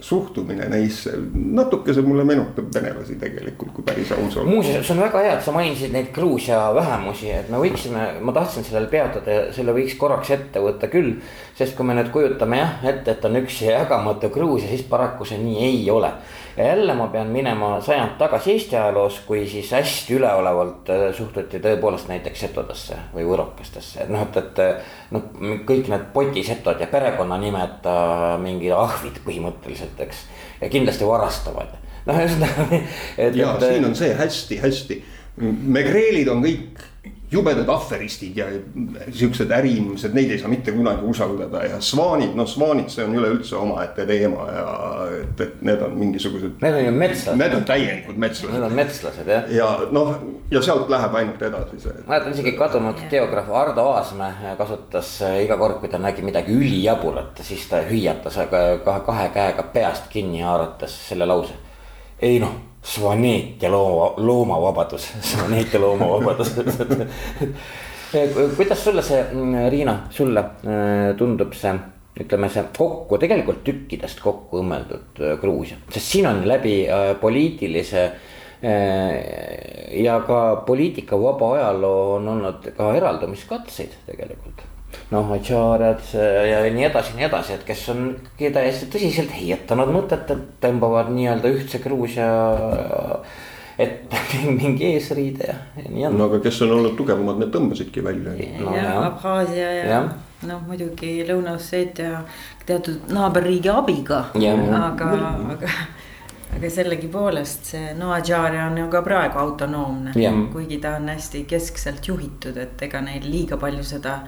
suhtumine 0.00 0.68
neisse, 0.72 1.12
natuke 1.34 1.94
see 1.94 2.04
mulle 2.06 2.24
meenutab 2.28 2.70
venelasi 2.74 3.16
tegelikult, 3.20 3.72
kui 3.76 3.86
päris 3.86 4.12
aus 4.16 4.36
olla. 4.36 4.50
muuseas, 4.50 4.86
see 4.86 4.96
on 4.96 5.02
väga 5.04 5.24
hea, 5.24 5.36
et 5.36 5.44
sa 5.46 5.54
mainisid 5.54 5.94
neid 5.94 6.10
Gruusia 6.14 6.60
vähemusi, 6.74 7.30
et 7.34 7.50
me 7.52 7.60
võiksime, 7.62 8.06
ma 8.24 8.34
tahtsin 8.36 8.66
sellele 8.66 8.90
peatuda 8.92 9.36
ja 9.36 9.46
selle 9.56 9.74
võiks 9.76 9.96
korraks 10.00 10.32
ette 10.36 10.62
võtta 10.64 10.90
küll. 10.92 11.16
sest 11.60 11.76
kui 11.76 11.84
me 11.84 11.94
nüüd 11.98 12.08
kujutame 12.14 12.56
jah 12.62 12.84
ette, 12.88 13.12
et 13.12 13.24
on 13.28 13.36
üks 13.42 13.60
jagamatu 13.66 14.30
Gruusia, 14.32 14.70
siis 14.72 14.86
paraku 14.88 15.28
see 15.28 15.38
nii 15.42 15.64
ei 15.66 15.82
ole 15.90 16.14
ja 16.60 16.66
jälle 16.66 16.94
ma 16.94 17.06
pean 17.06 17.26
minema 17.26 17.80
sajand 17.80 18.18
tagasi 18.18 18.52
Eesti 18.52 18.76
ajaloos, 18.76 19.20
kui 19.26 19.46
siis 19.48 19.70
hästi 19.72 20.14
üleolevalt 20.18 20.90
äh, 20.92 21.04
suhtuti 21.16 21.60
tõepoolest 21.62 22.10
näiteks 22.10 22.44
setodesse 22.44 22.98
või 23.14 23.24
võrokestesse, 23.28 24.04
et 24.04 24.12
noh, 24.12 24.26
et, 24.26 24.36
et. 24.36 24.60
Äh, 24.64 24.92
noh, 25.14 25.24
kõik 25.66 25.88
need 25.90 26.10
potisetod 26.14 26.82
ja 26.82 26.90
perekonnanimed 26.92 27.88
äh, 27.88 28.26
mingid 28.42 28.76
ahvid 28.76 29.22
põhimõtteliselt, 29.24 30.04
eks. 30.04 30.26
ja 30.60 30.68
kindlasti 30.72 31.08
varastavad, 31.08 31.72
noh 32.06 32.20
ühesõnaga. 32.20 32.68
ja 33.40 33.56
et, 33.56 33.66
siin 33.66 33.88
on 33.88 33.96
see 33.96 34.12
hästi-hästi, 34.20 35.02
megreelid 35.78 36.28
on 36.28 36.44
kõik 36.44 36.84
jubedad 37.32 37.68
ahveristid 37.68 38.36
ja 38.36 38.46
siuksed 39.12 39.50
äriinimesed, 39.54 40.14
neid 40.14 40.32
ei 40.34 40.38
saa 40.38 40.50
mitte 40.50 40.72
kunagi 40.74 41.06
usaldada 41.06 41.62
ja 41.64 41.78
svaanid, 41.84 42.34
noh 42.38 42.48
svaanid, 42.48 42.90
see 42.90 43.04
on 43.06 43.14
üleüldse 43.14 43.56
omaette 43.56 44.06
teema 44.06 44.46
ja 44.50 44.72
et, 45.20 45.44
et 45.46 45.62
need 45.66 45.84
on 45.86 45.94
mingisugused. 45.98 46.58
Need 46.62 46.78
on 46.80 46.84
ju 46.84 46.96
metslased. 47.04 47.38
Need 47.38 47.54
on 47.54 47.64
täielikud 47.68 48.18
metslased. 48.24 48.56
Need 48.56 48.66
on 48.66 48.76
metslased 48.80 49.30
jah. 49.34 49.48
ja 49.54 49.70
noh, 49.94 50.12
ja 50.50 50.62
sealt 50.66 50.90
läheb 50.90 51.16
ainult 51.22 51.46
edasi 51.50 51.80
see. 51.84 52.04
mäletan 52.08 52.34
isegi 52.34 52.56
kadunud 52.58 53.06
geograaf 53.10 53.50
Ardo 53.62 53.86
Aasmäe 53.94 54.56
kasutas 54.58 55.14
iga 55.44 55.58
kord, 55.60 55.78
kui 55.80 55.92
ta 55.92 56.02
nägi 56.02 56.26
midagi 56.26 56.54
ülijaburat, 56.56 57.44
siis 57.46 57.66
ta 57.70 57.84
hüüatas, 57.86 58.38
aga 58.42 58.64
kahe, 58.84 59.06
kahe 59.06 59.28
käega 59.34 59.70
peast 59.74 60.10
kinni 60.10 60.42
haarates 60.42 60.98
selle 61.08 61.30
lause. 61.30 61.54
Ei 62.22 62.40
noh 62.42 62.70
svaneet 62.82 63.62
ja 63.62 63.70
looma, 63.70 64.14
loomavabadus, 64.16 65.12
svaneet 65.32 65.74
ja 65.74 65.80
loomavabadus 65.80 66.54
kuidas 68.56 68.84
sulle 68.84 69.02
see, 69.02 69.24
Riina, 69.70 69.98
sulle 70.10 70.40
äh, 70.40 71.16
tundub 71.18 71.54
see, 71.54 71.74
ütleme 72.20 72.50
see 72.50 72.64
kokku, 72.76 73.18
tegelikult 73.22 73.62
tükkidest 73.66 74.22
kokku 74.24 74.64
õmmeldud 74.64 75.22
äh, 75.22 75.36
Gruusia, 75.40 75.78
sest 75.92 76.16
siin 76.16 76.28
on 76.30 76.42
läbi 76.48 76.82
poliitilise 77.20 78.10
ja 78.60 80.18
ka 80.26 80.40
poliitika 80.66 81.16
vaba 81.16 81.54
ajaloo 81.56 82.16
on 82.18 82.26
olnud 82.28 82.66
ka 82.76 82.90
eraldumiskatseid 82.98 83.94
tegelikult 84.04 84.60
noh, 85.10 85.30
Atšaariad 85.36 86.10
ja 86.50 86.64
nii 86.70 86.88
edasi, 86.88 87.14
nii 87.18 87.28
edasi, 87.28 87.58
et 87.58 87.66
kes 87.68 87.84
on 87.92 88.10
täiesti 88.38 88.90
tõsiselt 88.92 89.32
heietanud 89.36 89.92
mõtet, 89.94 90.30
et 90.34 90.48
tõmbavad 90.62 91.12
nii-öelda 91.14 91.54
ühtse 91.54 91.82
Gruusia 91.84 92.28
et 93.80 94.16
mingi 94.60 94.92
eesriide 94.94 95.46
ja, 95.48 95.56
ja 95.78 95.86
nii 95.88 96.08
on. 96.08 96.18
no 96.18 96.26
aga 96.28 96.40
kes 96.44 96.60
on 96.66 96.74
olnud 96.76 96.98
tugevamad, 96.98 97.40
need 97.40 97.52
tõmbasidki 97.54 98.04
välja. 98.04 98.34
No, 98.60 98.74
ja 98.76 98.96
Abhaasia 99.06 99.70
ja, 99.78 99.86
ja. 99.88 100.02
noh, 100.48 100.60
muidugi 100.68 101.20
Lõuna-Osseetia 101.28 102.20
teatud 102.68 103.10
naaberriigi 103.14 103.72
abiga, 103.72 104.26
aga, 104.36 105.24
aga 105.54 105.72
aga 106.50 106.70
sellegipoolest 106.74 107.72
see 107.72 107.94
Noa-Džaaria 107.98 108.66
on 108.68 108.78
ju 108.82 108.90
ka 108.92 109.02
praegu 109.06 109.38
autonoomne, 109.38 110.14
kuigi 110.52 110.80
ta 110.82 110.96
on 110.98 111.08
hästi 111.12 111.44
keskselt 111.48 112.08
juhitud, 112.10 112.58
et 112.60 112.82
ega 112.88 113.02
neil 113.04 113.26
liiga 113.30 113.58
palju 113.60 113.86
seda 113.86 114.18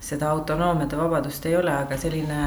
seda 0.00 0.30
autonoomiat 0.30 0.92
ja 0.92 0.98
vabadust 0.98 1.46
ei 1.50 1.56
ole, 1.58 1.72
aga 1.74 1.96
selline 1.98 2.42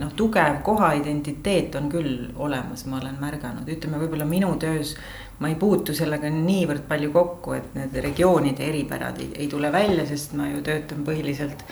noh, 0.00 0.10
tugev 0.18 0.58
koha 0.66 0.90
identiteet 0.98 1.76
on 1.78 1.86
küll 1.92 2.32
olemas, 2.36 2.84
ma 2.90 2.98
olen 2.98 3.20
märganud, 3.20 3.68
ütleme 3.70 4.00
võib-olla 4.02 4.26
minu 4.26 4.54
töös. 4.60 4.96
ma 5.38 5.48
ei 5.48 5.54
puutu 5.54 5.94
sellega 5.94 6.26
niivõrd 6.34 6.88
palju 6.88 7.12
kokku, 7.14 7.52
et 7.54 7.74
need 7.78 7.94
regioonide 8.02 8.64
eripärad 8.66 9.20
ei, 9.22 9.28
ei 9.44 9.46
tule 9.46 9.70
välja, 9.72 10.06
sest 10.06 10.32
ma 10.34 10.48
ju 10.48 10.62
töötan 10.66 11.04
põhiliselt 11.06 11.62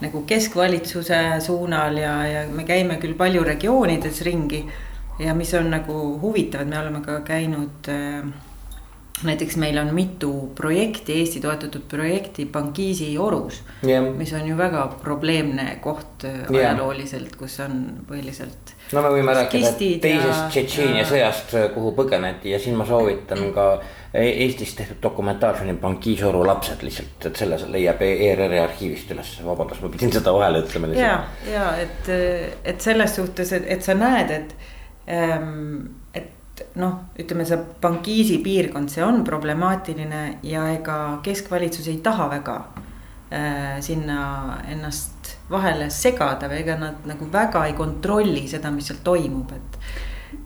nagu 0.00 0.22
keskvalitsuse 0.26 1.18
suunal 1.44 1.98
ja, 2.00 2.14
ja 2.26 2.46
me 2.48 2.64
käime 2.64 2.96
küll 3.02 3.18
palju 3.18 3.44
regioonides 3.44 4.22
ringi. 4.24 4.64
ja 5.20 5.34
mis 5.34 5.52
on 5.54 5.68
nagu 5.70 5.96
huvitav, 6.22 6.62
et 6.62 6.68
me 6.68 6.78
oleme 6.78 7.02
ka 7.04 7.18
käinud 7.20 7.92
äh, 7.92 8.24
näiteks 9.24 9.56
meil 9.60 9.78
on 9.78 9.94
mitu 9.94 10.52
projekti, 10.54 11.18
Eesti 11.20 11.40
toetatud 11.40 11.82
projekti 11.88 12.46
Bankiisi 12.46 13.18
orus 13.18 13.62
yeah.. 13.86 14.04
mis 14.16 14.32
on 14.32 14.48
ju 14.48 14.56
väga 14.56 14.86
probleemne 15.02 15.76
koht 15.80 16.24
yeah. 16.24 16.48
ajalooliselt, 16.50 17.36
kus 17.36 17.60
on 17.60 17.78
põhiliselt. 18.08 18.74
no 18.92 19.02
me 19.04 19.12
võime 19.16 19.34
rääkida 19.36 19.72
teisest 19.78 20.48
Tšetšeenia 20.54 21.06
sõjast, 21.08 21.54
kuhu 21.74 21.92
põgeneti 21.98 22.54
ja 22.54 22.60
siin 22.62 22.78
ma 22.78 22.86
soovitan 22.88 23.52
ka 23.54 23.68
e-, 24.14 24.44
Eestis 24.46 24.74
tehtud 24.78 25.02
dokumentaalfilmi 25.02 25.76
Bankiisi 25.82 26.24
oru 26.28 26.42
lapsed 26.46 26.84
lihtsalt, 26.86 27.30
et 27.30 27.44
selle 27.44 27.60
leiab 27.76 28.02
ERR-i 28.06 28.60
arhiivist 28.64 29.12
üles, 29.14 29.36
vabandust, 29.44 29.84
ma 29.84 29.92
pidin 29.92 30.12
seda 30.16 30.34
vahele 30.36 30.64
ütlema. 30.64 30.92
ja, 30.96 31.16
ja 31.50 31.70
et, 31.82 32.12
et 32.64 32.80
selles 32.80 33.16
suhtes, 33.20 33.52
et, 33.58 33.68
et 33.76 33.84
sa 33.84 33.98
näed, 33.98 34.36
et 34.40 34.54
ähm, 35.12 35.99
noh, 36.80 36.98
ütleme 37.18 37.46
see 37.48 37.58
Bankiisi 37.82 38.38
piirkond, 38.44 38.92
see 38.92 39.04
on 39.04 39.24
problemaatiline 39.26 40.22
ja 40.46 40.66
ega 40.74 41.20
keskvalitsus 41.24 41.88
ei 41.90 41.98
taha 42.04 42.28
väga 42.30 42.56
äh, 43.32 43.80
sinna 43.84 44.20
ennast 44.68 45.36
vahele 45.50 45.90
segada 45.90 46.50
või 46.50 46.62
ega 46.62 46.76
nad 46.78 47.06
nagu 47.10 47.26
väga 47.32 47.66
ei 47.68 47.74
kontrolli 47.78 48.46
seda, 48.48 48.70
mis 48.74 48.90
seal 48.90 49.02
toimub, 49.04 49.52
et 49.56 49.80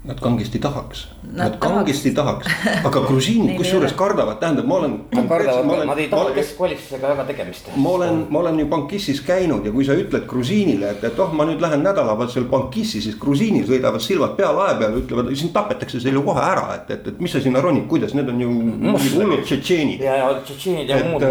Nad 0.04 0.20
kangesti 0.20 0.58
tahaks, 0.60 1.06
nad 1.32 1.58
kangesti 1.60 2.10
tahaks, 2.14 2.48
aga 2.84 3.00
grusiinid 3.06 3.56
kusjuures 3.60 3.92
kardavad, 3.96 4.38
tähendab, 4.40 4.66
ma 4.68 4.78
olen. 4.80 4.94
Nad 5.16 5.28
kardavad, 5.28 5.84
nad 5.88 6.00
ei 6.00 6.08
taha 6.12 6.32
keskvalitsusega 6.36 7.10
väga 7.12 7.24
tegemist 7.28 7.66
teha. 7.68 7.80
ma 7.80 7.94
olen, 7.98 8.22
ma 8.32 8.42
olen 8.42 8.60
ju 8.60 8.66
Bankissis 8.68 9.20
käinud 9.24 9.64
ja 9.64 9.72
kui 9.72 9.84
sa 9.88 9.96
ütled 9.96 10.26
grusiinile, 10.28 10.94
et, 10.96 11.04
et 11.08 11.20
oh, 11.20 11.32
ma 11.36 11.48
nüüd 11.48 11.60
lähen 11.64 11.84
nädalavahetusel 11.84 12.48
Bankissi, 12.52 13.00
siis 13.04 13.16
grusiinid 13.20 13.68
sõidavad 13.68 14.04
silmad 14.04 14.36
pealae 14.40 14.76
peal, 14.80 14.98
ütlevad, 15.02 15.32
sind 15.40 15.52
tapetakse 15.56 16.00
seal 16.04 16.20
ju 16.20 16.24
kohe 16.28 16.44
ära, 16.44 16.66
et, 16.78 16.92
et, 16.98 17.12
et 17.12 17.24
mis 17.24 17.32
sa 17.32 17.44
sinna 17.44 17.64
ronid, 17.64 17.88
kuidas, 17.88 18.12
need 18.16 18.28
on 18.32 18.44
ju 18.44 18.50
hullud 19.20 19.44
tšetšeenid. 19.44 20.04
ja, 20.04 20.20
ja 20.20 20.34
tšetšeenid 20.44 20.92
ja 20.92 21.00
muud 21.08 21.24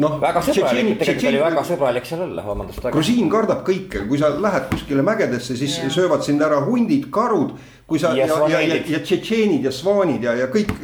noh. 0.00 0.16
väga 0.22 0.42
sõbralik, 0.46 0.96
tegelikult 1.00 1.28
oli 1.30 1.42
väga 1.44 1.64
sõbralik 1.68 2.08
seal 2.08 2.24
olla, 2.26 2.44
vabandust. 2.46 2.88
grusiin 2.94 3.30
kardab 3.32 3.62
kõike, 3.66 4.06
kui 4.08 4.20
sa 4.20 4.32
lähed 4.34 4.66
kuskile 4.72 5.04
mägedesse, 5.06 5.56
siis 5.60 5.78
ja. 5.82 5.92
söövad 5.92 6.24
sind 6.26 6.42
ära 6.46 6.62
hundid, 6.66 7.10
karud. 7.12 7.54
kui 7.90 7.98
sa 7.98 8.12
ja, 8.14 8.26
ja, 8.26 8.42
ja, 8.48 8.60
ja, 8.62 8.82
ja 8.86 9.00
tšetšeenid 9.02 9.64
ja 9.66 9.72
svaanid 9.74 10.22
ja, 10.22 10.36
ja 10.38 10.46
kõik 10.52 10.76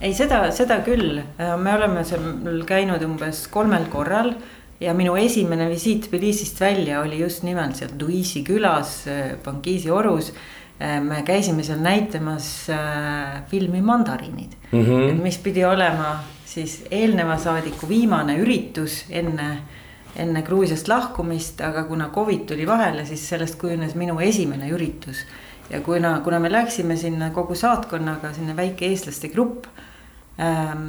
ei, 0.00 0.14
seda, 0.16 0.48
seda 0.54 0.80
küll, 0.82 1.20
me 1.38 1.74
oleme 1.76 2.02
seal 2.08 2.64
käinud 2.66 3.04
umbes 3.06 3.44
kolmel 3.52 3.86
korral 3.92 4.32
ja 4.80 4.94
minu 4.96 5.16
esimene 5.20 5.68
visiit 5.70 6.08
Tbilisist 6.08 6.60
välja 6.60 7.02
oli 7.04 7.20
just 7.20 7.44
nimelt 7.44 7.76
seal 7.78 7.92
Duisi 8.00 8.42
külas, 8.46 9.04
Bankiisi 9.44 9.90
orus. 9.90 10.32
me 10.80 11.22
käisime 11.26 11.62
seal 11.62 11.78
näitamas 11.84 12.70
äh, 12.72 13.42
filmi 13.50 13.82
Mandariinid 13.82 14.54
mm, 14.72 14.84
-hmm. 14.84 15.22
mis 15.22 15.38
pidi 15.38 15.64
olema 15.64 16.22
siis 16.50 16.80
eelneva 16.90 17.36
saadiku 17.38 17.88
viimane 17.88 18.34
üritus 18.42 19.04
enne, 19.10 19.50
enne 20.18 20.42
Gruusiast 20.42 20.88
lahkumist, 20.90 21.60
aga 21.62 21.84
kuna 21.86 22.10
Covid 22.14 22.48
tuli 22.50 22.66
vahele, 22.66 23.04
siis 23.06 23.28
sellest 23.28 23.58
kujunes 23.60 23.94
minu 23.94 24.18
esimene 24.20 24.70
üritus. 24.74 25.24
ja 25.70 25.80
kuna, 25.80 26.20
kuna 26.24 26.40
me 26.40 26.50
läksime 26.52 26.96
sinna 26.96 27.30
kogu 27.30 27.54
saatkonnaga, 27.54 28.32
sinna 28.34 28.56
väike 28.56 28.88
eestlaste 28.90 29.28
grupp 29.28 29.66
ähm, 30.40 30.88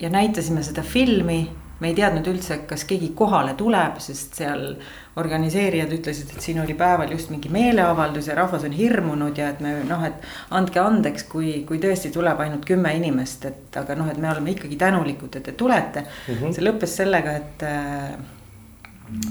ja 0.00 0.10
näitasime 0.10 0.62
seda 0.62 0.82
filmi 0.82 1.48
me 1.80 1.90
ei 1.90 1.96
teadnud 1.98 2.28
üldse, 2.30 2.60
kas 2.68 2.84
keegi 2.88 3.10
kohale 3.18 3.54
tuleb, 3.58 3.98
sest 4.02 4.38
seal 4.38 4.74
organiseerijad 5.16 5.92
ütlesid, 5.94 6.32
et 6.34 6.42
siin 6.42 6.58
oli 6.62 6.74
päeval 6.78 7.12
just 7.14 7.30
mingi 7.30 7.50
meeleavaldus 7.54 8.28
ja 8.30 8.34
rahvas 8.38 8.64
on 8.66 8.74
hirmunud 8.74 9.38
ja 9.38 9.52
et 9.52 9.60
me 9.62 9.76
noh, 9.86 10.02
et 10.06 10.24
andke 10.54 10.80
andeks, 10.82 11.26
kui, 11.30 11.52
kui 11.68 11.78
tõesti 11.82 12.10
tuleb 12.14 12.40
ainult 12.42 12.66
kümme 12.66 12.94
inimest, 12.98 13.46
et 13.50 13.78
aga 13.78 13.94
noh, 13.98 14.10
et 14.10 14.18
me 14.18 14.30
oleme 14.32 14.54
ikkagi 14.56 14.78
tänulikud, 14.80 15.38
et 15.38 15.46
te 15.50 15.52
tulete 15.52 16.02
mm. 16.06 16.34
-hmm. 16.34 16.56
see 16.56 16.66
lõppes 16.66 16.96
sellega, 17.02 17.36
et 17.42 17.62
äh, 17.62 18.16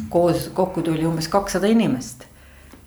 koos 0.09 0.49
kokku 0.53 0.81
tuli 0.81 1.05
umbes 1.05 1.27
kakssada 1.27 1.67
inimest 1.67 2.27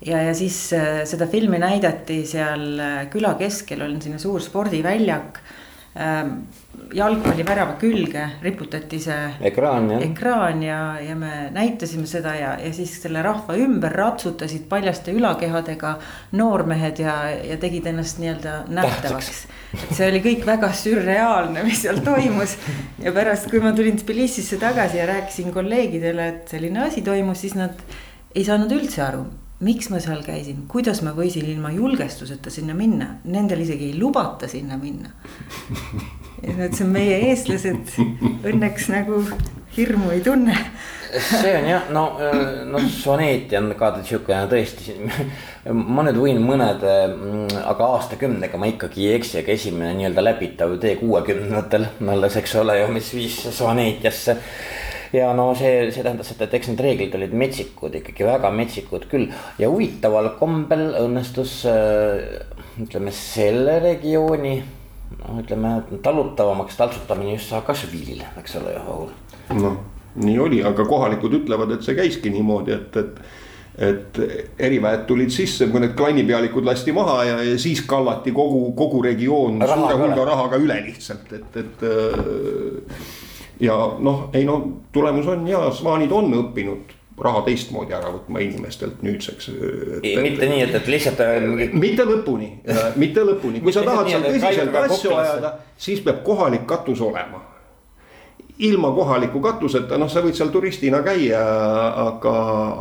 ja, 0.06 0.22
ja 0.22 0.34
siis 0.34 0.72
äh, 0.72 1.04
seda 1.04 1.26
filmi 1.26 1.58
näidati 1.58 2.24
seal 2.26 2.80
äh, 2.80 2.98
küla 3.10 3.34
keskel, 3.34 3.82
on 3.82 4.00
selline 4.00 4.18
suur 4.22 4.40
spordiväljak 4.40 5.36
äh, 5.36 5.65
jalgpallivärava 6.94 7.76
külge 7.80 8.22
riputati 8.42 8.98
see 9.00 9.48
ekraan, 9.48 9.88
ekraan 10.04 10.62
ja, 10.62 10.80
ja 11.02 11.16
me 11.18 11.48
näitasime 11.54 12.06
seda 12.08 12.34
ja, 12.36 12.52
ja 12.60 12.72
siis 12.74 12.92
selle 13.02 13.22
rahva 13.24 13.56
ümber 13.58 13.94
ratsutasid 13.96 14.66
paljaste 14.70 15.14
ülakehadega 15.16 15.96
noormehed 16.38 17.00
ja, 17.02 17.16
ja 17.50 17.56
tegid 17.62 17.88
ennast 17.90 18.20
nii-öelda 18.22 18.58
nähtavaks. 18.76 19.46
et 19.72 19.96
see 19.96 20.10
oli 20.10 20.20
kõik 20.24 20.44
väga 20.46 20.70
sürreaalne, 20.76 21.64
mis 21.66 21.82
seal 21.84 22.02
toimus. 22.04 22.56
Ja 23.02 23.12
pärast, 23.16 23.50
kui 23.50 23.60
ma 23.64 23.72
tulin 23.76 23.98
Tbilisisse 24.00 24.60
tagasi 24.60 25.00
ja 25.00 25.08
rääkisin 25.10 25.52
kolleegidele, 25.54 26.28
et 26.28 26.54
selline 26.54 26.86
asi 26.86 27.02
toimus, 27.06 27.42
siis 27.44 27.56
nad 27.58 27.82
ei 28.36 28.44
saanud 28.44 28.72
üldse 28.76 29.02
aru, 29.04 29.24
miks 29.64 29.88
ma 29.88 30.00
seal 30.04 30.20
käisin, 30.24 30.64
kuidas 30.68 31.00
ma 31.04 31.14
võisin 31.16 31.46
ilma 31.48 31.70
julgestuseta 31.72 32.52
sinna 32.52 32.74
minna, 32.76 33.16
nendel 33.24 33.62
isegi 33.64 33.90
ei 33.90 33.98
lubata 33.98 34.48
sinna 34.50 34.76
minna. 34.80 35.14
ja 36.42 36.52
ma 36.52 36.66
ütlesin, 36.68 36.92
meie 36.92 37.22
eestlased 37.30 37.96
õnneks 38.44 38.90
nagu 38.92 39.22
hirmu 39.76 40.12
ei 40.12 40.20
tunne. 40.24 40.56
see 41.16 41.54
on 41.56 41.68
jah, 41.70 41.88
no, 41.94 42.04
no 42.68 42.80
soneeti 42.92 43.56
on 43.56 43.70
ka 43.78 43.94
siukene 44.04 44.44
tõesti. 44.50 44.98
ma 45.72 46.04
nüüd 46.04 46.20
võin 46.20 46.42
mõned, 46.44 46.84
aga 47.64 47.90
aastakümnega 47.96 48.60
ma 48.60 48.68
ikkagi 48.68 49.08
ei 49.08 49.20
eksi, 49.22 49.40
aga 49.40 49.56
esimene 49.56 49.94
nii-öelda 49.96 50.24
läbitav 50.26 50.76
tee 50.82 50.98
kuuekümnendatel 51.00 51.88
alles, 52.12 52.36
eks 52.42 52.58
ole 52.60 52.82
ju, 52.82 52.90
mis 52.92 53.14
viis 53.16 53.40
soneetiasse 53.56 54.36
ja 55.16 55.30
no 55.36 55.50
see, 55.58 55.88
see 55.94 56.04
tähendas 56.04 56.30
seda, 56.32 56.46
et 56.46 56.56
eks 56.58 56.70
need 56.72 56.82
reeglid 56.84 57.14
olid 57.18 57.34
metsikud, 57.36 57.94
ikkagi 58.00 58.26
väga 58.26 58.50
metsikud 58.54 59.06
küll 59.10 59.30
ja 59.60 59.70
huvitaval 59.72 60.34
kombel 60.40 60.88
õnnestus 61.00 61.58
äh, 61.70 62.42
ütleme 62.82 63.14
selle 63.14 63.78
regiooni. 63.84 64.56
noh, 65.16 65.40
ütleme 65.40 65.80
talutavamaks 66.02 66.76
taltsutamine 66.76 67.36
just 67.36 67.52
Saakašvilile, 67.52 68.32
eks 68.40 68.56
ole, 68.60 68.74
Rahul. 68.76 69.10
noh, 69.54 69.80
nii 70.22 70.38
oli, 70.42 70.62
aga 70.66 70.84
kohalikud 70.84 71.40
ütlevad, 71.42 71.76
et 71.76 71.86
see 71.86 71.96
käiski 71.98 72.32
niimoodi, 72.34 72.76
et, 72.76 73.02
et 73.02 73.44
et 73.76 74.18
eriväed 74.56 75.02
tulid 75.04 75.28
sisse, 75.28 75.66
mõned 75.68 75.92
klannipealikud 75.98 76.64
lasti 76.64 76.94
maha 76.96 77.16
ja, 77.28 77.34
ja 77.44 77.58
siis 77.60 77.82
kallati 77.84 78.32
kogu, 78.32 78.70
kogu 78.72 79.02
regioon 79.04 79.60
raha 79.60 79.76
suure 79.76 79.98
hulga 80.00 80.24
rahaga 80.30 80.60
üle 80.62 80.78
lihtsalt, 80.86 81.34
et, 81.36 81.58
et 81.60 81.84
ja 83.60 83.76
noh, 83.98 84.28
ei 84.34 84.44
no 84.44 84.60
tulemus 84.92 85.26
on 85.32 85.48
ja 85.48 85.66
svaanid 85.74 86.12
on 86.12 86.32
õppinud 86.42 86.94
raha 87.16 87.40
teistmoodi 87.46 87.94
ära 87.96 88.10
võtma 88.12 88.42
inimestelt 88.44 89.02
nüüdseks. 89.04 89.50
mitte 90.04 90.48
nii, 90.50 90.62
et, 90.66 90.74
et 90.76 90.88
lihtsalt. 90.92 91.20
Äh, 91.24 91.72
mitte 91.72 92.04
lõpuni, 92.04 92.50
mitte 93.00 93.24
lõpuni, 93.24 93.62
kui 93.64 93.72
sa 93.72 93.84
tahad 93.86 94.10
seal 94.10 94.26
tõsiselt 94.26 94.80
asju 94.82 95.14
ajada, 95.16 95.52
siis 95.80 96.02
peab 96.04 96.22
kohalik 96.26 96.66
katus 96.68 97.00
olema. 97.00 97.42
ilma 98.58 98.88
kohaliku 98.96 99.40
katuseta, 99.44 99.98
noh, 100.00 100.08
sa 100.08 100.22
võid 100.24 100.36
seal 100.36 100.48
turistina 100.48 101.02
käia, 101.04 101.40
aga, 102.06 102.36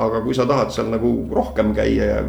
aga 0.05 0.21
kui 0.23 0.35
sa 0.35 0.45
tahad 0.47 0.71
seal 0.71 0.87
nagu 0.87 1.09
rohkem 1.35 1.73
käia 1.75 2.05
ja 2.13 2.21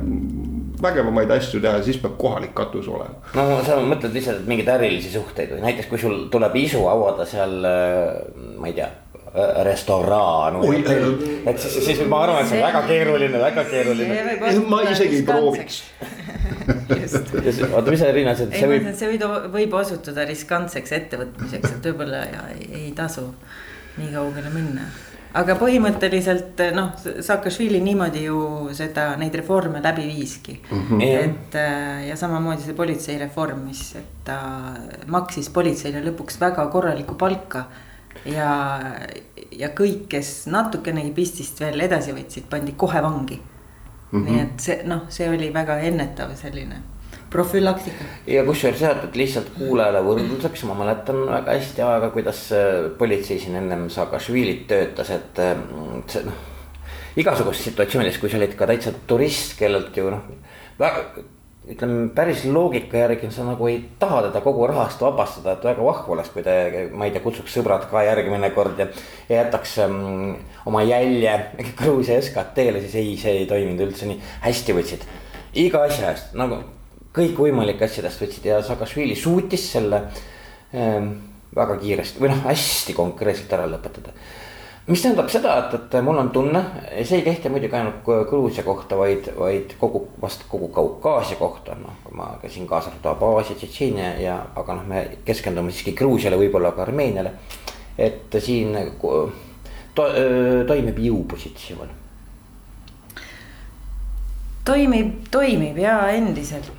vägevamaid 0.83 1.31
asju 1.37 1.61
teha, 1.65 1.81
siis 1.85 1.99
peab 2.03 2.17
kohalik 2.21 2.55
katus 2.57 2.89
olema. 2.93 3.19
no 3.37 3.61
sa 3.67 3.79
mõtled 3.81 4.15
lihtsalt 4.17 4.47
mingeid 4.49 4.71
ärilisi 4.77 5.13
suhteid 5.15 5.57
või 5.57 5.65
näiteks, 5.65 5.91
kui 5.91 6.01
sul 6.03 6.27
tuleb 6.33 6.57
isu 6.61 6.85
avada 6.91 7.27
seal, 7.29 7.59
äh, 7.65 8.57
ma 8.61 8.71
ei 8.71 8.77
tea 8.77 8.93
restoraan 9.67 10.57
või 10.63 10.79
hotell, 10.81 11.17
et 11.51 11.59
siis, 11.61 11.75
siis 11.85 11.99
ma 12.09 12.23
arvan, 12.25 12.41
et 12.41 12.49
see 12.49 12.61
on 12.61 12.65
väga 12.65 12.81
keeruline, 12.89 13.41
väga 13.43 13.65
keeruline. 13.69 14.21
ma 14.71 14.79
isegi 14.89 15.21
ei 15.21 15.27
prooviks 15.29 15.83
oota, 17.77 17.91
mis 17.91 18.01
sa 18.01 18.13
Riina 18.15 18.33
ütlesid? 18.33 18.55
ei, 18.57 18.71
ma 18.71 18.79
ütlen, 18.79 18.95
et 18.95 19.01
see 19.01 19.11
võib, 19.13 19.51
võib 19.53 19.77
osutuda 19.81 20.25
riskantseks 20.31 20.95
ettevõtmiseks, 21.01 21.77
et 21.77 21.91
võib-olla 21.91 22.23
ei, 22.55 22.71
ei 22.81 22.89
tasu 22.97 23.29
nii 23.99 24.09
kaugele 24.15 24.53
minna 24.55 24.89
aga 25.37 25.57
põhimõtteliselt 25.61 26.61
noh, 26.77 26.93
Saakašvili 27.25 27.81
niimoodi 27.85 28.25
ju 28.27 28.39
seda, 28.77 29.09
neid 29.21 29.35
reforme 29.37 29.83
läbi 29.85 30.07
viiski 30.09 30.57
mm. 30.59 30.85
-hmm. 30.89 31.03
et 31.03 31.59
äh, 31.61 32.07
ja 32.09 32.17
samamoodi 32.17 32.63
see 32.63 32.75
politseireform, 32.75 33.67
mis, 33.69 33.83
et 33.97 34.25
ta 34.25 34.39
maksis 35.07 35.51
politseile 35.51 36.03
lõpuks 36.05 36.41
väga 36.41 36.67
korralikku 36.73 37.15
palka. 37.15 37.67
ja, 38.25 38.51
ja 39.53 39.69
kõik, 39.69 40.07
kes 40.09 40.47
natukenegi 40.47 41.13
pistist 41.13 41.61
veel 41.61 41.81
edasi 41.81 42.13
võtsid, 42.17 42.49
pandi 42.51 42.73
kohe 42.73 43.03
vangi 43.03 43.41
mm. 43.41 44.19
-hmm. 44.19 44.31
nii 44.31 44.43
et 44.43 44.61
see 44.61 44.83
noh, 44.85 45.07
see 45.09 45.29
oli 45.29 45.53
väga 45.55 45.79
ennetav 45.79 46.35
selline 46.35 46.83
profülaktika. 47.31 48.05
ja 48.27 48.45
kusjuures 48.47 48.83
jah, 48.83 49.05
et 49.05 49.17
lihtsalt 49.19 49.53
kuulajale 49.59 50.03
võrdluseks, 50.07 50.65
ma 50.69 50.77
mäletan 50.79 51.23
väga 51.29 51.57
hästi 51.59 51.87
aega, 51.87 52.11
kuidas 52.15 52.43
äh, 52.55 52.91
politsei 52.99 53.41
siin 53.43 53.59
ennem 53.63 53.89
Saakašvilit 53.93 54.67
töötas, 54.71 55.13
et 55.15 55.41
äh, 55.43 55.55
see 56.11 56.27
noh. 56.27 56.43
igasugustes 57.17 57.71
situatsioonides, 57.71 58.21
kui 58.21 58.33
sa 58.33 58.41
olid 58.41 58.59
ka 58.59 58.69
täitsa 58.71 58.95
turist, 59.09 59.57
kellelt 59.59 59.97
ju 59.97 60.11
noh, 60.13 60.29
väga 60.81 61.09
ütleme 61.67 62.09
päris 62.15 62.45
loogika 62.47 63.01
järgi 63.01 63.29
sa 63.35 63.43
nagu 63.47 63.67
ei 63.67 63.81
taha 63.99 64.21
teda 64.29 64.41
kogu 64.45 64.69
rahast 64.71 65.01
vabastada, 65.03 65.57
et 65.57 65.65
väga 65.67 65.83
vahva 65.83 66.15
oleks, 66.15 66.31
kui 66.31 66.45
te, 66.47 66.55
ma 66.95 67.09
ei 67.09 67.15
tea, 67.15 67.25
kutsuks 67.25 67.57
sõbrad 67.59 67.89
ka 67.91 68.05
järgmine 68.07 68.53
kord 68.55 68.79
ja. 68.79 68.87
ja 69.27 69.41
jätaks 69.43 69.75
um, 69.83 70.37
oma 70.71 70.85
jälje 70.87 71.35
Gruusia 71.81 72.21
SKT-le, 72.23 72.85
siis 72.87 72.95
ei, 73.03 73.17
see 73.19 73.41
ei 73.43 73.51
toiminud 73.51 73.83
üldse 73.89 74.07
nii, 74.07 74.23
hästi 74.47 74.79
võtsid. 74.79 75.07
iga 75.67 75.83
asja 75.89 76.13
eest 76.15 76.39
nagu 76.39 76.63
kõikvõimalike 77.17 77.87
asjadest 77.87 78.23
võtsid 78.23 78.51
ja 78.51 78.61
Saakašvili 78.65 79.17
suutis 79.19 79.65
selle 79.73 80.03
ähm, 80.75 81.15
väga 81.57 81.79
kiiresti 81.81 82.21
või 82.23 82.33
noh, 82.33 82.43
hästi 82.45 82.97
konkreetselt 82.97 83.53
ära 83.57 83.67
lõpetada. 83.71 84.13
mis 84.87 85.03
tähendab 85.03 85.31
seda, 85.33 85.57
et, 85.65 85.75
et 85.75 85.97
mul 86.05 86.19
on 86.21 86.31
tunne, 86.31 86.63
see 87.03 87.19
ei 87.19 87.25
kehti 87.27 87.51
muidugi 87.51 87.75
ainult 87.75 88.07
Gruusia 88.29 88.63
kohta, 88.65 88.99
vaid, 88.99 89.31
vaid 89.39 89.75
kogu, 89.81 90.07
vast 90.23 90.47
kogu 90.49 90.69
Kaukaasia 90.75 91.41
kohta, 91.41 91.75
noh, 91.81 91.99
kui 92.05 92.17
ma 92.17 92.31
käisin 92.43 92.69
kaasa 92.69 92.93
arvatud 92.93 93.11
Abhaasia, 93.15 93.57
Tšetšeenia 93.57 94.15
ja, 94.23 94.39
aga 94.55 94.79
noh, 94.79 94.87
me 94.87 95.05
keskendume 95.25 95.73
siiski 95.73 95.97
Gruusiale, 95.97 96.39
võib-olla 96.41 96.75
ka 96.77 96.85
Armeeniale. 96.87 97.33
et 97.99 98.35
siin 98.45 98.77
to, 99.01 100.11
toimib 100.69 100.99
jõupositsioon 101.01 102.03
toimib, 104.67 105.13
toimib 105.31 105.79
ja 105.79 105.99
endiselt 106.13 106.71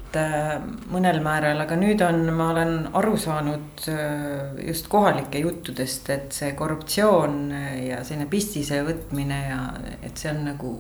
mõnel 0.91 1.19
määral, 1.23 1.59
aga 1.63 1.77
nüüd 1.79 2.01
on, 2.05 2.23
ma 2.35 2.49
olen 2.53 2.73
aru 2.97 3.17
saanud 3.19 3.85
äh, 3.91 4.57
just 4.67 4.89
kohalike 4.91 5.41
juttudest, 5.43 6.09
et 6.13 6.35
see 6.35 6.51
korruptsioon 6.57 7.37
ja 7.85 8.01
selline 8.07 8.27
pistise 8.31 8.81
võtmine 8.87 9.39
ja 9.49 9.61
et 10.01 10.17
see 10.17 10.31
on 10.33 10.43
nagu 10.49 10.73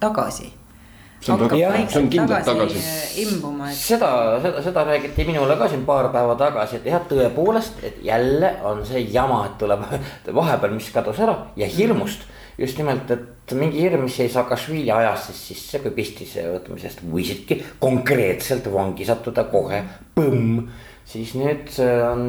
tagasi. 0.00 0.52
See 1.18 1.34
on, 1.34 1.40
taga, 1.42 1.58
see 1.90 1.98
on 1.98 2.10
kindlalt 2.12 2.46
tagasi, 2.46 2.78
tagasi.. 2.78 2.82
Äh, 2.86 3.14
imbuma, 3.26 3.72
et. 3.72 3.78
seda, 3.78 4.10
seda, 4.44 4.62
seda 4.68 4.84
räägiti 4.86 5.26
minule 5.26 5.56
ka 5.58 5.66
siin 5.70 5.82
paar 5.86 6.12
päeva 6.14 6.38
tagasi, 6.38 6.78
et 6.78 6.90
jah, 6.92 7.02
tõepoolest, 7.10 7.82
et 7.82 8.02
jälle 8.06 8.54
on 8.68 8.84
see 8.86 9.02
jama, 9.10 9.44
et 9.48 9.56
tuleb 9.58 9.82
vahepeal, 10.40 10.76
mis 10.78 10.92
kadus 10.94 11.18
ära 11.26 11.40
ja 11.58 11.70
hirmust. 11.78 12.26
mm 12.26 12.38
just 12.58 12.78
nimelt, 12.80 13.10
et 13.14 13.54
mingi 13.56 13.80
hirm, 13.84 14.04
mis 14.06 14.18
jäi 14.18 14.28
Saakašvili 14.32 14.90
ajast 14.92 15.30
siis 15.30 15.46
sisse, 15.52 15.80
kui 15.84 15.94
pistise 15.96 16.44
võtmisest 16.50 17.04
võisidki 17.06 17.62
konkreetselt 17.80 18.66
vangi 18.72 19.06
sattuda 19.08 19.46
kohe, 19.52 19.82
põmm 20.18 20.68
siis 21.08 21.32
nüüd 21.38 21.70
on 22.04 22.24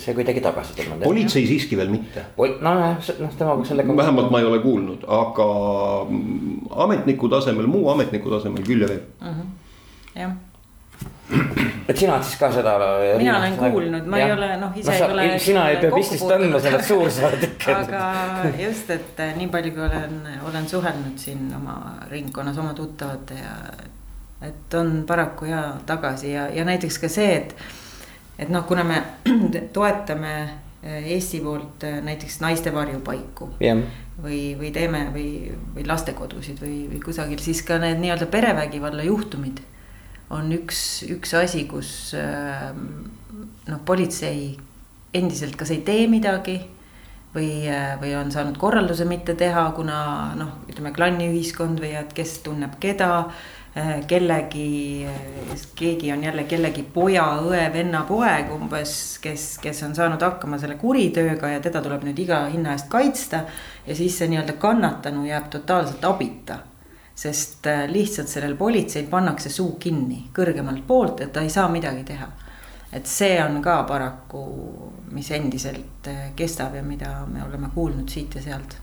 see 0.00 0.12
kuidagi 0.16 0.42
tagasi 0.44 0.76
tulnud. 0.76 1.00
politsei 1.04 1.46
siiski 1.48 1.78
veel 1.80 1.92
mitte. 1.94 2.26
nojah, 2.36 2.98
noh 3.22 3.36
temaga 3.38 3.64
sellega. 3.64 3.96
vähemalt 3.96 4.30
ma 4.34 4.42
ei 4.42 4.48
ole 4.50 4.60
kuulnud, 4.64 5.06
aga 5.08 5.48
ametniku 6.86 7.30
tasemel, 7.32 7.70
muu 7.70 7.88
ametniku 7.94 8.34
tasemel 8.34 8.66
küll 8.66 8.84
ja 8.84 8.90
veel. 8.92 9.04
Mhm. 9.20 9.44
jah 10.20 11.70
et 11.88 11.98
sina 11.98 12.18
siis 12.22 12.38
ka 12.38 12.50
seda. 12.52 12.74
mina 13.18 13.36
olen 13.38 13.56
kuulnud, 13.56 14.06
ma 14.06 14.18
ja. 14.20 14.26
ei 14.26 14.32
ole 14.32 14.48
noh, 14.60 14.76
ise 14.76 14.90
no, 14.90 14.98
sa, 14.98 15.06
ei 15.06 15.12
ole. 15.12 15.38
sina 15.42 15.68
ei 15.70 15.78
pea 15.82 15.94
vistist 15.94 16.30
andma, 16.30 16.60
sa 16.60 16.72
oled 16.72 16.86
suursaadik 16.86 17.68
aga 17.74 18.02
just, 18.58 18.90
et 18.94 19.22
nii 19.38 19.48
palju, 19.52 19.74
kui 19.76 19.84
olen, 19.86 20.18
olen 20.48 20.68
suhelnud 20.68 21.18
siin 21.20 21.48
oma 21.56 21.78
ringkonnas 22.10 22.58
oma 22.62 22.74
tuttavate 22.78 23.38
ja. 23.40 23.56
et 24.48 24.78
on 24.78 25.02
paraku 25.08 25.50
ja 25.50 25.62
tagasi 25.86 26.34
ja, 26.34 26.48
ja 26.54 26.66
näiteks 26.68 27.00
ka 27.02 27.10
see, 27.12 27.40
et, 27.40 27.56
et 28.38 28.52
noh, 28.52 28.66
kuna 28.68 28.86
me 28.86 29.02
toetame 29.76 30.36
Eesti 30.82 31.38
poolt 31.38 31.84
näiteks 32.02 32.40
naiste 32.42 32.72
varjupaiku 32.74 33.52
yeah. 33.62 33.78
või, 34.18 34.56
või 34.58 34.72
teeme 34.74 35.04
või, 35.14 35.28
või 35.76 35.84
lastekodusid 35.86 36.58
või, 36.58 36.88
või 36.90 36.98
kusagil, 37.04 37.38
siis 37.38 37.60
ka 37.66 37.78
need 37.78 38.02
nii-öelda 38.02 38.26
perevägivalla 38.30 39.06
juhtumid 39.06 39.62
on 40.32 40.52
üks, 40.56 41.02
üks 41.12 41.34
asi, 41.38 41.66
kus 41.70 42.12
ähm, 42.18 42.86
noh, 43.68 43.80
politsei 43.86 44.52
endiselt 45.12 45.58
kas 45.60 45.72
ei 45.74 45.82
tee 45.86 46.06
midagi 46.10 46.56
või, 47.34 47.64
äh, 47.68 47.94
või 48.00 48.14
on 48.18 48.32
saanud 48.32 48.58
korralduse 48.60 49.06
mitte 49.08 49.36
teha, 49.38 49.70
kuna 49.76 49.98
noh, 50.38 50.62
ütleme 50.70 50.92
klanniühiskond 50.96 51.82
või 51.82 51.94
et 52.00 52.14
kes 52.16 52.40
tunneb 52.46 52.78
keda. 52.80 53.12
Äh, 53.72 54.02
kellegi, 54.04 55.06
keegi 55.78 56.10
on 56.12 56.24
jälle 56.26 56.42
kellegi 56.44 56.82
poja, 56.84 57.24
õe, 57.40 57.62
venna, 57.72 58.02
poeg 58.04 58.50
umbes, 58.52 58.96
kes, 59.24 59.46
kes 59.62 59.80
on 59.86 59.96
saanud 59.96 60.20
hakkama 60.20 60.58
selle 60.60 60.76
kuritööga 60.80 61.54
ja 61.54 61.62
teda 61.64 61.80
tuleb 61.80 62.04
nüüd 62.04 62.20
iga 62.20 62.42
hinna 62.52 62.76
eest 62.76 62.90
kaitsta. 62.92 63.46
ja 63.86 63.96
siis 63.96 64.18
see 64.18 64.28
nii-öelda 64.28 64.58
kannatanu 64.60 65.24
jääb 65.24 65.48
totaalselt 65.56 66.04
abita 66.04 66.58
sest 67.14 67.66
äh, 67.66 67.84
lihtsalt 67.90 68.28
sellel 68.28 68.54
politseil 68.56 69.08
pannakse 69.10 69.50
suu 69.52 69.76
kinni 69.80 70.24
kõrgemalt 70.34 70.86
poolt, 70.86 71.20
et 71.20 71.32
ta 71.32 71.42
ei 71.44 71.50
saa 71.50 71.68
midagi 71.68 72.04
teha. 72.04 72.28
et 72.92 73.06
see 73.08 73.38
on 73.40 73.62
ka 73.64 73.82
paraku, 73.88 74.44
mis 75.10 75.30
endiselt 75.30 76.08
äh, 76.08 76.32
kestab 76.36 76.74
ja 76.74 76.82
mida 76.82 77.26
me 77.26 77.44
oleme 77.44 77.70
kuulnud 77.74 78.08
siit 78.08 78.34
ja 78.34 78.42
sealt 78.42 78.76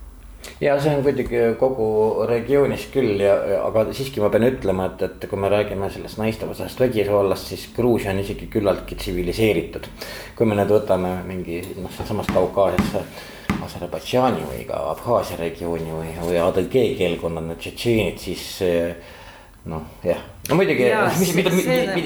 ja 0.62 0.76
see 0.82 0.96
on 0.96 1.04
kuidagi 1.04 1.42
kogu 1.60 2.26
regioonis 2.30 2.88
küll 2.94 3.20
ja, 3.22 3.36
aga 3.64 3.86
siiski 3.94 4.22
ma 4.24 4.30
pean 4.34 4.48
ütlema, 4.48 4.90
et, 4.90 5.04
et 5.08 5.28
kui 5.30 5.40
me 5.40 5.50
räägime 5.52 5.90
sellest 5.94 6.20
naistevastasest 6.22 6.80
vägivallast, 6.80 7.52
siis 7.52 7.68
Gruusia 7.76 8.14
on 8.14 8.22
isegi 8.24 8.48
küllaltki 8.52 8.98
tsiviliseeritud. 9.00 9.90
kui 10.38 10.48
me 10.48 10.58
nüüd 10.60 10.72
võtame 10.74 11.20
mingi 11.28 11.62
noh, 11.78 11.92
sealsamas 11.96 12.32
Kaukaasiasse 12.34 13.04
Aserbaidžaani 13.66 14.43
või 14.47 14.66
ka 14.70 14.82
Abhaasia 14.93 15.38
regiooni 15.39 15.93
või, 15.93 16.12
või 16.24 16.41
ADG 16.41 16.76
keelkonnad, 17.00 17.50
need 17.50 17.64
tšetšeenid, 17.64 18.22
siis 18.22 18.45
noh, 19.68 19.86
jah, 20.04 20.20
no 20.50 20.58
muidugi, 20.60 20.88
mis, 21.20 21.32
mida, 21.36 21.52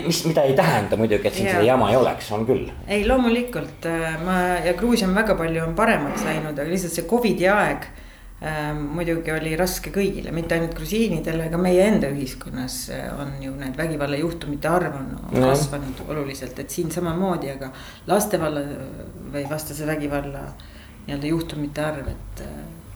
mis, 0.08 0.22
mida 0.28 0.46
ei 0.48 0.56
tähenda 0.58 0.98
muidugi, 1.00 1.30
et 1.30 1.38
siin 1.38 1.50
seda 1.52 1.66
jama 1.66 1.92
ei 1.92 1.98
oleks, 2.00 2.32
on 2.36 2.46
küll. 2.48 2.70
ei, 2.88 3.04
loomulikult 3.08 3.86
äh, 3.90 4.16
ma 4.26 4.40
ja 4.66 4.74
Gruusia 4.78 5.10
on 5.10 5.18
väga 5.18 5.38
palju 5.40 5.62
on 5.68 5.76
paremaks 5.78 6.26
läinud, 6.26 6.58
aga 6.58 6.70
lihtsalt 6.72 6.98
see 6.98 7.06
Covidi 7.10 7.48
aeg 7.52 7.86
äh, 7.86 8.74
muidugi 8.74 9.36
oli 9.36 9.54
raske 9.60 9.94
kõigile, 9.94 10.34
mitte 10.36 10.58
ainult 10.58 10.76
grusiinidele, 10.80 11.48
aga 11.52 11.62
meie 11.62 11.88
enda 11.92 12.10
ühiskonnas 12.14 12.80
on 13.22 13.36
ju 13.44 13.54
need 13.60 13.78
vägivallajuhtumite 13.80 14.72
arv 14.72 15.00
on 15.00 15.10
no. 15.22 15.48
kasvanud 15.54 16.06
oluliselt, 16.10 16.60
et 16.60 16.74
siin 16.74 16.92
samamoodi, 16.94 17.54
aga 17.54 17.70
lastevalla 18.10 18.66
või 19.34 19.46
vastase 19.50 19.88
vägivalla 19.90 20.48
nii-öelda 21.08 21.28
juhtumite 21.28 21.84
arv, 21.84 22.08
et 22.14 22.44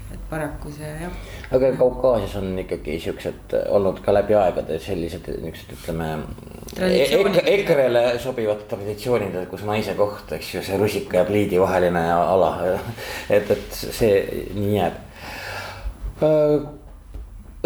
et 0.08 0.20
paraku 0.30 0.72
see 0.72 0.88
jah. 1.01 1.12
aga 1.51 1.72
Kaukaasias 1.76 2.36
on 2.39 2.53
ikkagi 2.62 2.95
siuksed 3.03 3.55
olnud 3.76 3.99
ka 4.05 4.14
läbi 4.16 4.38
aegade 4.39 4.80
sellised 4.80 5.28
niuksed, 5.43 5.74
ütleme. 5.76 6.10
EKRE, 6.78 7.43
EKRE-le 7.53 8.03
sobivad 8.24 8.64
traditsioonid, 8.72 9.36
kus 9.51 9.66
naise 9.68 9.95
koht, 9.99 10.32
eks 10.38 10.53
ju, 10.55 10.64
see 10.64 10.80
rusika 10.80 11.22
ja 11.22 11.28
pliidi 11.28 11.60
vaheline 11.60 12.03
ala. 12.14 12.51
et, 13.30 13.51
et 13.51 13.80
see 13.82 14.14
nii 14.55 14.76
jääb. 14.78 15.01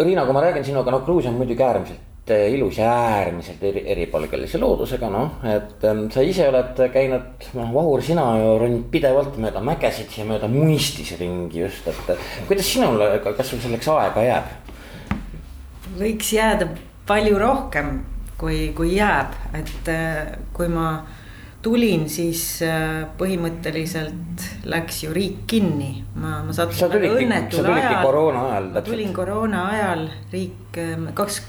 Riina, 0.02 0.24
kui 0.26 0.34
ma 0.34 0.42
räägin 0.42 0.64
sinuga, 0.66 0.90
noh, 0.90 1.04
Gruusia 1.06 1.30
on 1.30 1.38
muidugi 1.38 1.62
äärmiselt 1.62 2.11
ilus 2.30 2.78
ja 2.78 2.90
äärmiselt 3.18 3.62
eri, 3.66 3.82
eripalgelise 3.94 4.60
loodusega, 4.62 5.08
noh, 5.10 5.40
et 5.48 5.82
sa 6.14 6.22
ise 6.22 6.46
oled 6.48 6.78
käinud, 6.94 7.48
noh, 7.58 7.72
Vahur, 7.74 8.02
sina 8.04 8.26
ju 8.38 8.52
ronid 8.62 8.84
pidevalt 8.92 9.38
mööda 9.42 9.62
mägesid 9.64 10.14
ja 10.18 10.26
mööda 10.28 10.50
muistis 10.50 11.16
ringi 11.18 11.64
just, 11.64 11.88
et 11.90 12.12
kuidas 12.46 12.68
sinul, 12.70 13.02
kas 13.24 13.50
sul 13.50 13.62
selleks 13.64 13.90
aega 13.90 14.26
jääb? 14.28 14.52
võiks 15.98 16.30
jääda 16.32 16.70
palju 17.08 17.40
rohkem, 17.40 17.98
kui, 18.40 18.70
kui 18.76 18.94
jääb, 18.96 19.34
et 19.58 19.90
äh, 19.90 20.36
kui 20.54 20.70
ma 20.72 21.02
tulin, 21.62 22.06
siis 22.10 22.62
äh, 22.66 23.02
põhimõtteliselt 23.18 24.46
läks 24.70 25.02
ju 25.04 25.12
riik 25.14 25.42
kinni, 25.50 26.04
ma, 26.14 26.40
ma 26.46 26.54
sattusin 26.54 27.10
õnnetul 27.10 27.66
ajal. 27.66 27.98
koroona 28.06 28.46
ajal. 28.52 28.70
ma 28.78 28.84
tulin 28.86 29.12
koroona 29.16 29.66
ajal, 29.74 30.06
riik 30.32 30.80
kaks 31.18 31.42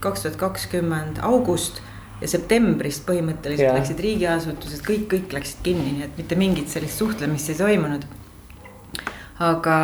kaks 0.00 0.24
tuhat 0.24 0.36
kakskümmend 0.40 1.20
august 1.26 1.80
ja 2.20 2.28
septembrist 2.28 3.06
põhimõtteliselt 3.08 3.66
yeah. 3.66 3.76
läksid 3.78 4.00
riigiasutused, 4.04 4.82
kõik, 4.84 5.06
kõik 5.14 5.36
läksid 5.36 5.62
kinni, 5.64 5.94
nii 5.96 6.08
et 6.08 6.18
mitte 6.20 6.38
mingit 6.40 6.72
sellist 6.72 7.00
suhtlemist 7.00 7.52
ei 7.52 7.60
toimunud. 7.60 8.08
aga 9.40 9.76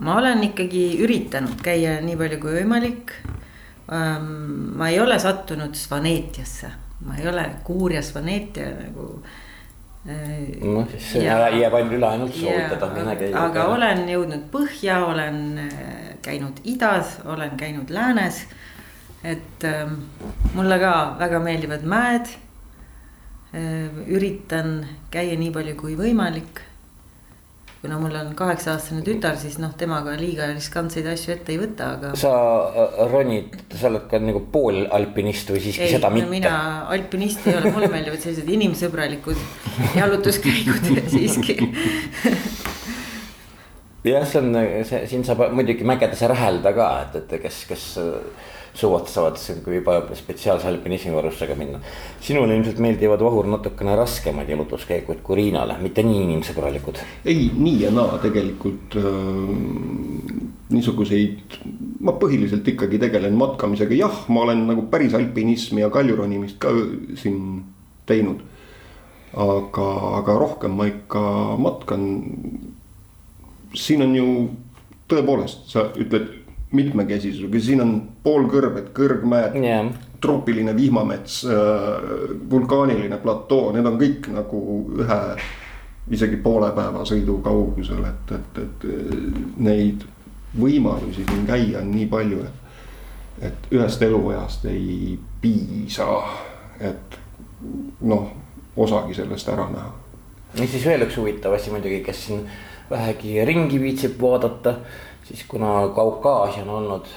ma 0.00 0.14
olen 0.16 0.44
ikkagi 0.48 0.84
üritanud 1.04 1.60
käia 1.64 1.98
nii 2.00 2.16
palju 2.16 2.38
kui 2.40 2.54
võimalik. 2.60 3.12
ma 3.88 4.88
ei 4.88 5.00
ole 5.00 5.18
sattunud 5.18 5.74
Svanetiasse, 5.76 6.70
ma 7.04 7.16
ei 7.16 7.28
ole 7.28 7.44
Kuurja 7.64 8.02
Svanetia 8.02 8.72
nagu 8.72 9.10
noh, 10.08 10.86
siis 10.92 11.10
see 11.12 11.24
jääb 11.26 11.74
ainult 11.74 11.96
üle 11.98 12.06
ainult 12.06 12.36
soovitada, 12.36 12.88
mine 12.94 13.16
käia. 13.18 13.34
aga 13.44 13.66
olen 13.74 14.04
jõudnud 14.08 14.46
põhja, 14.52 15.02
olen 15.04 15.40
äh, 15.66 16.14
käinud 16.24 16.62
idas, 16.64 17.18
olen 17.26 17.56
käinud 17.60 17.90
läänes 17.92 18.46
et 19.24 19.64
äh, 19.66 19.90
mulle 20.54 20.78
ka 20.78 20.94
väga 21.18 21.40
meeldivad 21.42 21.84
mäed 21.84 22.30
äh,. 23.54 23.90
üritan 24.06 24.82
käia 25.10 25.38
nii 25.38 25.50
palju 25.54 25.76
kui 25.80 25.96
võimalik. 25.98 26.62
kuna 27.82 27.98
mul 27.98 28.14
on 28.18 28.32
kaheksa-aastane 28.34 29.04
tütar, 29.06 29.36
siis 29.38 29.54
noh, 29.62 29.70
temaga 29.78 30.16
liiga 30.18 30.48
riskantseid 30.50 31.06
asju 31.06 31.30
ette 31.36 31.52
ei 31.54 31.60
võta, 31.60 31.92
aga. 31.94 32.12
sa 32.18 32.32
äh, 32.70 33.02
ronid, 33.10 33.54
sa 33.74 33.86
oled 33.90 34.08
ka 34.10 34.18
nagu 34.22 34.44
poolalpinist 34.52 35.50
või 35.54 35.62
siiski 35.66 35.86
ei, 35.86 35.94
seda 35.96 36.10
mitte? 36.14 36.30
mina 36.30 36.54
alpinist 36.94 37.46
ei 37.46 37.58
ole, 37.58 37.72
mulle 37.74 37.90
meeldivad 37.90 38.22
sellised 38.22 38.50
inimsõbralikud 38.54 39.42
jalutuskäigud 39.98 40.92
siiski 41.14 41.58
jah, 44.06 44.26
see 44.26 44.42
on, 44.42 44.54
see 44.86 45.02
siin 45.10 45.26
saab 45.26 45.48
muidugi 45.54 45.86
mägedes 45.86 46.22
rähelda 46.30 46.74
ka, 46.76 46.88
et, 47.06 47.18
et 47.22 47.42
kes, 47.42 47.64
kes 47.70 47.88
suvad 48.78 49.08
saavad 49.10 49.38
juba 49.74 49.96
spetsiaalse 50.14 50.68
alpinismi 50.68 51.14
varustusega 51.14 51.54
minna. 51.58 51.80
sinule 52.20 52.56
ilmselt 52.56 52.78
meeldivad 52.78 53.22
Vahur 53.26 53.46
natukene 53.50 53.96
raskemad 53.96 54.48
jalutuskäigud 54.48 55.22
kui 55.26 55.36
Riinale, 55.36 55.78
mitte 55.82 56.02
nii 56.06 56.22
inimsõbralikud. 56.28 57.00
ei, 57.24 57.50
nii 57.54 57.80
ja 57.82 57.90
naa 57.90 58.20
tegelikult 58.22 58.94
äh, 59.00 59.08
niisuguseid, 60.70 61.58
ma 62.04 62.14
põhiliselt 62.20 62.70
ikkagi 62.70 63.00
tegelen 63.02 63.34
matkamisega, 63.40 63.98
jah, 63.98 64.22
ma 64.28 64.46
olen 64.46 64.66
nagu 64.70 64.86
päris 64.92 65.16
alpinismi 65.18 65.82
ja 65.82 65.90
kaljuronimist 65.90 66.60
ka 66.62 66.70
siin 67.18 67.64
teinud. 68.06 68.46
aga, 69.34 69.88
aga 70.22 70.38
rohkem 70.38 70.78
ma 70.78 70.86
ikka 70.86 71.20
matkan. 71.58 72.04
siin 73.74 74.06
on 74.06 74.14
ju 74.16 74.28
tõepoolest, 75.10 75.66
sa 75.72 75.90
ütled 75.98 76.37
mitmekesisusega, 76.72 77.60
siin 77.60 77.80
on 77.80 77.94
poolkõrved, 78.24 78.90
kõrgmäed 78.96 79.56
yeah., 79.56 79.88
troopiline 80.20 80.74
vihmamets 80.76 81.40
äh,, 81.46 81.54
vulkaaniline 82.50 83.16
platoo, 83.22 83.72
need 83.72 83.86
on 83.88 83.96
kõik 84.00 84.28
nagu 84.34 84.60
ühe 84.98 85.20
isegi 86.10 86.36
poole 86.42 86.70
päeva 86.76 87.04
sõidu 87.08 87.38
kaugusel, 87.44 88.04
et, 88.08 88.32
et, 88.36 88.60
et 88.64 88.86
neid 89.60 90.04
võimalusi 90.58 91.24
siin 91.28 91.44
käia 91.48 91.82
on 91.82 91.90
nii 91.92 92.06
palju, 92.10 92.42
et, 92.44 93.50
et 93.50 93.72
ühest 93.76 94.02
eluajast 94.02 94.64
ei 94.70 95.18
piisa, 95.40 96.08
et 96.80 97.18
noh, 98.08 98.30
osagi 98.76 99.16
sellest 99.18 99.48
ära 99.52 99.68
näha. 99.72 99.92
ja 100.54 100.66
siis 100.66 100.86
veel 100.86 101.04
üks 101.06 101.18
huvitav 101.20 101.54
asi 101.56 101.70
muidugi, 101.74 102.00
kes 102.06 102.24
siin 102.28 102.46
vähegi 102.90 103.44
ringi 103.44 103.80
viitsib 103.80 104.16
vaadata 104.20 104.78
siis 105.28 105.44
kuna 105.48 105.88
Kaukaasia 105.94 106.64
on 106.64 106.74
olnud 106.78 107.08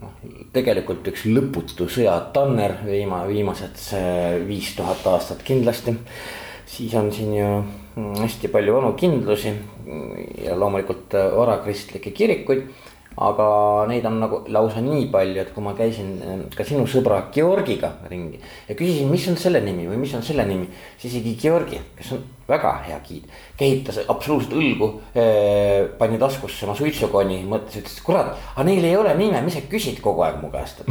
noh, 0.00 0.14
tegelikult 0.54 1.06
üks 1.12 1.26
lõputu 1.30 1.88
sõjatanner 1.90 2.80
viima-, 2.86 3.24
viimased 3.30 3.80
viis 4.48 4.74
tuhat 4.76 5.06
aastat 5.06 5.42
kindlasti. 5.46 5.96
siis 6.66 6.94
on 6.94 7.12
siin 7.12 7.34
ju 7.34 7.48
hästi 8.20 8.48
palju 8.48 8.74
vanu 8.76 8.92
kindlusi 8.98 9.54
ja 10.44 10.54
loomulikult 10.58 11.16
varakristlikke 11.36 12.10
kirikuid 12.14 12.68
aga 13.20 13.46
neid 13.90 14.06
on 14.08 14.20
nagu 14.22 14.40
lausa 14.48 14.80
nii 14.84 15.08
palju, 15.12 15.42
et 15.42 15.50
kui 15.54 15.64
ma 15.64 15.74
käisin 15.78 16.12
eh, 16.22 16.44
ka 16.56 16.64
sinu 16.66 16.86
sõbra 16.88 17.24
Georgiga 17.34 17.92
ringi 18.10 18.38
ja 18.68 18.76
küsisin, 18.78 19.10
mis 19.10 19.26
on 19.28 19.36
selle 19.40 19.60
nimi 19.64 19.88
või 19.90 19.98
mis 20.04 20.14
on 20.16 20.24
selle 20.24 20.46
nimi, 20.48 20.68
siis 20.96 21.12
isegi 21.12 21.34
Georgi, 21.42 21.80
kes 21.98 22.14
on 22.16 22.22
väga 22.50 22.72
hea 22.86 22.98
giid, 23.06 23.26
kehitas 23.58 24.00
absoluutselt 24.10 24.56
õlgu 24.58 24.88
eh,. 25.14 25.88
pani 25.98 26.18
taskusse 26.20 26.66
oma 26.66 26.74
suitsukoni, 26.78 27.40
mõtles, 27.48 27.80
ütles, 27.82 27.96
kurat, 28.04 28.32
aga 28.54 28.66
neil 28.66 28.86
ei 28.86 28.96
ole 28.98 29.14
nime, 29.18 29.42
mis 29.46 29.56
sa 29.56 29.64
küsid 29.70 30.00
kogu 30.04 30.24
aeg 30.26 30.40
mu 30.42 30.50
käest. 30.52 30.82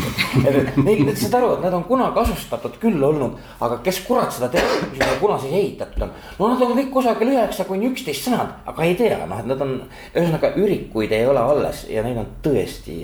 et, 0.43 0.75
neil, 0.79 1.05
saad 1.15 1.39
aru, 1.39 1.53
et 1.57 1.65
nad 1.67 1.77
on 1.77 1.85
kunagi 1.89 2.23
asustatud 2.23 2.79
küll 2.81 3.03
olnud, 3.11 3.37
aga 3.65 3.79
kes 3.85 4.01
kurat 4.07 4.33
seda 4.35 4.51
teab, 4.53 4.75
mis 4.91 5.01
neil 5.01 5.17
kunagi 5.21 5.53
ehitatud 5.53 6.07
on. 6.07 6.13
no 6.39 6.51
nad 6.53 6.65
on 6.67 6.75
kõik 6.79 6.93
kusagil 6.95 7.33
üheksa 7.35 7.67
kuni 7.69 7.89
üksteist 7.91 8.29
sõnad, 8.29 8.59
aga 8.69 8.87
ei 8.87 8.97
tea, 8.99 9.23
noh, 9.25 9.41
et 9.41 9.49
nad 9.49 9.65
on, 9.65 9.79
ühesõnaga 10.13 10.53
ürikuid 10.59 11.15
ei 11.15 11.27
ole 11.29 11.43
alles 11.53 11.85
ja 11.91 12.05
neid 12.05 12.19
on 12.21 12.29
tõesti, 12.45 13.01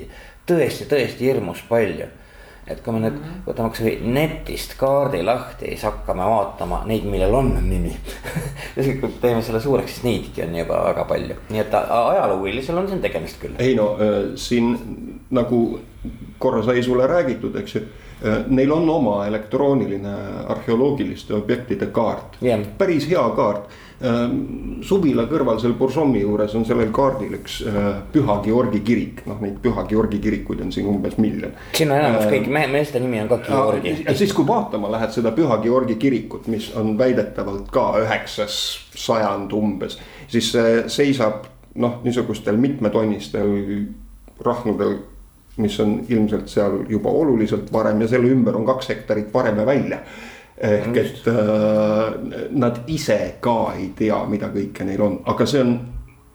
tõesti, 0.48 0.88
tõesti 0.90 1.28
hirmus 1.30 1.64
palju 1.68 2.08
et 2.66 2.80
kui 2.82 2.94
me 2.94 3.02
nüüd 3.04 3.18
mhm. 3.18 3.42
võtame 3.46 3.70
kasvõi 3.74 3.94
netist 4.10 4.74
kaardi 4.80 5.22
lahti, 5.26 5.70
siis 5.72 5.84
hakkame 5.86 6.26
vaatama 6.26 6.82
neid, 6.88 7.06
millel 7.10 7.34
on 7.38 7.52
nimi 7.68 7.92
ja 8.76 8.86
kui 8.86 9.12
teeme 9.22 9.42
selle 9.46 9.60
suureks, 9.62 9.98
siis 9.98 10.06
neidki 10.06 10.42
on 10.46 10.56
juba 10.58 10.80
väga 10.88 11.06
palju, 11.10 11.38
nii 11.52 11.62
et 11.62 11.76
ajaloolisel 11.78 12.82
on 12.82 12.90
siin 12.90 13.04
tegemist 13.04 13.38
küll. 13.42 13.54
ei 13.62 13.76
no 13.78 13.92
äh, 14.00 14.18
siin 14.40 14.74
nagu 15.30 15.62
korra 16.42 16.62
sai 16.66 16.82
sulle 16.82 17.06
räägitud, 17.06 17.56
eks 17.62 17.78
ju 17.78 17.82
äh, 17.82 18.44
neil 18.48 18.74
on 18.74 18.90
oma 18.90 19.18
elektrooniline 19.30 20.14
arheoloogiliste 20.54 21.34
objektide 21.38 21.90
kaart 21.94 22.40
yeah., 22.42 22.66
päris 22.78 23.06
hea 23.10 23.28
kaart 23.38 23.70
suvila 23.96 25.24
kõrval 25.30 25.56
seal 25.60 25.72
Boursomi 25.78 26.20
juures 26.20 26.52
on 26.58 26.66
sellel 26.68 26.90
kaardil 26.94 27.38
üks 27.38 27.62
äh, 27.64 27.86
Püha 28.12 28.34
Georgi 28.44 28.82
kirik, 28.84 29.22
noh 29.24 29.40
neid 29.40 29.56
Püha 29.64 29.86
Georgi 29.88 30.20
kirikuid 30.20 30.60
on 30.66 30.72
siin 30.74 30.90
umbes 30.90 31.16
miljon. 31.16 31.54
siin 31.72 31.90
on 31.94 32.02
enamus 32.02 32.28
kõik 32.28 32.50
mehe, 32.52 32.68
meeste 32.68 33.00
nimi 33.00 33.22
on 33.22 33.30
ka 33.32 33.40
Georgi. 33.46 33.94
ja 34.04 34.14
siis, 34.18 34.34
kui 34.36 34.44
vaatama 34.46 34.92
lähed 34.92 35.16
seda 35.16 35.32
Püha 35.36 35.56
Georgi 35.64 35.96
kirikut, 36.00 36.50
mis 36.52 36.68
on 36.76 36.92
väidetavalt 36.98 37.70
ka 37.72 37.88
üheksas 38.02 38.60
sajand 38.96 39.56
umbes, 39.56 39.96
siis 40.28 40.52
see 40.52 40.78
seisab 40.92 41.48
noh, 41.80 42.00
niisugustel 42.04 42.56
mitmetonnistel 42.60 43.52
rahnudel, 44.44 44.98
mis 45.56 45.80
on 45.80 45.98
ilmselt 46.08 46.50
seal 46.52 46.82
juba 46.92 47.10
oluliselt 47.16 47.72
varem 47.72 48.02
ja 48.04 48.08
selle 48.12 48.28
ümber 48.32 48.56
on 48.58 48.66
kaks 48.68 48.92
hektarit 48.92 49.32
vareme 49.34 49.64
välja. 49.66 50.02
Ehk 50.56 50.96
et 50.96 51.26
äh, 51.28 52.48
nad 52.50 52.80
ise 52.88 53.36
ka 53.40 53.74
ei 53.76 53.90
tea, 53.96 54.22
mida 54.28 54.48
kõike 54.54 54.86
neil 54.88 55.02
on, 55.04 55.18
aga 55.28 55.46
see 55.48 55.60
on 55.60 55.74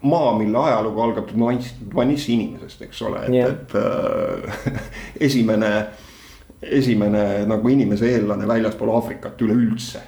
maa, 0.02 0.36
mille 0.38 0.58
ajalugu 0.58 1.02
algab 1.02 1.32
Dvanissi 1.34 2.36
inimesest, 2.36 2.86
eks 2.88 3.02
ole, 3.10 3.26
et 3.26 3.34
yeah., 3.34 3.50
et 3.50 3.76
äh, 3.76 4.82
esimene, 5.30 5.72
esimene 6.62 7.26
nagu 7.50 7.74
inimese 7.74 8.10
eellane 8.14 8.48
väljaspool 8.50 8.94
Aafrikat 8.96 9.42
üleüldse, 9.42 10.04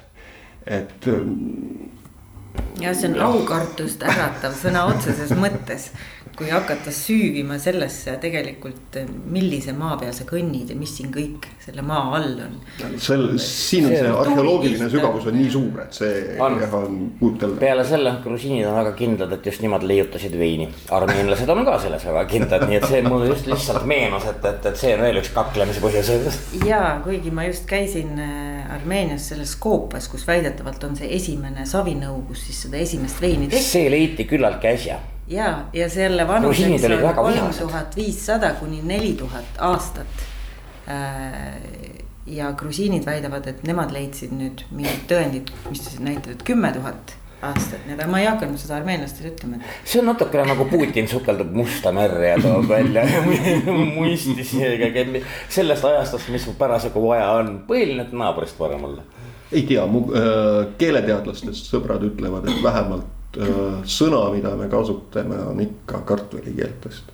et 0.66 1.10
ja 2.80 2.94
see 2.94 3.10
on 3.10 3.18
aukartust 3.22 4.02
äratav 4.06 4.54
sõna 4.58 4.86
otseses 4.92 5.34
mõttes 5.38 5.90
kui 6.38 6.50
hakata 6.50 6.92
süüvima 6.94 7.58
sellesse 7.62 8.16
tegelikult, 8.22 8.98
millise 9.30 9.74
maa 9.76 9.96
peal 10.00 10.14
sa 10.16 10.26
kõnnid 10.28 10.72
ja 10.72 10.76
mis 10.78 10.94
siin 10.98 11.12
kõik 11.14 11.46
selle 11.62 11.84
maa 11.86 12.16
all 12.18 12.40
on. 12.46 12.56
sel, 12.98 13.26
siin 13.40 13.88
on 13.88 13.94
see, 13.94 14.00
see 14.02 14.14
arheoloogiline 14.22 14.88
sügavus 14.92 15.28
on 15.30 15.38
nii 15.38 15.50
suur, 15.54 15.80
et 15.84 15.98
see 16.00 16.38
on, 16.42 16.58
on 16.80 16.98
kujuteldav. 17.20 17.58
peale 17.62 17.86
selle 17.88 18.16
grusiinid 18.24 18.66
on 18.70 18.78
väga 18.80 18.94
kindlad, 18.98 19.36
et 19.38 19.48
just 19.50 19.64
nemad 19.64 19.86
leiutasid 19.86 20.34
veini. 20.38 20.68
armeenlased 20.98 21.54
on 21.54 21.64
ka 21.68 21.78
selles 21.86 22.06
väga 22.10 22.24
kindlad, 22.32 22.66
nii 22.70 22.80
et 22.80 22.88
see 22.90 23.02
mulle 23.06 23.30
just 23.30 23.50
lihtsalt 23.50 23.86
meenus, 23.90 24.26
et, 24.30 24.42
et, 24.50 24.70
et 24.72 24.80
see 24.80 24.94
on 24.96 25.04
veel 25.06 25.22
üks 25.22 25.32
kaklemise 25.34 25.84
põhjus. 25.84 26.40
ja 26.66 26.82
kuigi 27.06 27.34
ma 27.34 27.46
just 27.48 27.68
käisin 27.70 28.18
äh, 28.18 28.53
Armeenias 28.70 29.28
selles 29.28 29.56
Koopas, 29.56 30.08
kus 30.08 30.26
väidetavalt 30.26 30.84
on 30.84 30.96
see 30.96 31.10
esimene 31.16 31.66
savinõu, 31.68 32.22
kus 32.28 32.46
siis 32.48 32.62
seda 32.66 32.80
esimest 32.80 33.20
veini 33.20 33.48
tehti. 33.48 33.72
see 33.76 33.90
leiti 33.90 34.28
küllaltki 34.30 34.70
äsja 34.72 35.00
ja, 35.28 35.64
ja 35.72 35.88
selle 35.90 36.28
vanuseks 36.28 36.84
on 36.90 37.14
kolm 37.14 37.50
tuhat 37.58 37.96
viissada 37.96 38.54
kuni 38.60 38.82
neli 38.82 39.14
tuhat 39.18 39.58
aastat. 39.58 40.24
Äh, 40.88 41.54
ja 42.26 42.52
grusiinid 42.52 43.04
väidavad, 43.06 43.46
et 43.46 43.62
nemad 43.68 43.92
leidsid 43.92 44.32
nüüd 44.32 44.64
mingid 44.72 45.04
tõendid, 45.10 45.50
mis 45.68 45.84
näitavad 46.00 46.40
kümme 46.44 46.70
tuhat 46.72 47.12
aastat, 47.50 47.82
nii 47.86 47.96
et 47.96 48.10
ma 48.10 48.20
ei 48.22 48.28
hakanud 48.28 48.60
seda 48.60 48.78
armeenlastele 48.80 49.32
ütlema. 49.32 49.62
see 49.84 50.02
on 50.02 50.10
natukene 50.12 50.46
nagu 50.50 50.68
Putin 50.70 51.08
sukeldub 51.10 51.54
Musta 51.54 51.92
merre 51.94 52.34
ja 52.34 52.38
toob 52.42 52.68
välja 52.68 53.06
muistis 53.96 54.54
sellest 55.48 55.84
ajastust, 55.90 56.30
mis 56.34 56.46
parasjagu 56.58 57.02
vaja 57.08 57.32
on, 57.40 57.58
põhiline, 57.68 58.06
et 58.06 58.14
naabrist 58.16 58.58
parem 58.58 58.84
olla. 58.90 59.02
ei 59.52 59.66
tea, 59.68 59.84
mu 59.86 60.06
äh, 60.12 60.64
keeleteadlastest 60.78 61.68
sõbrad 61.72 62.02
ütlevad, 62.06 62.48
et 62.50 62.62
vähemalt 62.64 63.12
Äh, 63.34 63.80
sõna, 63.90 64.28
mida 64.30 64.52
me 64.58 64.68
kasutame, 64.70 65.38
on 65.50 65.60
ikka 65.62 66.04
kartulikeeltest. 66.06 67.10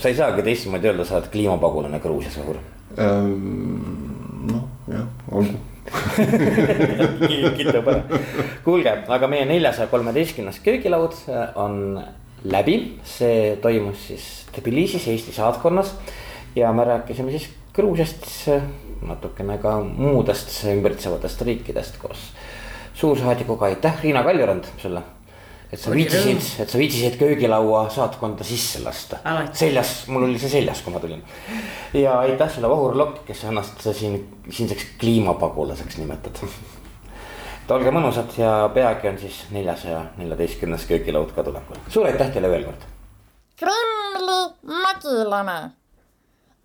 sa 0.00 0.08
ei 0.08 0.16
saagi 0.16 0.42
teistmoodi 0.44 0.88
öelda, 0.88 1.04
sa 1.04 1.18
oled 1.18 1.30
kliimapagulane 1.32 2.00
Gruusias, 2.00 2.36
Vahur. 2.40 2.60
Ähm, 3.00 4.46
noh, 4.48 4.64
jah, 4.88 5.08
olgu 5.30 5.69
kiitab 7.58 7.88
ära. 7.90 8.20
kuulge, 8.64 8.94
aga 9.08 9.30
meie 9.30 9.46
neljasaja 9.48 9.90
kolmeteistkümnes 9.92 10.60
köögilaud 10.64 11.16
äh, 11.28 11.48
on 11.58 12.00
läbi, 12.44 12.76
see 13.04 13.56
toimus 13.62 14.06
siis 14.10 14.28
Tbilisis, 14.54 15.08
Eesti 15.08 15.32
saatkonnas. 15.36 15.94
ja 16.56 16.72
me 16.72 16.84
rääkisime 16.84 17.30
siis 17.30 17.48
Gruusiast, 17.74 18.26
natukene 19.06 19.58
ka 19.62 19.78
muudest 19.80 20.50
ümbritsevatest 20.68 21.42
riikidest 21.46 22.00
koos 22.02 22.30
suursaadikuga, 23.00 23.70
aitäh, 23.70 24.02
Riina 24.02 24.22
Kaljurand 24.26 24.66
sulle 24.78 25.02
et 25.72 25.78
sa 25.78 25.92
viitsisid, 25.94 26.42
et 26.62 26.70
sa 26.70 26.78
viitsisid 26.80 27.16
köögilaua 27.20 27.84
saatkonda 27.94 28.44
sisse 28.44 28.82
lasta. 28.82 29.20
seljas, 29.52 30.08
mul 30.10 30.26
oli 30.26 30.38
see 30.38 30.50
seljas, 30.50 30.82
kui 30.82 30.92
ma 30.92 31.00
tulin. 31.00 31.22
ja 31.94 32.18
aitäh 32.18 32.50
sulle, 32.50 32.68
Vahur 32.68 32.96
Lokk, 32.98 33.24
kes 33.26 33.40
sa 33.40 33.48
ennast 33.48 33.86
siin 33.92 34.18
siinseks 34.50 34.86
kliimapagulaseks 35.00 35.98
nimetad. 36.02 36.42
et 37.62 37.70
olge 37.70 37.90
mõnusad 37.94 38.34
ja 38.38 38.54
peagi 38.74 39.08
on 39.08 39.18
siis 39.18 39.44
neljasaja 39.50 40.04
neljateistkümnes 40.16 40.86
köögilaud 40.90 41.34
ka 41.36 41.46
tulekul. 41.46 41.78
suur 41.88 42.10
aitäh 42.10 42.32
teile 42.34 42.50
veel 42.50 42.66
kord. 42.66 42.88
Kremli 43.56 44.40
mägilane. 44.82 45.60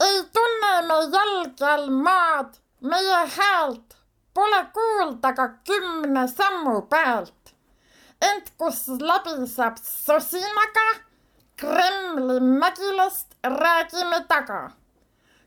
ei 0.02 0.22
tunne 0.34 0.74
me 0.88 1.02
jalge 1.14 1.74
all 1.74 1.90
maad, 1.90 2.58
meie 2.82 3.26
häält 3.38 3.98
pole 4.34 4.66
kuulda 4.74 5.34
ka 5.34 5.50
kümne 5.68 6.28
sammu 6.28 6.82
pealt 6.82 7.45
ent 8.30 8.54
kus 8.60 8.88
läbi 9.10 9.48
saab 9.56 9.78
sosinaga 9.84 10.88
Kremli 11.58 12.40
mägilast 12.40 13.28
räägime 13.44 14.20
taga. 14.28 14.72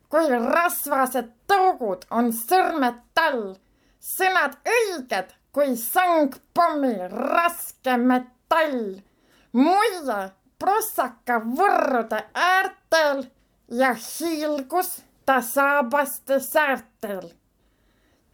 kui 0.09 0.29
rasvased 0.29 1.26
tõugud 1.51 2.07
on 2.18 2.31
sõrmed 2.33 3.03
tal, 3.18 3.43
sõnad 4.01 4.55
õiged 4.76 5.35
kui 5.53 5.76
sangpommi 5.76 6.95
raske 7.12 7.97
metall. 7.97 9.03
muie 9.53 10.20
prossaka 10.59 11.39
võrrude 11.61 12.22
äärtel 12.35 13.26
ja 13.81 13.93
hiilgus 14.07 15.03
ta 15.26 15.43
saabaste 15.43 16.41
säärtel. 16.41 17.33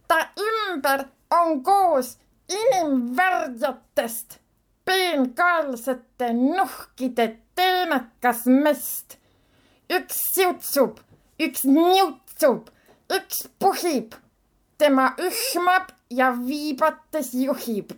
ta 0.07 0.19
ümber 0.49 1.05
on 1.31 1.63
koos 1.63 2.17
inimvärdjatest 2.49 4.39
peenkaelsete 4.85 6.33
nuhkide 6.33 7.37
teenekas 7.55 8.45
mest. 8.45 9.17
üks 9.89 10.17
siutsub, 10.33 10.99
üks 11.39 11.63
niutsub, 11.65 12.69
üks 13.17 13.47
puhib. 13.59 14.13
tema 14.77 15.15
ühmab 15.17 15.89
ja 16.09 16.31
viibates 16.47 17.33
juhib. 17.33 17.91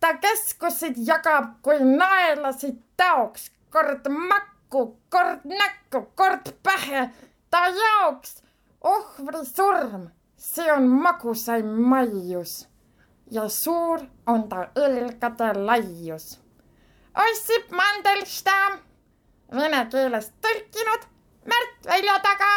ta 0.00 0.14
keskusid 0.18 0.98
jagab 1.06 1.54
kui 1.62 1.78
naelasid 1.78 2.78
taoks, 2.96 3.50
kord 3.70 4.08
makku, 4.08 4.98
kord 5.10 5.44
näkku, 5.44 6.06
kord 6.14 6.52
pähe. 6.62 7.10
ta 7.50 7.66
jaoks 7.68 8.42
ohvri 8.82 9.46
surm, 9.46 10.08
see 10.36 10.72
on 10.72 10.88
magusaim 10.88 11.66
maius 11.90 12.64
ja 13.34 13.48
suur 13.48 14.00
on 14.26 14.48
ta 14.48 14.68
õlgade 14.78 15.50
laius. 15.66 16.38
Ossip 17.14 17.70
Mandelstam, 17.70 18.78
vene 19.54 19.84
keelest 19.90 20.32
tõlkinud 20.42 21.10
Märt 21.50 21.86
Veljo 21.86 22.14
taga. 22.22 22.52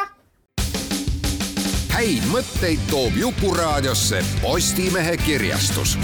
häid 1.98 2.26
mõtteid 2.30 2.82
toob 2.90 3.16
Jukuraadiosse 3.18 4.22
Postimehe 4.42 5.18
kirjastus 5.18 5.98